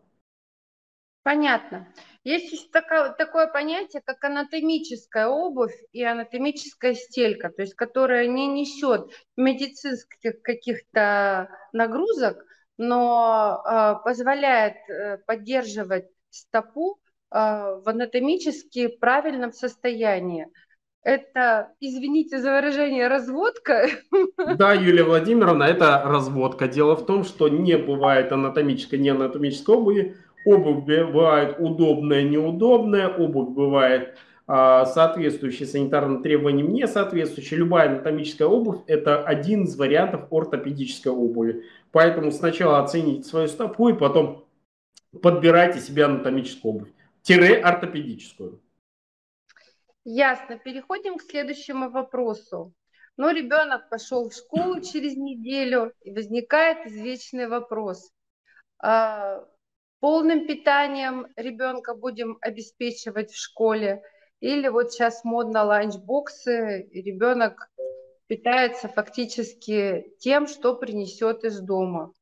Понятно. 1.26 1.88
Есть 2.22 2.52
еще 2.52 2.68
такое, 2.70 3.10
такое 3.10 3.48
понятие, 3.48 4.00
как 4.04 4.22
анатомическая 4.22 5.26
обувь 5.26 5.74
и 5.90 6.04
анатомическая 6.04 6.94
стелька, 6.94 7.50
то 7.50 7.62
есть 7.62 7.74
которая 7.74 8.28
не 8.28 8.46
несет 8.46 9.10
медицинских 9.36 10.40
каких-то 10.42 11.48
нагрузок, 11.72 12.44
но 12.78 13.60
э, 13.60 13.94
позволяет 14.04 14.76
э, 14.88 15.18
поддерживать 15.26 16.06
стопу 16.30 17.00
э, 17.32 17.38
в 17.38 17.82
анатомически 17.86 18.86
правильном 18.86 19.52
состоянии. 19.52 20.46
Это, 21.02 21.72
извините 21.80 22.38
за 22.38 22.52
выражение, 22.52 23.08
разводка? 23.08 23.88
Да, 24.56 24.74
Юлия 24.74 25.02
Владимировна, 25.02 25.64
это 25.64 26.02
разводка. 26.04 26.68
Дело 26.68 26.94
в 26.94 27.04
том, 27.04 27.24
что 27.24 27.48
не 27.48 27.76
бывает 27.76 28.30
анатомической, 28.30 29.00
не 29.00 29.08
анатомической 29.08 29.74
обуви, 29.74 30.16
Обувь 30.46 30.84
бывает 30.84 31.56
удобная, 31.58 32.22
неудобная, 32.22 33.08
обувь 33.08 33.48
бывает 33.48 34.16
а, 34.46 34.86
соответствующая 34.86 35.66
санитарным 35.66 36.22
требованиям, 36.22 36.72
не 36.72 36.86
соответствующая. 36.86 37.56
Любая 37.56 37.88
анатомическая 37.88 38.46
обувь– 38.46 38.78
это 38.86 39.24
один 39.24 39.64
из 39.64 39.76
вариантов 39.76 40.32
ортопедической 40.32 41.10
обуви. 41.10 41.64
Поэтому 41.90 42.30
сначала 42.30 42.78
оцените 42.78 43.28
свою 43.28 43.48
стопу 43.48 43.88
и 43.88 43.98
потом 43.98 44.46
подбирайте 45.20 45.80
себе 45.80 46.04
анатомическую 46.04 46.74
обувь. 46.74 46.88
Тире 47.22 47.56
ортопедическую. 47.56 48.60
Ясно. 50.04 50.58
Переходим 50.58 51.18
к 51.18 51.22
следующему 51.22 51.90
вопросу. 51.90 52.72
Ну, 53.16 53.32
ребенок 53.32 53.88
пошел 53.88 54.28
в 54.28 54.34
школу 54.34 54.80
через 54.80 55.16
неделю, 55.16 55.92
и 56.02 56.12
возникает 56.12 56.86
извечный 56.86 57.48
вопрос. 57.48 58.12
Полным 60.00 60.46
питанием 60.46 61.26
ребенка 61.36 61.94
будем 61.94 62.38
обеспечивать 62.40 63.30
в 63.30 63.40
школе, 63.40 64.02
или 64.40 64.68
вот 64.68 64.92
сейчас 64.92 65.24
модно 65.24 65.64
ланчбоксы, 65.64 66.82
и 66.82 67.02
ребенок 67.02 67.70
питается 68.26 68.88
фактически 68.88 70.12
тем, 70.18 70.46
что 70.46 70.74
принесет 70.74 71.44
из 71.44 71.60
дома. 71.60 72.12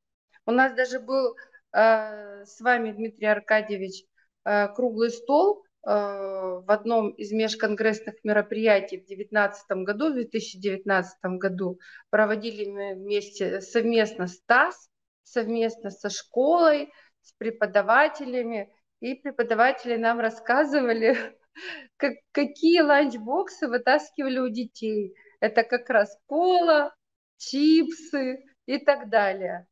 У 0.46 0.52
нас 0.52 0.74
даже 0.74 1.00
был 1.00 1.34
э, 1.72 2.44
с 2.44 2.60
вами, 2.60 2.92
Дмитрий 2.92 3.26
Аркадьевич, 3.26 4.04
э, 4.44 4.68
круглый 4.68 5.10
стол 5.10 5.64
э, 5.86 5.90
в 5.90 6.66
одном 6.68 7.10
из 7.10 7.32
межконгрессных 7.32 8.22
мероприятий 8.22 8.98
в 8.98 9.06
2019 9.06 9.70
году, 9.84 10.10
в 10.10 10.14
2019 10.14 11.18
году. 11.38 11.80
Проводили 12.10 12.70
мы 12.70 12.94
вместе 12.94 13.60
совместно 13.60 14.28
с 14.28 14.40
ТАСС, 14.42 14.90
совместно 15.22 15.90
со 15.90 16.10
школой, 16.10 16.92
с 17.24 17.32
преподавателями, 17.32 18.72
и 19.00 19.14
преподаватели 19.14 19.96
нам 19.96 20.20
рассказывали, 20.20 21.16
как, 21.96 22.14
какие 22.32 22.80
ланчбоксы 22.80 23.68
вытаскивали 23.68 24.38
у 24.38 24.48
детей. 24.48 25.14
Это 25.40 25.62
как 25.62 25.90
раз 25.90 26.16
кола, 26.26 26.94
чипсы 27.36 28.44
и 28.66 28.78
так 28.78 29.10
далее. 29.10 29.66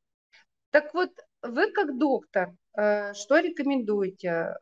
Так 0.70 0.92
вот, 0.94 1.10
вы 1.42 1.70
как 1.72 1.98
доктор, 1.98 2.54
э, 2.76 3.14
что 3.14 3.38
рекомендуете? 3.38 4.56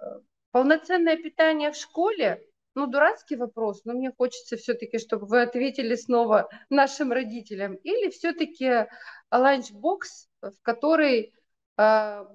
Полноценное 0.52 1.16
питание 1.16 1.70
в 1.70 1.76
школе? 1.76 2.42
Ну, 2.74 2.86
дурацкий 2.86 3.36
вопрос, 3.36 3.84
но 3.84 3.94
мне 3.94 4.12
хочется 4.16 4.56
все-таки, 4.56 4.98
чтобы 4.98 5.26
вы 5.26 5.42
ответили 5.42 5.96
снова 5.96 6.48
нашим 6.68 7.12
родителям. 7.12 7.74
Или 7.74 8.10
все-таки 8.10 8.86
ланчбокс, 9.32 10.28
в 10.40 10.54
который 10.62 11.34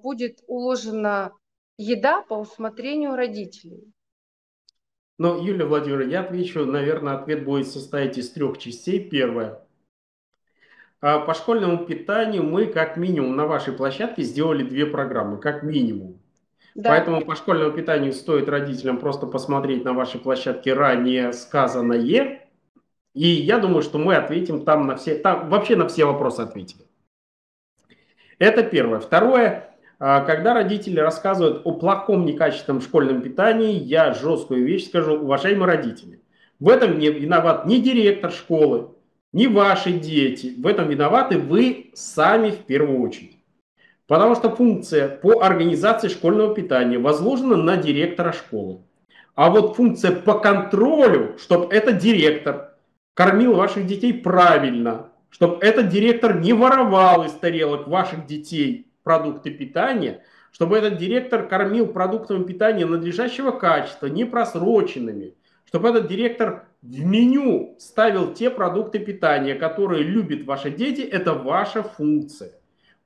будет 0.02 0.42
уложена 0.46 1.32
еда 1.78 2.22
по 2.22 2.34
усмотрению 2.34 3.16
родителей? 3.16 3.92
Ну, 5.18 5.42
Юлия 5.42 5.64
Владимировна, 5.64 6.10
я 6.10 6.20
отвечу, 6.20 6.66
наверное, 6.66 7.14
ответ 7.14 7.44
будет 7.44 7.68
состоять 7.68 8.18
из 8.18 8.30
трех 8.30 8.58
частей. 8.58 9.00
Первое. 9.00 9.66
А, 11.00 11.20
по 11.20 11.34
школьному 11.34 11.86
питанию 11.86 12.42
мы 12.42 12.66
как 12.66 12.96
минимум 12.96 13.36
на 13.36 13.46
вашей 13.46 13.72
площадке 13.72 14.22
сделали 14.22 14.62
две 14.62 14.86
программы, 14.86 15.38
как 15.38 15.62
минимум. 15.62 16.20
Да. 16.74 16.90
Поэтому 16.90 17.24
по 17.24 17.34
школьному 17.34 17.72
питанию 17.72 18.12
стоит 18.12 18.48
родителям 18.48 18.98
просто 18.98 19.26
посмотреть 19.26 19.84
на 19.84 19.94
вашей 19.94 20.20
площадке 20.20 20.74
ранее 20.74 21.32
сказанное. 21.32 22.46
И 23.14 23.26
я 23.26 23.58
думаю, 23.58 23.80
что 23.80 23.96
мы 23.96 24.14
ответим 24.16 24.66
там 24.66 24.86
на 24.86 24.96
все, 24.96 25.16
там 25.16 25.48
вообще 25.48 25.76
на 25.76 25.88
все 25.88 26.04
вопросы 26.04 26.40
ответили. 26.40 26.84
Это 28.38 28.62
первое. 28.62 29.00
Второе, 29.00 29.70
а, 29.98 30.20
когда 30.20 30.52
родители 30.52 31.00
рассказывают 31.00 31.62
о 31.64 31.72
плохом 31.72 32.26
некачественном 32.26 32.82
школьном 32.82 33.22
питании, 33.22 33.72
я 33.72 34.12
жесткую 34.12 34.64
вещь 34.64 34.86
скажу, 34.86 35.14
уважаемые 35.14 35.66
родители. 35.66 36.20
В 36.60 36.68
этом 36.68 36.98
не 36.98 37.08
виноват 37.08 37.66
ни 37.66 37.78
директор 37.78 38.30
школы, 38.30 38.88
ни 39.32 39.46
ваши 39.46 39.92
дети. 39.92 40.54
В 40.58 40.66
этом 40.66 40.88
виноваты 40.88 41.38
вы 41.38 41.90
сами 41.94 42.50
в 42.50 42.58
первую 42.64 43.00
очередь. 43.00 43.38
Потому 44.06 44.34
что 44.34 44.54
функция 44.54 45.08
по 45.08 45.42
организации 45.42 46.08
школьного 46.08 46.54
питания 46.54 46.98
возложена 46.98 47.56
на 47.56 47.76
директора 47.76 48.32
школы. 48.32 48.80
А 49.34 49.50
вот 49.50 49.76
функция 49.76 50.12
по 50.12 50.38
контролю, 50.38 51.36
чтобы 51.38 51.74
этот 51.74 51.98
директор 51.98 52.74
кормил 53.14 53.54
ваших 53.54 53.86
детей 53.86 54.14
правильно, 54.14 55.08
чтобы 55.30 55.64
этот 55.64 55.88
директор 55.88 56.38
не 56.38 56.52
воровал 56.52 57.24
из 57.24 57.32
тарелок 57.32 57.88
ваших 57.88 58.26
детей 58.26 58.86
продукты 59.02 59.50
питания, 59.50 60.22
чтобы 60.52 60.78
этот 60.78 60.96
директор 60.96 61.46
кормил 61.46 61.86
продуктами 61.86 62.44
питания 62.44 62.86
надлежащего 62.86 63.50
качества, 63.50 64.06
не 64.06 64.24
просроченными, 64.24 65.34
чтобы 65.66 65.90
этот 65.90 66.08
директор 66.08 66.66
в 66.82 67.04
меню 67.04 67.76
ставил 67.78 68.32
те 68.32 68.50
продукты 68.50 68.98
питания, 68.98 69.54
которые 69.54 70.02
любят 70.02 70.46
ваши 70.46 70.70
дети, 70.70 71.00
это 71.02 71.34
ваша 71.34 71.82
функция. 71.82 72.52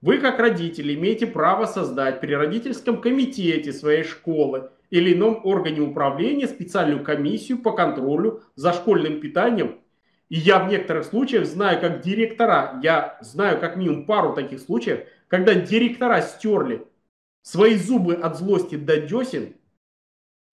Вы, 0.01 0.19
как 0.19 0.39
родители, 0.39 0.95
имеете 0.95 1.27
право 1.27 1.67
создать 1.67 2.21
при 2.21 2.33
родительском 2.33 3.01
комитете 3.01 3.73
своей 3.73 4.05
школы 4.05 4.71
или 4.89 5.13
ином 5.15 5.41
органе 5.45 5.81
управления 5.81 6.47
специальную 6.47 7.05
комиссию 7.05 7.59
по 7.59 7.73
контролю 7.73 8.43
за 8.55 8.73
школьным 8.73 9.21
питанием. 9.21 9.81
И 10.31 10.37
я 10.37 10.61
в 10.61 10.69
некоторых 10.69 11.05
случаях 11.05 11.45
знаю, 11.45 11.81
как 11.81 12.01
директора, 12.01 12.81
я 12.83 13.19
знаю 13.21 13.61
как 13.61 13.77
минимум 13.77 14.07
пару 14.07 14.33
таких 14.33 14.61
случаев, 14.61 15.07
когда 15.29 15.55
директора 15.55 16.23
стерли 16.23 16.87
свои 17.43 17.75
зубы 17.75 18.15
от 18.15 18.39
злости 18.39 18.77
до 18.77 19.01
десен, 19.01 19.57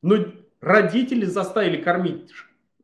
но 0.02 0.26
родители 0.62 1.26
заставили 1.26 1.82
кормить 1.82 2.32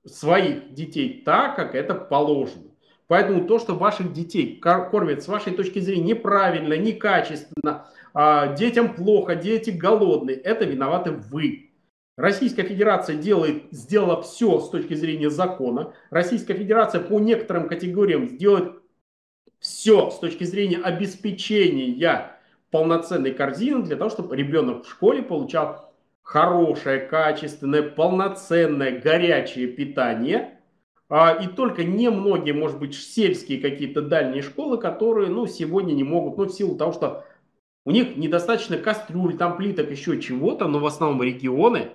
своих 0.06 0.74
детей 0.74 1.24
так, 1.26 1.56
как 1.56 1.74
это 1.74 1.96
положено. 1.96 2.70
Поэтому 3.08 3.48
то, 3.48 3.60
что 3.60 3.76
ваших 3.76 4.14
детей 4.14 4.60
кормят 4.60 5.24
с 5.24 5.28
вашей 5.28 5.54
точки 5.54 5.80
зрения 5.80 6.14
неправильно, 6.14 6.76
некачественно, 6.76 7.88
а, 8.14 8.54
детям 8.56 8.94
плохо, 8.94 9.36
дети 9.36 9.72
голодные, 9.72 10.38
это 10.38 10.66
виноваты 10.66 11.12
вы. 11.12 11.72
Российская 12.16 12.64
Федерация 12.64 13.16
делает, 13.16 13.64
сделала 13.72 14.22
все 14.22 14.59
с 14.59 14.70
точки 14.70 14.93
зрения 14.93 15.32
закона. 15.32 15.93
Российская 16.11 16.53
Федерация 16.53 17.01
по 17.01 17.20
некоторым 17.20 17.68
категориям 17.68 18.28
сделает 18.28 18.74
все 19.59 20.11
с 20.11 20.20
точки 20.20 20.43
зрения 20.43 20.78
обеспечения 20.78 22.38
полноценной 22.70 23.32
корзины 23.32 23.84
для 23.84 23.95
того, 23.95 24.09
чтобы 24.09 24.36
ребенок 24.36 24.86
в 24.86 24.89
школе 24.89 25.24
получал 25.24 25.93
хорошее, 26.22 26.99
качественное, 26.99 27.82
полноценное, 27.82 28.99
горячее 28.99 29.68
питание. 29.68 30.59
А, 31.09 31.32
и 31.34 31.47
только 31.47 31.84
немногие, 31.84 32.53
может 32.53 32.80
быть, 32.80 32.95
сельские 32.95 33.59
какие-то 33.59 34.01
дальние 34.01 34.41
школы, 34.41 34.78
которые 34.78 35.30
ну, 35.30 35.45
сегодня 35.47 35.93
не 35.93 36.03
могут, 36.03 36.38
ну, 36.38 36.45
в 36.45 36.49
силу 36.51 36.76
того, 36.76 36.91
что 36.91 37.26
у 37.86 37.91
них 37.91 38.18
недостаточно 38.18 38.78
кастрюль, 38.78 39.38
там 39.38 39.57
плиток, 39.57 39.91
еще 39.91 40.20
чего-то, 40.22 40.68
но 40.68 40.80
в 40.80 40.86
основном 40.86 41.22
регионы, 41.22 41.91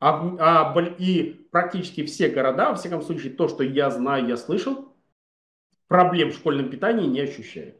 а, 0.00 0.72
а, 0.72 0.80
и 0.98 1.46
практически 1.52 2.04
все 2.06 2.30
города, 2.30 2.70
во 2.70 2.74
всяком 2.74 3.02
случае, 3.02 3.32
то, 3.32 3.48
что 3.48 3.62
я 3.62 3.90
знаю, 3.90 4.26
я 4.26 4.38
слышал, 4.38 4.96
проблем 5.88 6.30
в 6.30 6.34
школьном 6.34 6.70
питании 6.70 7.06
не 7.06 7.20
ощущают. 7.20 7.76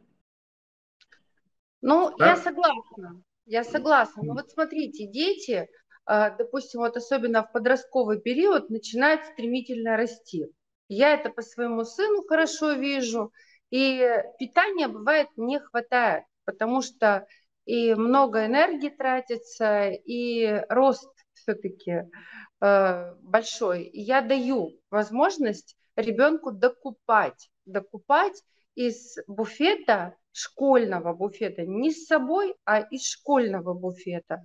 Ну, 1.81 2.15
да? 2.17 2.29
я 2.29 2.35
согласна. 2.37 3.23
Я 3.45 3.63
согласна. 3.63 4.21
Но 4.23 4.33
вот 4.33 4.51
смотрите, 4.51 5.07
дети, 5.07 5.67
а, 6.05 6.29
допустим, 6.29 6.81
вот 6.81 6.95
особенно 6.95 7.43
в 7.43 7.51
подростковый 7.51 8.21
период, 8.21 8.69
начинают 8.69 9.25
стремительно 9.25 9.97
расти. 9.97 10.45
Я 10.87 11.15
это 11.15 11.31
по 11.31 11.41
своему 11.41 11.85
сыну 11.85 12.23
хорошо 12.27 12.73
вижу. 12.73 13.33
И 13.71 14.07
питания 14.37 14.87
бывает 14.89 15.29
не 15.37 15.59
хватает, 15.59 16.25
потому 16.45 16.83
что 16.83 17.25
и 17.65 17.95
много 17.95 18.45
энергии 18.45 18.89
тратится, 18.89 19.89
и 19.89 20.63
рост 20.69 21.09
все-таки 21.51 22.03
э, 22.61 23.13
большой. 23.21 23.89
Я 23.93 24.21
даю 24.21 24.79
возможность 24.89 25.75
ребенку 25.95 26.51
докупать, 26.51 27.49
докупать 27.65 28.41
из 28.75 29.17
буфета 29.27 30.15
школьного 30.31 31.13
буфета, 31.13 31.63
не 31.65 31.91
с 31.91 32.05
собой, 32.05 32.55
а 32.65 32.79
из 32.79 33.05
школьного 33.05 33.73
буфета. 33.73 34.43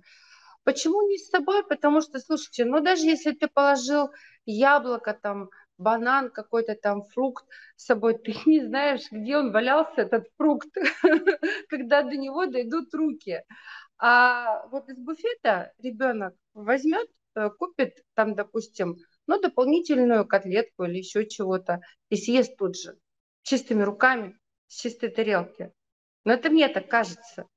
Почему 0.63 1.07
не 1.07 1.17
с 1.17 1.29
собой? 1.29 1.63
Потому 1.65 2.01
что, 2.01 2.19
слушайте, 2.19 2.65
ну 2.65 2.81
даже 2.81 3.05
если 3.05 3.31
ты 3.31 3.47
положил 3.47 4.09
яблоко, 4.45 5.13
там, 5.13 5.49
банан, 5.77 6.29
какой-то 6.29 6.75
там 6.75 7.03
фрукт 7.03 7.45
с 7.77 7.85
собой, 7.85 8.17
ты 8.17 8.33
не 8.45 8.65
знаешь, 8.65 9.09
где 9.11 9.37
он 9.37 9.51
валялся, 9.53 10.01
этот 10.01 10.27
фрукт, 10.37 10.67
когда 11.69 12.03
до 12.03 12.17
него 12.17 12.45
дойдут 12.47 12.93
руки. 12.93 13.43
А 13.99 14.67
вот 14.67 14.89
из 14.89 14.97
буфета 14.99 15.73
ребенок 15.79 16.35
возьмет, 16.53 17.07
э, 17.35 17.49
купит 17.49 18.03
там, 18.13 18.35
допустим, 18.35 18.97
ну, 19.25 19.39
дополнительную 19.41 20.25
котлетку 20.25 20.83
или 20.83 20.97
еще 20.97 21.27
чего-то 21.27 21.81
и 22.09 22.15
съест 22.15 22.57
тут 22.57 22.77
же, 22.77 22.97
чистыми 23.43 23.83
руками, 23.83 24.37
с 24.67 24.81
чистой 24.81 25.09
тарелки. 25.09 25.71
Но 26.25 26.33
это 26.33 26.49
мне 26.49 26.67
так 26.67 26.87
кажется. 26.89 27.47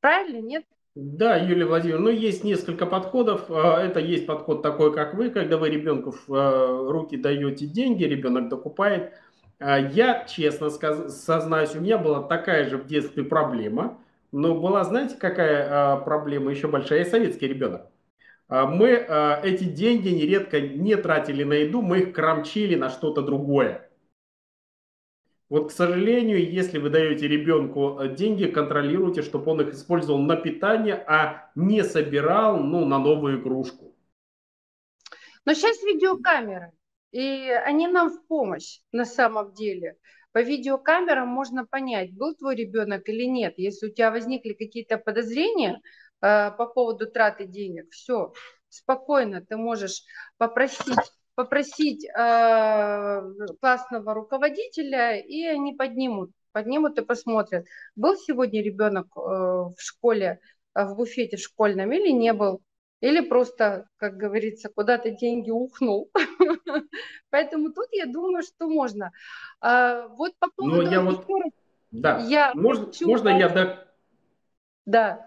Правильно, 0.00 0.40
нет? 0.40 0.64
Да, 0.94 1.36
Юлия 1.36 1.66
Владимировна, 1.66 2.10
ну 2.10 2.16
есть 2.16 2.42
несколько 2.42 2.84
подходов. 2.84 3.50
А, 3.50 3.80
это 3.80 4.00
есть 4.00 4.26
подход 4.26 4.62
такой, 4.62 4.92
как 4.92 5.14
вы, 5.14 5.30
когда 5.30 5.56
вы 5.56 5.70
ребенку 5.70 6.10
в 6.10 6.34
а, 6.34 6.90
руки 6.90 7.16
даете 7.16 7.66
деньги, 7.66 8.04
ребенок 8.04 8.48
докупает. 8.48 9.12
А, 9.60 9.78
я, 9.78 10.24
честно 10.24 10.70
сознаюсь, 10.70 11.74
у 11.74 11.80
меня 11.80 11.96
была 11.96 12.22
такая 12.22 12.68
же 12.68 12.76
в 12.76 12.86
детстве 12.86 13.22
проблема. 13.22 13.98
Но 14.32 14.54
была, 14.54 14.84
знаете, 14.84 15.16
какая 15.16 15.96
проблема 15.96 16.50
еще 16.50 16.68
большая? 16.68 17.00
Я 17.00 17.04
советский 17.04 17.48
ребенок. 17.48 17.90
Мы 18.48 18.88
эти 19.42 19.64
деньги 19.64 20.08
нередко 20.08 20.60
не 20.60 20.96
тратили 20.96 21.44
на 21.44 21.54
еду, 21.54 21.82
мы 21.82 22.00
их 22.00 22.12
кромчили 22.12 22.74
на 22.74 22.90
что-то 22.90 23.22
другое. 23.22 23.90
Вот, 25.50 25.70
к 25.70 25.72
сожалению, 25.72 26.48
если 26.48 26.78
вы 26.78 26.90
даете 26.90 27.26
ребенку 27.26 27.98
э, 27.98 28.14
деньги, 28.14 28.46
контролируйте, 28.46 29.22
чтобы 29.22 29.50
он 29.50 29.60
их 29.60 29.74
использовал 29.74 30.20
на 30.20 30.36
питание, 30.36 30.94
а 30.94 31.50
не 31.56 31.82
собирал 31.82 32.58
ну, 32.58 32.84
на 32.86 33.00
новую 33.00 33.40
игрушку. 33.40 33.96
Но 35.44 35.52
сейчас 35.54 35.82
видеокамеры, 35.82 36.70
и 37.10 37.50
они 37.66 37.88
нам 37.88 38.10
в 38.10 38.24
помощь 38.28 38.78
на 38.92 39.04
самом 39.04 39.52
деле. 39.52 39.96
По 40.32 40.42
видеокамерам 40.42 41.28
можно 41.28 41.66
понять, 41.66 42.12
был 42.12 42.34
твой 42.34 42.56
ребенок 42.56 43.08
или 43.08 43.24
нет. 43.24 43.54
Если 43.56 43.88
у 43.88 43.92
тебя 43.92 44.10
возникли 44.10 44.52
какие-то 44.52 44.96
подозрения 44.98 45.80
э, 46.20 46.50
по 46.52 46.66
поводу 46.66 47.10
траты 47.10 47.46
денег, 47.46 47.90
все, 47.90 48.32
спокойно 48.68 49.44
ты 49.44 49.56
можешь 49.56 50.04
попросить 50.38 50.98
попросить 51.40 52.04
э, 52.04 53.22
классного 53.60 54.12
руководителя, 54.12 55.18
и 55.18 55.44
они 55.46 55.72
поднимут, 55.72 56.32
поднимут 56.52 56.98
и 56.98 57.04
посмотрят, 57.04 57.64
был 57.96 58.16
сегодня 58.16 58.62
ребенок 58.62 59.06
э, 59.16 59.20
в 59.20 59.76
школе, 59.78 60.40
э, 60.74 60.84
в 60.84 60.96
буфете 60.96 61.38
школьном 61.38 61.92
или 61.92 62.10
не 62.10 62.34
был, 62.34 62.60
или 63.00 63.20
просто, 63.20 63.88
как 63.96 64.16
говорится, 64.16 64.68
куда-то 64.68 65.10
деньги 65.10 65.50
ухнул. 65.50 66.10
Поэтому 67.30 67.72
тут 67.72 67.86
я 67.92 68.06
думаю, 68.06 68.42
что 68.42 68.68
можно. 68.68 69.12
А, 69.60 70.08
вот 70.08 70.32
по 70.38 70.48
ну, 70.58 70.70
поводу... 70.70 70.82
Ну, 70.82 70.90
я 70.90 71.00
вот... 71.00 71.26
Да, 71.90 72.18
я 72.18 72.52
можно, 72.54 72.86
хочу... 72.86 73.08
можно 73.08 73.28
я... 73.30 73.48
Да... 73.48 73.84
да. 74.86 75.26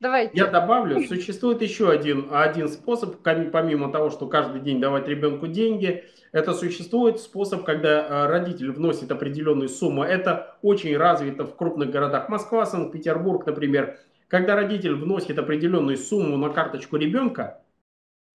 Давайте. 0.00 0.32
Я 0.34 0.46
добавлю, 0.46 0.98
существует 1.08 1.60
еще 1.60 1.90
один, 1.90 2.28
один 2.30 2.68
способ, 2.68 3.16
помимо 3.22 3.92
того, 3.92 4.08
что 4.08 4.26
каждый 4.26 4.62
день 4.62 4.80
давать 4.80 5.06
ребенку 5.06 5.46
деньги, 5.46 6.04
это 6.32 6.54
существует 6.54 7.20
способ, 7.20 7.64
когда 7.64 8.06
э, 8.06 8.26
родитель 8.26 8.72
вносит 8.72 9.12
определенную 9.12 9.68
сумму. 9.68 10.02
Это 10.02 10.56
очень 10.62 10.96
развито 10.96 11.44
в 11.44 11.54
крупных 11.54 11.90
городах. 11.90 12.30
Москва, 12.30 12.64
Санкт-Петербург, 12.64 13.44
например. 13.44 13.98
Когда 14.30 14.54
родитель 14.54 14.94
вносит 14.94 15.38
определенную 15.40 15.96
сумму 15.96 16.36
на 16.36 16.50
карточку 16.50 16.96
ребенка, 16.96 17.64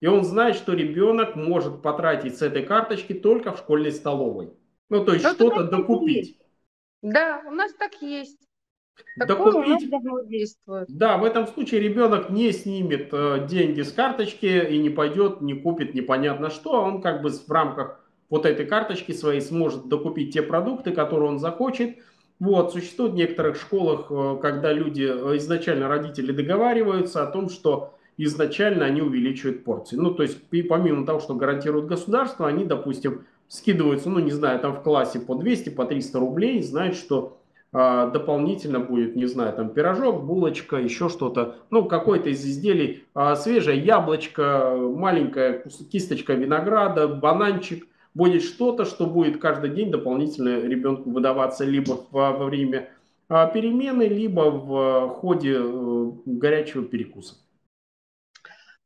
и 0.01 0.07
он 0.07 0.25
знает, 0.25 0.57
что 0.57 0.73
ребенок 0.73 1.37
может 1.37 1.81
потратить 1.81 2.37
с 2.37 2.41
этой 2.41 2.63
карточки 2.63 3.13
только 3.13 3.53
в 3.53 3.59
школьной 3.59 3.93
столовой. 3.93 4.53
Ну, 4.89 5.05
то 5.05 5.13
есть 5.13 5.25
что-то 5.25 5.63
докупить. 5.63 6.37
Да, 7.01 7.41
у 7.47 7.51
нас 7.51 7.73
так 7.73 8.01
есть. 8.01 8.39
Докупить, 9.15 9.89
да, 10.87 11.17
в 11.17 11.23
этом 11.23 11.47
случае 11.47 11.81
ребенок 11.81 12.29
не 12.29 12.51
снимет 12.51 13.09
э, 13.11 13.45
деньги 13.47 13.81
с 13.81 13.91
карточки 13.91 14.45
и 14.45 14.77
не 14.77 14.89
пойдет, 14.89 15.41
не 15.41 15.53
купит 15.53 15.93
непонятно 15.93 16.49
что, 16.49 16.81
он 16.81 17.01
как 17.01 17.21
бы 17.21 17.29
в 17.29 17.49
рамках 17.51 17.99
вот 18.29 18.45
этой 18.45 18.65
карточки 18.65 19.11
своей 19.11 19.41
сможет 19.41 19.87
докупить 19.87 20.33
те 20.33 20.41
продукты, 20.41 20.91
которые 20.91 21.29
он 21.29 21.39
захочет. 21.39 21.97
Вот, 22.39 22.73
существует 22.73 23.13
в 23.13 23.15
некоторых 23.15 23.55
школах, 23.55 24.07
э, 24.09 24.38
когда 24.41 24.73
люди, 24.73 25.03
э, 25.03 25.38
изначально 25.38 25.88
родители 25.88 26.31
договариваются 26.31 27.23
о 27.23 27.27
том, 27.27 27.49
что 27.49 27.93
изначально 28.17 28.86
они 28.86 29.01
увеличивают 29.01 29.63
порции. 29.63 29.95
Ну, 29.95 30.11
то 30.13 30.23
есть, 30.23 30.38
помимо 30.49 31.05
того, 31.05 31.19
что 31.19 31.36
гарантирует 31.36 31.86
государство, 31.86 32.47
они, 32.47 32.65
допустим, 32.65 33.25
скидываются, 33.47 34.09
ну, 34.09 34.19
не 34.19 34.31
знаю, 34.31 34.59
там 34.59 34.73
в 34.73 34.83
классе 34.83 35.19
по 35.19 35.36
200, 35.36 35.69
по 35.69 35.86
300 35.86 36.19
рублей, 36.19 36.61
знают, 36.61 36.95
что 36.95 37.38
а, 37.77 38.07
дополнительно 38.07 38.79
будет, 38.79 39.17
не 39.17 39.25
знаю, 39.25 39.53
там 39.53 39.69
пирожок, 39.69 40.23
булочка, 40.23 40.77
еще 40.77 41.09
что-то, 41.09 41.57
ну, 41.71 41.83
какой-то 41.86 42.29
из 42.29 42.45
изделий, 42.45 43.03
а, 43.13 43.36
свежее 43.36 43.79
яблочко, 43.79 44.75
маленькая 44.77 45.61
кисточка 45.91 46.33
винограда, 46.33 47.09
бананчик, 47.09 47.86
будет 48.16 48.41
что-то, 48.41 48.86
что 48.86 49.05
будет 49.05 49.39
каждый 49.39 49.70
день 49.70 49.91
дополнительно 49.91 50.61
ребенку 50.61 51.11
выдаваться 51.11 51.66
либо 51.66 52.07
во, 52.09 52.32
время 52.45 52.89
а, 53.30 53.45
перемены, 53.47 54.03
либо 54.03 54.49
в 54.49 55.09
ходе 55.09 55.57
э, 55.59 56.11
горячего 56.26 56.86
перекуса. 56.86 57.36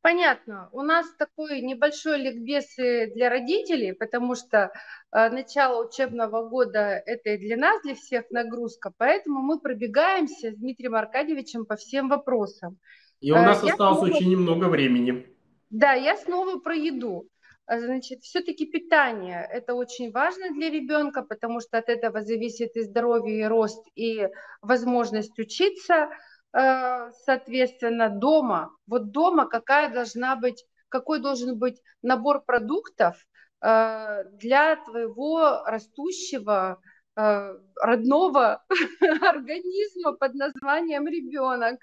Понятно. 0.02 0.70
У 0.72 0.82
нас 0.82 1.14
такой 1.18 1.62
небольшой 1.62 2.20
ликбез 2.20 2.74
для 2.76 3.30
родителей, 3.30 3.94
потому 3.94 4.34
что 4.34 4.72
э, 5.12 5.30
начало 5.30 5.86
учебного 5.86 6.48
года– 6.48 7.04
это 7.06 7.32
и 7.32 7.38
для 7.38 7.58
нас, 7.58 7.82
для 7.84 7.96
всех 7.96 8.32
нагрузка, 8.32 8.94
поэтому 8.98 9.42
мы 9.42 9.60
пробегаемся 9.60 10.52
с 10.52 10.56
Дмитрием 10.56 10.96
Аркадьевичем 10.96 11.66
по 11.66 11.76
всем 11.76 12.08
вопросам. 12.08 12.80
И 13.20 13.32
у 13.32 13.36
э, 13.36 13.42
нас 13.42 13.62
я 13.62 13.74
осталось 13.74 14.00
снова... 14.00 14.16
очень 14.16 14.32
немного 14.32 14.66
времени. 14.66 15.28
Да, 15.70 15.94
я 15.94 16.16
снова 16.16 16.60
про 16.60 16.74
еду. 16.74 17.28
Э, 17.70 17.80
значит, 17.80 18.24
все-таки 18.24 18.66
питание– 18.66 19.48
это 19.52 19.76
очень 19.76 20.12
важно 20.12 20.52
для 20.54 20.70
ребенка, 20.70 21.22
потому 21.22 21.62
что 21.62 21.78
от 21.78 21.90
этого 21.90 22.22
зависит 22.22 22.76
и 22.76 22.82
здоровье, 22.82 23.42
и 23.42 23.48
рост, 23.48 23.86
и 23.96 24.28
возможность 24.62 25.38
учиться– 25.40 26.10
Э, 26.52 27.12
соответственно, 27.26 28.10
дома, 28.10 28.72
вот 28.88 29.12
дома 29.12 29.48
какая 29.48 29.94
должна 29.94 30.36
быть, 30.36 30.66
какой 30.90 31.20
должен 31.20 31.60
быть 31.60 31.80
набор 32.02 32.44
продуктов 32.44 33.24
э, 33.62 34.24
для 34.34 34.78
твоего 34.78 35.64
растущего 35.66 36.82
э, 37.16 37.56
родного 37.76 38.66
организма 39.22 40.14
под 40.14 40.34
названием 40.34 41.08
ребенок. 41.08 41.80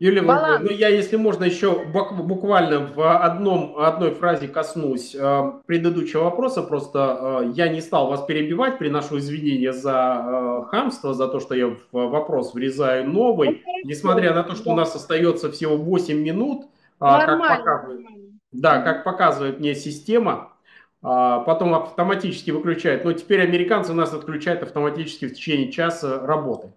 Юлия 0.00 0.22
Баланс. 0.22 0.62
ну 0.64 0.70
я, 0.70 0.88
если 0.88 1.16
можно, 1.16 1.44
еще 1.44 1.84
буквально 1.84 2.86
в 2.86 3.22
одном, 3.22 3.76
одной 3.78 4.12
фразе 4.12 4.48
коснусь 4.48 5.14
э, 5.14 5.52
предыдущего 5.66 6.24
вопроса. 6.24 6.62
Просто 6.62 7.42
э, 7.42 7.52
я 7.54 7.68
не 7.68 7.82
стал 7.82 8.08
вас 8.08 8.24
перебивать, 8.24 8.78
приношу 8.78 9.18
извинения 9.18 9.74
за 9.74 10.24
э, 10.24 10.70
хамство, 10.70 11.12
за 11.12 11.28
то, 11.28 11.38
что 11.38 11.54
я 11.54 11.66
в 11.66 11.76
вопрос 11.92 12.54
врезаю 12.54 13.10
новый. 13.10 13.62
Несмотря 13.84 14.32
на 14.32 14.42
то, 14.42 14.54
что 14.54 14.70
у 14.70 14.74
нас 14.74 14.96
остается 14.96 15.52
всего 15.52 15.76
8 15.76 16.18
минут, 16.18 16.64
э, 16.64 16.68
как 17.00 17.38
показывает, 17.38 18.06
да, 18.52 18.80
как 18.80 19.04
показывает 19.04 19.60
мне 19.60 19.74
система, 19.74 20.54
э, 21.02 21.06
потом 21.44 21.74
автоматически 21.74 22.50
выключает. 22.52 23.04
Но 23.04 23.12
теперь 23.12 23.42
американцы 23.42 23.92
нас 23.92 24.14
отключают 24.14 24.62
автоматически 24.62 25.26
в 25.28 25.34
течение 25.34 25.70
часа 25.70 26.24
работы. 26.26 26.72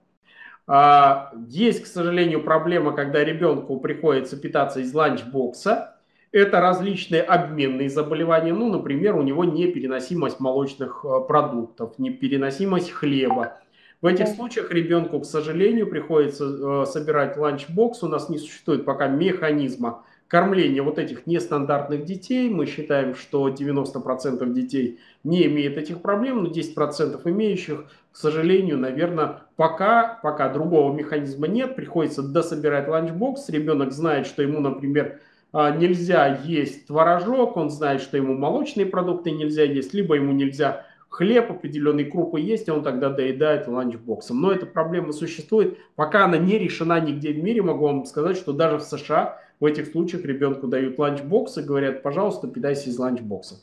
А, 0.66 1.34
есть, 1.48 1.84
к 1.84 1.88
сожалению, 1.88 2.44
проблема, 2.44 2.94
когда 2.94 3.24
ребенку 3.24 3.80
приходится 3.80 4.38
питаться 4.38 4.80
из 4.80 4.94
ланчбокса. 4.94 5.98
Это 6.32 6.62
различные 6.62 7.22
обменные 7.22 7.90
заболевания. 7.90 8.54
Ну, 8.54 8.72
например, 8.72 9.16
у 9.16 9.22
него 9.22 9.44
непереносимость 9.44 10.40
молочных 10.40 11.06
э, 11.06 11.20
продуктов, 11.28 12.00
непереносимость 12.00 12.92
хлеба. 12.92 13.60
В 14.02 14.08
этих 14.08 14.28
случаях 14.28 14.72
ребенку, 14.72 15.20
к 15.20 15.26
сожалению, 15.26 15.88
приходится 15.88 16.46
э, 16.46 16.86
собирать 16.88 17.38
ланчбокс. 17.38 18.02
У 18.04 18.08
нас 18.08 18.30
не 18.30 18.38
существует 18.40 18.84
пока 18.84 19.08
механизма 19.08 20.04
кормления 20.34 20.82
вот 20.82 20.98
этих 20.98 21.28
нестандартных 21.28 22.06
детей. 22.06 22.50
Мы 22.50 22.66
считаем, 22.66 23.14
что 23.14 23.50
90% 23.50 24.52
детей 24.52 25.00
не 25.24 25.46
имеют 25.46 25.78
этих 25.78 26.02
проблем, 26.02 26.42
но 26.42 26.50
10% 26.50 27.22
имеющих, 27.26 27.86
к 28.12 28.18
сожалению, 28.18 28.80
наверное, 28.80 29.42
пока, 29.58 30.20
пока 30.24 30.50
другого 30.50 30.92
механизма 30.92 31.48
нет, 31.48 31.76
приходится 31.76 32.24
дособирать 32.24 32.88
ланчбокс. 32.88 33.48
Ребенок 33.50 33.92
знает, 33.92 34.26
что 34.26 34.42
ему, 34.42 34.60
например, 34.60 35.20
а, 35.52 35.70
нельзя 35.70 36.42
есть 36.44 36.88
творожок, 36.88 37.56
он 37.56 37.70
знает, 37.70 38.02
что 38.02 38.18
ему 38.18 38.34
молочные 38.34 38.88
продукты 38.88 39.30
нельзя 39.30 39.62
есть, 39.62 39.94
либо 39.94 40.16
ему 40.16 40.34
нельзя 40.34 40.88
хлеб, 41.10 41.52
определенные 41.52 42.08
крупы 42.08 42.40
есть, 42.40 42.68
и 42.68 42.72
он 42.72 42.82
тогда 42.82 43.10
доедает 43.10 43.68
ланчбоксом. 43.68 44.42
Но 44.42 44.52
эта 44.52 44.66
проблема 44.66 45.12
существует, 45.12 45.78
пока 45.96 46.26
она 46.26 46.40
не 46.40 46.58
решена 46.58 47.00
нигде 47.00 47.34
в 47.34 47.44
мире, 47.44 47.62
могу 47.62 47.86
вам 47.86 48.06
сказать, 48.06 48.36
что 48.36 48.52
даже 48.52 48.80
в 48.80 48.82
США 48.82 49.43
в 49.64 49.66
этих 49.66 49.88
случаях 49.88 50.26
ребенку 50.26 50.68
дают 50.68 51.00
ланчбокс 51.00 51.58
и 51.58 51.62
говорят, 51.62 52.04
пожалуйста, 52.04 52.50
питайся 52.50 52.90
из 52.90 53.00
ланчбокса. 53.00 53.62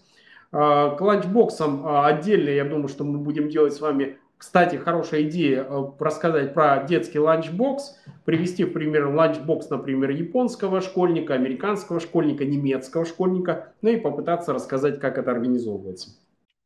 А, 0.50 0.96
к 0.96 1.00
ланчбоксам 1.02 1.86
а, 1.86 2.06
отдельно, 2.06 2.48
я 2.48 2.64
думаю, 2.64 2.88
что 2.88 3.04
мы 3.04 3.18
будем 3.18 3.50
делать 3.50 3.74
с 3.74 3.82
вами 3.82 4.16
кстати, 4.38 4.76
хорошая 4.76 5.24
идея 5.24 5.66
а, 5.68 5.94
рассказать 5.98 6.54
про 6.54 6.82
детский 6.84 7.18
ланчбокс, 7.18 7.98
привести 8.24 8.64
в 8.64 8.72
пример 8.72 9.08
ланчбокс, 9.08 9.68
например, 9.68 10.08
японского 10.08 10.80
школьника, 10.80 11.34
американского 11.34 12.00
школьника, 12.00 12.46
немецкого 12.46 13.04
школьника, 13.04 13.74
ну 13.82 13.90
и 13.90 13.98
попытаться 13.98 14.54
рассказать, 14.54 15.00
как 15.00 15.18
это 15.18 15.30
организовывается. 15.30 16.12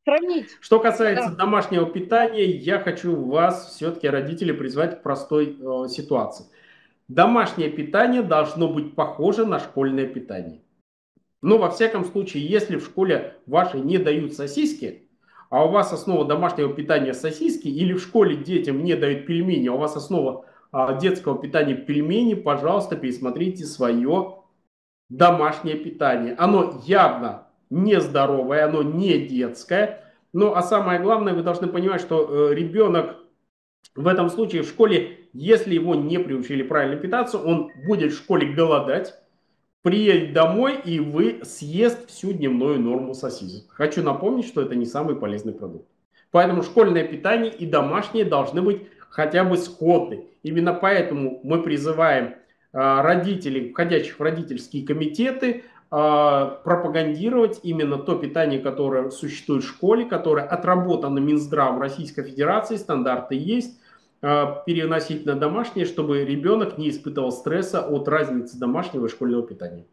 Сравнить. 0.05 0.47
Что 0.61 0.79
касается 0.79 1.31
да. 1.31 1.35
домашнего 1.35 1.87
питания, 1.87 2.45
я 2.45 2.79
хочу 2.79 3.17
вас, 3.17 3.75
все-таки 3.75 4.09
родители, 4.09 4.53
призвать 4.53 5.01
к 5.01 5.03
простой 5.03 5.59
э, 5.59 5.89
ситуации. 5.89 6.45
Домашнее 7.09 7.71
питание 7.71 8.23
должно 8.23 8.69
быть 8.69 8.95
похоже 8.95 9.45
на 9.45 9.59
школьное 9.59 10.07
питание. 10.07 10.63
Но 11.43 11.59
во 11.59 11.71
всяком 11.71 12.05
случае, 12.07 12.47
если 12.47 12.77
в 12.77 12.85
школе 12.85 13.37
вашей 13.47 13.81
не 13.81 13.99
дают 13.99 14.33
сосиски, 14.33 15.09
а 15.51 15.67
у 15.67 15.71
вас 15.71 15.93
основа 15.93 16.25
домашнего 16.25 16.73
питания 16.73 17.13
сосиски, 17.13 17.69
или 17.69 17.93
в 17.93 18.01
школе 18.01 18.37
детям 18.37 18.83
не 18.83 18.97
дают 18.97 19.27
пельмени, 19.27 19.69
а 19.69 19.75
у 19.75 19.79
вас 19.79 19.95
основа 19.95 20.47
а, 20.73 20.95
детского 20.95 21.39
питания 21.39 21.75
пельмени, 21.75 22.35
пожалуйста, 22.35 22.97
пересмотрите 22.97 23.65
свое 23.65 24.39
домашнее 25.11 25.77
питание. 25.77 26.35
Оно 26.39 26.81
явно 26.87 27.49
нездоровое, 27.69 28.65
оно 28.65 28.83
не 28.83 29.19
детское. 29.19 30.13
Ну, 30.33 30.55
а 30.55 30.63
самое 30.63 30.99
главное, 31.01 31.35
вы 31.35 31.43
должны 31.43 31.67
понимать, 31.67 32.01
что 32.01 32.51
э, 32.51 32.55
ребенок 32.55 33.17
в 33.95 34.07
этом 34.07 34.29
случае 34.29 34.63
в 34.63 34.69
школе, 34.69 35.19
если 35.33 35.75
его 35.75 35.95
не 35.95 36.19
приучили 36.19 36.63
правильно 36.63 36.97
питаться, 36.97 37.39
он 37.39 37.71
будет 37.87 38.13
в 38.13 38.17
школе 38.17 38.53
голодать, 38.53 39.15
приедет 39.83 40.33
домой 40.33 40.79
и 40.85 40.99
вы 40.99 41.41
съест 41.45 42.09
всю 42.09 42.33
дневную 42.33 42.81
норму 42.81 43.15
сосисок. 43.15 43.71
Хочу 43.71 44.03
напомнить, 44.03 44.47
что 44.47 44.63
это 44.63 44.75
не 44.75 44.87
самый 44.87 45.15
полезный 45.15 45.53
продукт. 45.53 45.87
Поэтому 46.31 46.63
школьное 46.63 47.07
питание 47.07 47.53
и 47.53 47.67
домашнее 47.67 48.25
должны 48.25 48.63
быть 48.63 48.83
хотя 49.11 49.45
бы 49.45 49.57
сходны. 49.57 50.25
Именно 50.43 50.73
поэтому 50.75 51.41
мы 51.45 51.63
призываем 51.63 52.35
а, 52.73 53.03
родителей, 53.03 53.71
входящих 53.71 54.19
в 54.19 54.23
родительские 54.23 54.85
комитеты, 54.85 55.63
пропагандировать 55.95 57.61
именно 57.63 57.99
то 57.99 58.17
питание, 58.17 58.59
которое 58.59 59.11
существует 59.11 59.63
в 59.63 59.69
школе, 59.69 60.05
которое 60.05 60.45
отработано 60.45 61.21
Минздравом 61.21 61.81
Российской 61.81 62.25
Федерации, 62.25 62.77
стандарты 62.77 63.37
есть, 63.37 63.79
а, 64.27 64.63
переносить 64.65 65.27
на 65.27 65.35
домашнее, 65.35 65.85
чтобы 65.85 66.25
ребенок 66.25 66.79
не 66.79 66.89
испытывал 66.89 67.31
стресса 67.31 67.87
от 67.87 68.09
разницы 68.09 68.59
домашнего 68.59 69.05
и 69.05 69.11
школьного 69.11 69.47
питания. 69.47 69.87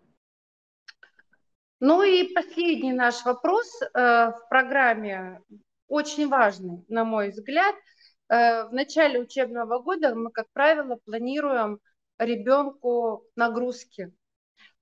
Ну 1.82 2.02
и 2.02 2.34
последний 2.34 2.94
наш 2.94 3.26
вопрос 3.26 3.82
э, 3.82 3.88
в 3.94 4.40
программе, 4.50 5.42
очень 5.90 6.30
важный, 6.30 6.86
на 6.88 7.04
мой 7.04 7.32
взгляд. 7.32 7.76
Э, 8.30 8.68
в 8.70 8.72
начале 8.72 9.20
учебного 9.20 9.80
года 9.80 10.16
мы, 10.16 10.32
как 10.32 10.46
правило, 10.54 10.98
планируем 11.04 11.80
ребенку 12.18 13.26
нагрузки, 13.36 14.14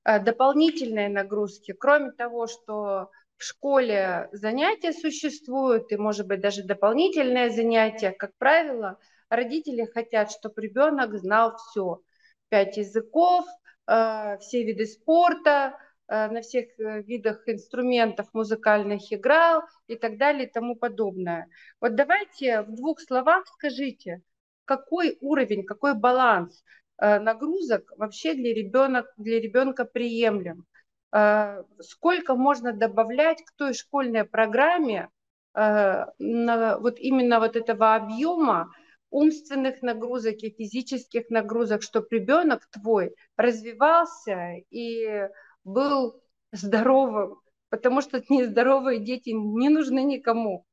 дополнительные 0.05 1.09
нагрузки. 1.09 1.73
Кроме 1.73 2.11
того, 2.11 2.47
что 2.47 3.09
в 3.39 3.43
школе 3.43 4.27
занятия 4.33 4.91
существуют, 4.91 5.91
и, 5.91 5.97
может 5.97 6.27
быть, 6.27 6.41
даже 6.41 6.63
дополнительные 6.63 7.49
занятия, 7.49 8.11
как 8.11 8.35
правило, 8.37 8.99
родители 9.29 9.85
хотят, 9.85 10.29
чтобы 10.31 10.61
ребенок 10.61 11.15
знал 11.15 11.55
все. 11.55 12.01
Пять 12.49 12.75
языков, 12.75 13.45
э, 13.87 14.37
все 14.39 14.63
виды 14.63 14.85
спорта, 14.85 15.79
э, 16.09 16.27
на 16.27 16.41
всех 16.41 16.65
э, 16.79 17.01
видах 17.03 17.47
инструментов 17.47 18.27
музыкальных 18.33 19.13
играл 19.13 19.63
и 19.87 19.95
так 19.95 20.17
далее 20.17 20.45
и 20.45 20.51
тому 20.51 20.75
подобное. 20.75 21.47
Вот 21.79 21.95
давайте 21.95 22.63
в 22.63 22.75
двух 22.75 22.99
словах 22.99 23.47
скажите, 23.47 24.21
какой 24.65 25.17
уровень, 25.21 25.65
какой 25.65 25.93
баланс 25.95 26.61
нагрузок 27.01 27.91
вообще 27.97 28.33
для, 28.33 28.53
ребенок, 28.53 29.07
для 29.17 29.39
ребенка 29.39 29.85
приемлем? 29.85 30.65
Сколько 31.79 32.35
можно 32.35 32.73
добавлять 32.73 33.43
к 33.43 33.51
той 33.55 33.73
школьной 33.73 34.25
программе 34.25 35.09
вот 35.53 36.99
именно 36.99 37.39
вот 37.39 37.55
этого 37.55 37.95
объема, 37.95 38.71
умственных 39.09 39.81
нагрузок 39.81 40.35
и 40.43 40.51
физических 40.51 41.29
нагрузок, 41.29 41.81
чтобы 41.81 42.07
ребенок 42.11 42.67
твой 42.71 43.15
развивался 43.37 44.55
и 44.69 45.27
был 45.63 46.21
здоровым, 46.51 47.39
потому 47.69 48.01
что 48.01 48.21
нездоровые 48.29 48.99
дети 48.99 49.29
не 49.29 49.69
нужны 49.69 50.03
никому. 50.03 50.65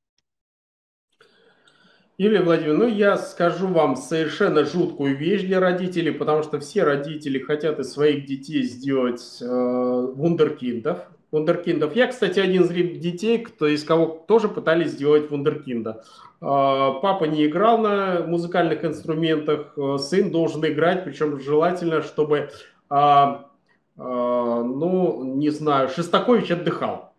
Юлия 2.19 2.41
Владимировна, 2.41 2.87
ну 2.87 2.91
я 2.91 3.19
скажу 3.19 3.69
вам 3.69 3.95
совершенно 3.95 4.65
жуткую 4.65 5.19
вещь 5.19 5.43
для 5.43 5.61
родителей, 5.61 6.13
потому 6.13 6.43
что 6.43 6.59
все 6.59 6.83
родители 6.83 7.39
хотят 7.39 7.79
из 7.79 7.93
своих 7.93 8.25
детей 8.25 8.63
сделать 8.63 9.39
э, 9.43 9.45
вундеркиндов. 9.47 11.01
Вундеркиндов. 11.31 11.95
Я, 11.95 12.07
кстати, 12.07 12.39
один 12.41 12.63
из 12.63 12.71
детей, 12.71 13.37
кто, 13.39 13.67
из 13.67 13.85
кого 13.85 14.25
тоже 14.27 14.49
пытались 14.49 14.93
сделать 14.93 15.31
вундеркинда. 15.31 16.05
А, 16.41 16.93
папа 17.01 17.25
не 17.25 17.45
играл 17.45 17.77
на 17.77 18.25
музыкальных 18.27 18.83
инструментах, 18.83 19.75
э, 19.77 19.99
сын 19.99 20.31
должен 20.31 20.65
играть, 20.65 21.05
причем 21.05 21.39
желательно, 21.39 22.01
чтобы 22.01 22.49
а, 22.89 23.51
ну, 23.99 25.23
не 25.37 25.51
знаю, 25.51 25.89
Шестакович 25.89 26.51
отдыхал 26.51 27.13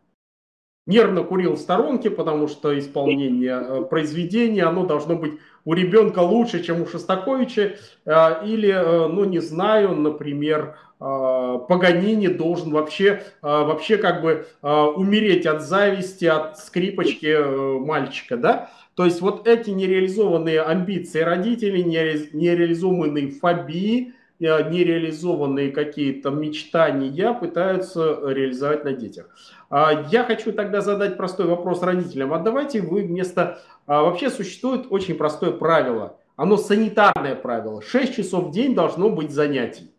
нервно 0.88 1.24
курил 1.24 1.54
в 1.54 1.60
сторонке, 1.60 2.10
потому 2.10 2.48
что 2.48 2.78
исполнение 2.80 3.62
э, 3.62 3.82
произведения, 3.84 4.64
оно 4.64 4.86
должно 4.86 5.16
быть 5.16 5.34
у 5.66 5.74
ребенка 5.74 6.20
лучше, 6.20 6.64
чем 6.64 6.82
у 6.82 6.88
Шостаковича. 6.88 7.76
Э, 8.06 8.46
или, 8.46 8.70
э, 8.70 9.08
ну 9.08 9.26
не 9.26 9.40
знаю, 9.40 9.96
например, 9.96 10.76
Паганини 11.00 12.26
должен 12.26 12.72
вообще, 12.72 13.22
вообще 13.44 13.98
как 13.98 14.24
бы 14.24 14.48
умереть 14.64 15.46
от 15.46 15.62
зависти, 15.62 16.26
от 16.26 16.58
скрипочки 16.58 17.38
мальчика, 17.86 18.36
да? 18.36 18.72
То 18.96 19.06
есть 19.06 19.22
вот 19.22 19.48
эти 19.48 19.70
нереализованные 19.70 20.60
амбиции 20.60 21.20
родителей, 21.20 21.84
нереализованные 21.84 23.30
фобии, 23.30 24.16
нереализованные 24.40 25.72
какие-то 25.72 26.30
мечтания 26.30 27.34
пытаются 27.34 28.20
реализовать 28.24 28.84
на 28.84 28.94
детях. 28.94 29.30
А, 29.70 30.08
я 30.12 30.24
хочу 30.24 30.54
тогда 30.54 30.82
задать 30.82 31.18
простой 31.18 31.48
вопрос 31.48 31.82
родителям. 31.82 32.34
А 32.34 32.40
давайте 32.40 32.82
вы 32.82 33.04
вместо... 33.04 33.60
А, 33.86 34.04
вообще 34.04 34.30
существует 34.30 34.88
очень 34.90 35.16
простое 35.16 35.52
правило. 35.52 36.20
Оно 36.36 36.58
санитарное 36.58 37.36
правило. 37.36 37.82
6 37.82 38.16
часов 38.16 38.48
в 38.48 38.52
день 38.52 38.76
должно 38.76 39.10
быть 39.10 39.32
занятий. 39.32 39.92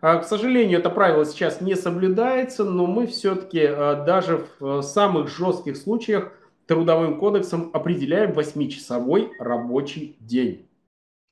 А, 0.00 0.18
к 0.18 0.24
сожалению, 0.24 0.80
это 0.80 0.90
правило 0.90 1.24
сейчас 1.24 1.60
не 1.60 1.76
соблюдается, 1.76 2.64
но 2.64 2.86
мы 2.86 3.06
все-таки 3.06 3.66
даже 3.66 4.46
в 4.58 4.82
самых 4.82 5.28
жестких 5.28 5.76
случаях 5.76 6.32
трудовым 6.66 7.18
кодексом 7.18 7.70
определяем 7.72 8.32
8-часовой 8.32 9.32
рабочий 9.38 10.16
день. 10.20 10.68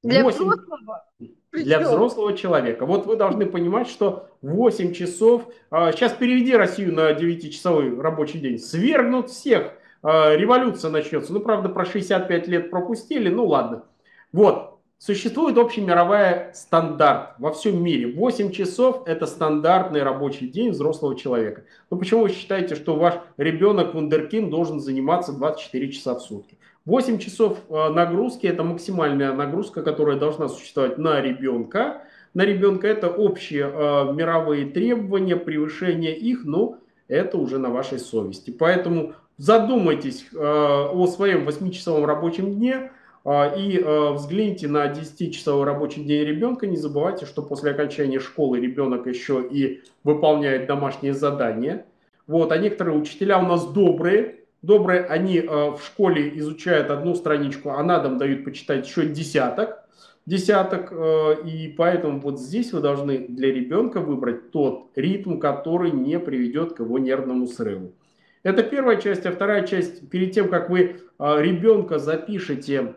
Для 0.03 0.23
8... 0.23 0.39
взрослого? 0.39 1.05
Для 1.53 1.81
взрослого 1.81 2.37
человека. 2.37 2.85
Вот 2.85 3.07
вы 3.07 3.17
должны 3.17 3.47
понимать, 3.47 3.89
что 3.89 4.29
8 4.43 4.93
часов, 4.93 5.49
сейчас 5.71 6.13
а, 6.13 6.17
переведи 6.17 6.55
Россию 6.55 6.95
на 6.95 7.13
9-часовой 7.13 7.99
рабочий 7.99 8.39
день, 8.39 8.59
свергнут 8.59 9.31
всех, 9.31 9.73
а, 10.03 10.35
революция 10.37 10.91
начнется. 10.91 11.33
Ну, 11.33 11.41
правда, 11.41 11.71
про 11.71 11.87
65 11.87 12.49
лет 12.49 12.71
пропустили, 12.71 13.31
ну 13.31 13.47
ладно. 13.47 13.85
Вот, 14.31 14.79
существует 14.99 15.57
общемировая 15.57 16.53
стандарт 16.53 17.31
во 17.39 17.53
всем 17.53 17.83
мире. 17.83 18.13
8 18.13 18.53
часов– 18.53 19.05
это 19.07 19.27
стандартный 19.27 20.03
рабочий 20.03 20.49
день 20.49 20.71
взрослого 20.71 21.17
человека. 21.17 21.65
Ну, 21.91 21.99
почему 21.99 22.23
вы 22.23 22.29
считаете, 22.29 22.75
что 22.75 22.95
ваш 22.95 23.15
ребенок 23.39 23.95
вундеркин 23.95 24.51
должен 24.51 24.81
заниматься 24.81 25.33
24 25.33 25.93
часа 25.93 26.15
в 26.15 26.21
сутки? 26.21 26.58
8 26.89 27.19
часов 27.19 27.59
э, 27.69 27.89
нагрузки– 27.91 28.47
это 28.49 28.65
максимальная 28.65 29.35
нагрузка, 29.35 29.83
которая 29.83 30.19
должна 30.19 30.49
существовать 30.49 30.97
на 30.97 31.21
ребенка. 31.21 32.01
На 32.33 32.47
ребенка 32.47 32.89
это 32.89 33.11
общие 33.11 33.71
э, 33.71 34.13
мировые 34.15 34.65
требования, 34.65 35.37
превышение 35.37 36.17
их, 36.17 36.47
но 36.47 36.79
это 37.07 37.37
уже 37.37 37.59
на 37.59 37.69
вашей 37.69 37.99
совести. 37.99 38.53
Поэтому 38.53 39.13
задумайтесь 39.37 40.29
э, 40.33 40.39
о 40.39 41.07
своем 41.09 41.47
8-часовом 41.47 42.07
рабочем 42.07 42.55
дне 42.55 42.91
и 43.27 43.85
взгляните 44.15 44.69
на 44.69 44.87
10-часовой 44.91 45.65
рабочий 45.65 46.03
день 46.03 46.25
ребенка. 46.25 46.67
Не 46.67 46.79
забывайте, 46.79 47.27
что 47.27 47.43
после 47.43 47.73
окончания 47.73 48.21
школы 48.21 48.59
ребенок 48.59 49.07
еще 49.07 49.47
и 49.47 49.83
выполняет 50.05 50.67
домашние 50.67 51.13
задания. 51.13 51.85
Вот, 52.27 52.51
а 52.53 52.57
некоторые 52.57 52.97
учителя 52.97 53.39
у 53.39 53.43
нас 53.43 53.67
добрые, 53.67 54.39
Добрые, 54.63 55.05
они 55.05 55.39
э, 55.39 55.47
в 55.47 55.81
школе 55.85 56.37
изучают 56.39 56.91
одну 56.91 57.15
страничку, 57.15 57.71
а 57.71 57.83
на 57.83 58.01
дом 58.01 58.19
дают 58.19 58.45
почитать 58.45 58.87
еще 58.89 59.07
десяток. 59.07 59.85
Десяток, 60.27 60.93
э, 60.93 61.43
и 61.45 61.69
поэтому 61.69 62.21
вот 62.21 62.41
здесь 62.41 62.73
вы 62.73 62.81
должны 62.81 63.19
для 63.29 63.53
ребенка 63.53 64.01
выбрать 64.01 64.51
тот 64.51 64.91
ритм, 64.97 65.39
который 65.39 65.93
не 65.93 66.19
приведет 66.19 66.75
к 66.75 66.81
его 66.81 66.99
нервному 66.99 67.47
срыву. 67.47 67.93
Это 68.43 68.63
первая 68.63 69.01
часть, 69.01 69.27
а 69.27 69.33
вторая 69.33 69.67
часть, 69.67 70.09
перед 70.11 70.33
тем, 70.33 70.49
как 70.49 70.71
вы 70.71 70.81
э, 70.81 71.43
ребенка 71.43 71.99
запишете 71.99 72.95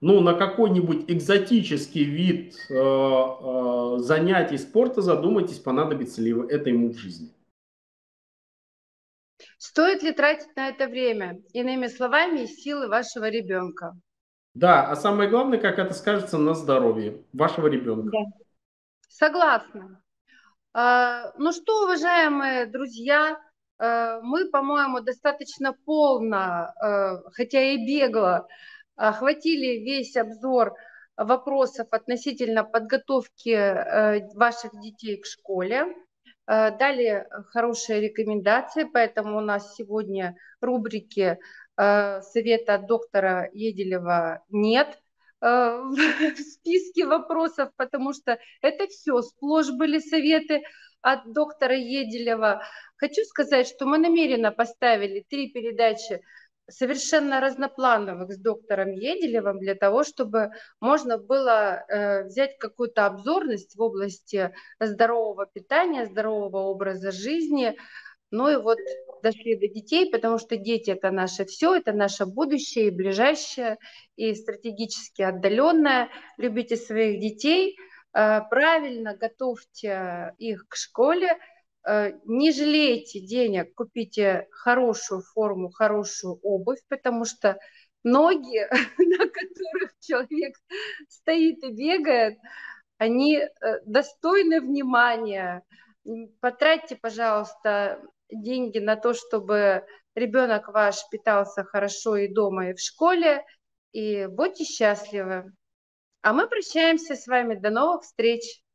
ну, 0.00 0.20
на 0.20 0.34
какой-нибудь 0.34 1.04
экзотический 1.08 2.04
вид 2.04 2.54
э, 2.68 2.74
э, 2.74 3.96
занятий 3.98 4.58
спорта, 4.58 5.02
задумайтесь, 5.02 5.58
понадобится 5.58 6.22
ли 6.22 6.34
это 6.48 6.70
ему 6.70 6.92
в 6.92 6.98
жизни. 6.98 7.30
Стоит 9.58 10.02
ли 10.02 10.12
тратить 10.12 10.54
на 10.56 10.68
это 10.68 10.86
время, 10.86 11.40
иными 11.52 11.86
словами, 11.86 12.40
и 12.40 12.46
силы 12.46 12.88
вашего 12.88 13.28
ребенка? 13.28 13.94
Да, 14.54 14.90
а 14.90 14.96
самое 14.96 15.28
главное, 15.28 15.58
как 15.58 15.78
это 15.78 15.92
скажется 15.94 16.38
на 16.38 16.54
здоровье 16.54 17.22
вашего 17.32 17.66
ребенка. 17.66 18.10
Да. 18.10 18.46
Согласна. 19.08 20.02
А, 20.72 21.32
ну 21.38 21.52
что, 21.52 21.84
уважаемые 21.84 22.66
друзья, 22.66 23.38
а, 23.78 24.20
мы, 24.20 24.50
по-моему, 24.50 25.00
достаточно 25.00 25.72
полно, 25.72 26.38
а, 26.38 27.22
хотя 27.32 27.62
и 27.62 27.86
бегло, 27.86 28.46
охватили 28.94 29.82
весь 29.84 30.16
обзор 30.16 30.74
вопросов 31.16 31.88
относительно 31.90 32.62
подготовки 32.62 34.34
ваших 34.36 34.70
детей 34.80 35.18
к 35.20 35.26
школе. 35.26 35.94
Э, 36.46 36.70
дали 36.76 37.26
хорошие 37.50 38.00
рекомендации, 38.00 38.84
поэтому 38.84 39.38
у 39.38 39.40
нас 39.40 39.74
сегодня 39.74 40.36
рубрики 40.60 41.38
э, 41.76 42.20
совета 42.22 42.78
доктора 42.78 43.50
Еделева 43.52 44.44
нет 44.50 44.98
э, 45.40 45.46
в 45.46 46.38
списке 46.38 47.04
вопросов, 47.06 47.70
потому 47.76 48.12
что 48.12 48.38
это 48.62 48.86
все, 48.86 49.20
сплошь 49.22 49.70
были 49.70 49.98
советы 49.98 50.62
от 51.02 51.32
доктора 51.32 51.74
Еделева. 51.76 52.62
Хочу 52.96 53.22
сказать, 53.24 53.66
что 53.66 53.84
мы 53.84 53.98
намеренно 53.98 54.52
поставили 54.52 55.24
три 55.28 55.50
передачи 55.50 56.22
совершенно 56.68 57.40
разноплановых 57.40 58.32
с 58.32 58.38
доктором 58.38 58.90
Еделевым 58.90 59.58
для 59.58 59.74
того, 59.74 60.04
чтобы 60.04 60.50
можно 60.80 61.18
было 61.18 61.84
э, 61.88 62.24
взять 62.24 62.58
какую-то 62.58 63.06
обзорность 63.06 63.76
в 63.76 63.82
области 63.82 64.52
здорового 64.80 65.46
питания, 65.46 66.06
здорового 66.06 66.58
образа 66.58 67.12
жизни. 67.12 67.76
Ну 68.30 68.48
и 68.48 68.56
вот 68.56 68.78
дошли 69.22 69.54
до 69.56 69.68
детей, 69.68 70.10
потому 70.10 70.38
что 70.38 70.56
дети 70.56 70.90
это 70.90 71.10
наше 71.10 71.44
все, 71.44 71.76
это 71.76 71.92
наше 71.92 72.26
будущее 72.26 72.88
и 72.88 72.90
ближайшее, 72.90 73.78
и 74.16 74.34
стратегически 74.34 75.22
отдаленное. 75.22 76.08
Любите 76.36 76.76
своих 76.76 77.20
детей, 77.20 77.76
э, 78.12 78.40
правильно 78.50 79.16
готовьте 79.16 80.34
их 80.38 80.66
к 80.68 80.74
школе, 80.74 81.38
не 82.24 82.52
жалейте 82.52 83.20
денег, 83.20 83.74
купите 83.74 84.48
хорошую 84.50 85.22
форму, 85.22 85.70
хорошую 85.70 86.38
обувь, 86.42 86.80
потому 86.88 87.24
что 87.24 87.58
ноги, 88.02 88.66
на 88.98 89.18
которых 89.18 89.92
человек 90.00 90.56
стоит 91.08 91.62
и 91.62 91.72
бегает, 91.72 92.38
они 92.98 93.36
э, 93.36 93.48
достойны 93.84 94.60
внимания. 94.60 95.62
Потратьте, 96.40 96.96
пожалуйста, 96.96 98.00
деньги 98.30 98.78
на 98.78 98.96
то, 98.96 99.12
чтобы 99.12 99.84
ребенок 100.14 100.68
ваш 100.68 101.08
питался 101.10 101.62
хорошо 101.64 102.16
и 102.16 102.28
дома, 102.28 102.70
и 102.70 102.74
в 102.74 102.80
школе, 102.80 103.44
и 103.92 104.26
будьте 104.26 104.64
счастливы. 104.64 105.52
А 106.22 106.32
мы 106.32 106.48
прощаемся 106.48 107.14
с 107.14 107.26
вами. 107.26 107.54
До 107.54 107.70
новых 107.70 108.02
встреч! 108.02 108.65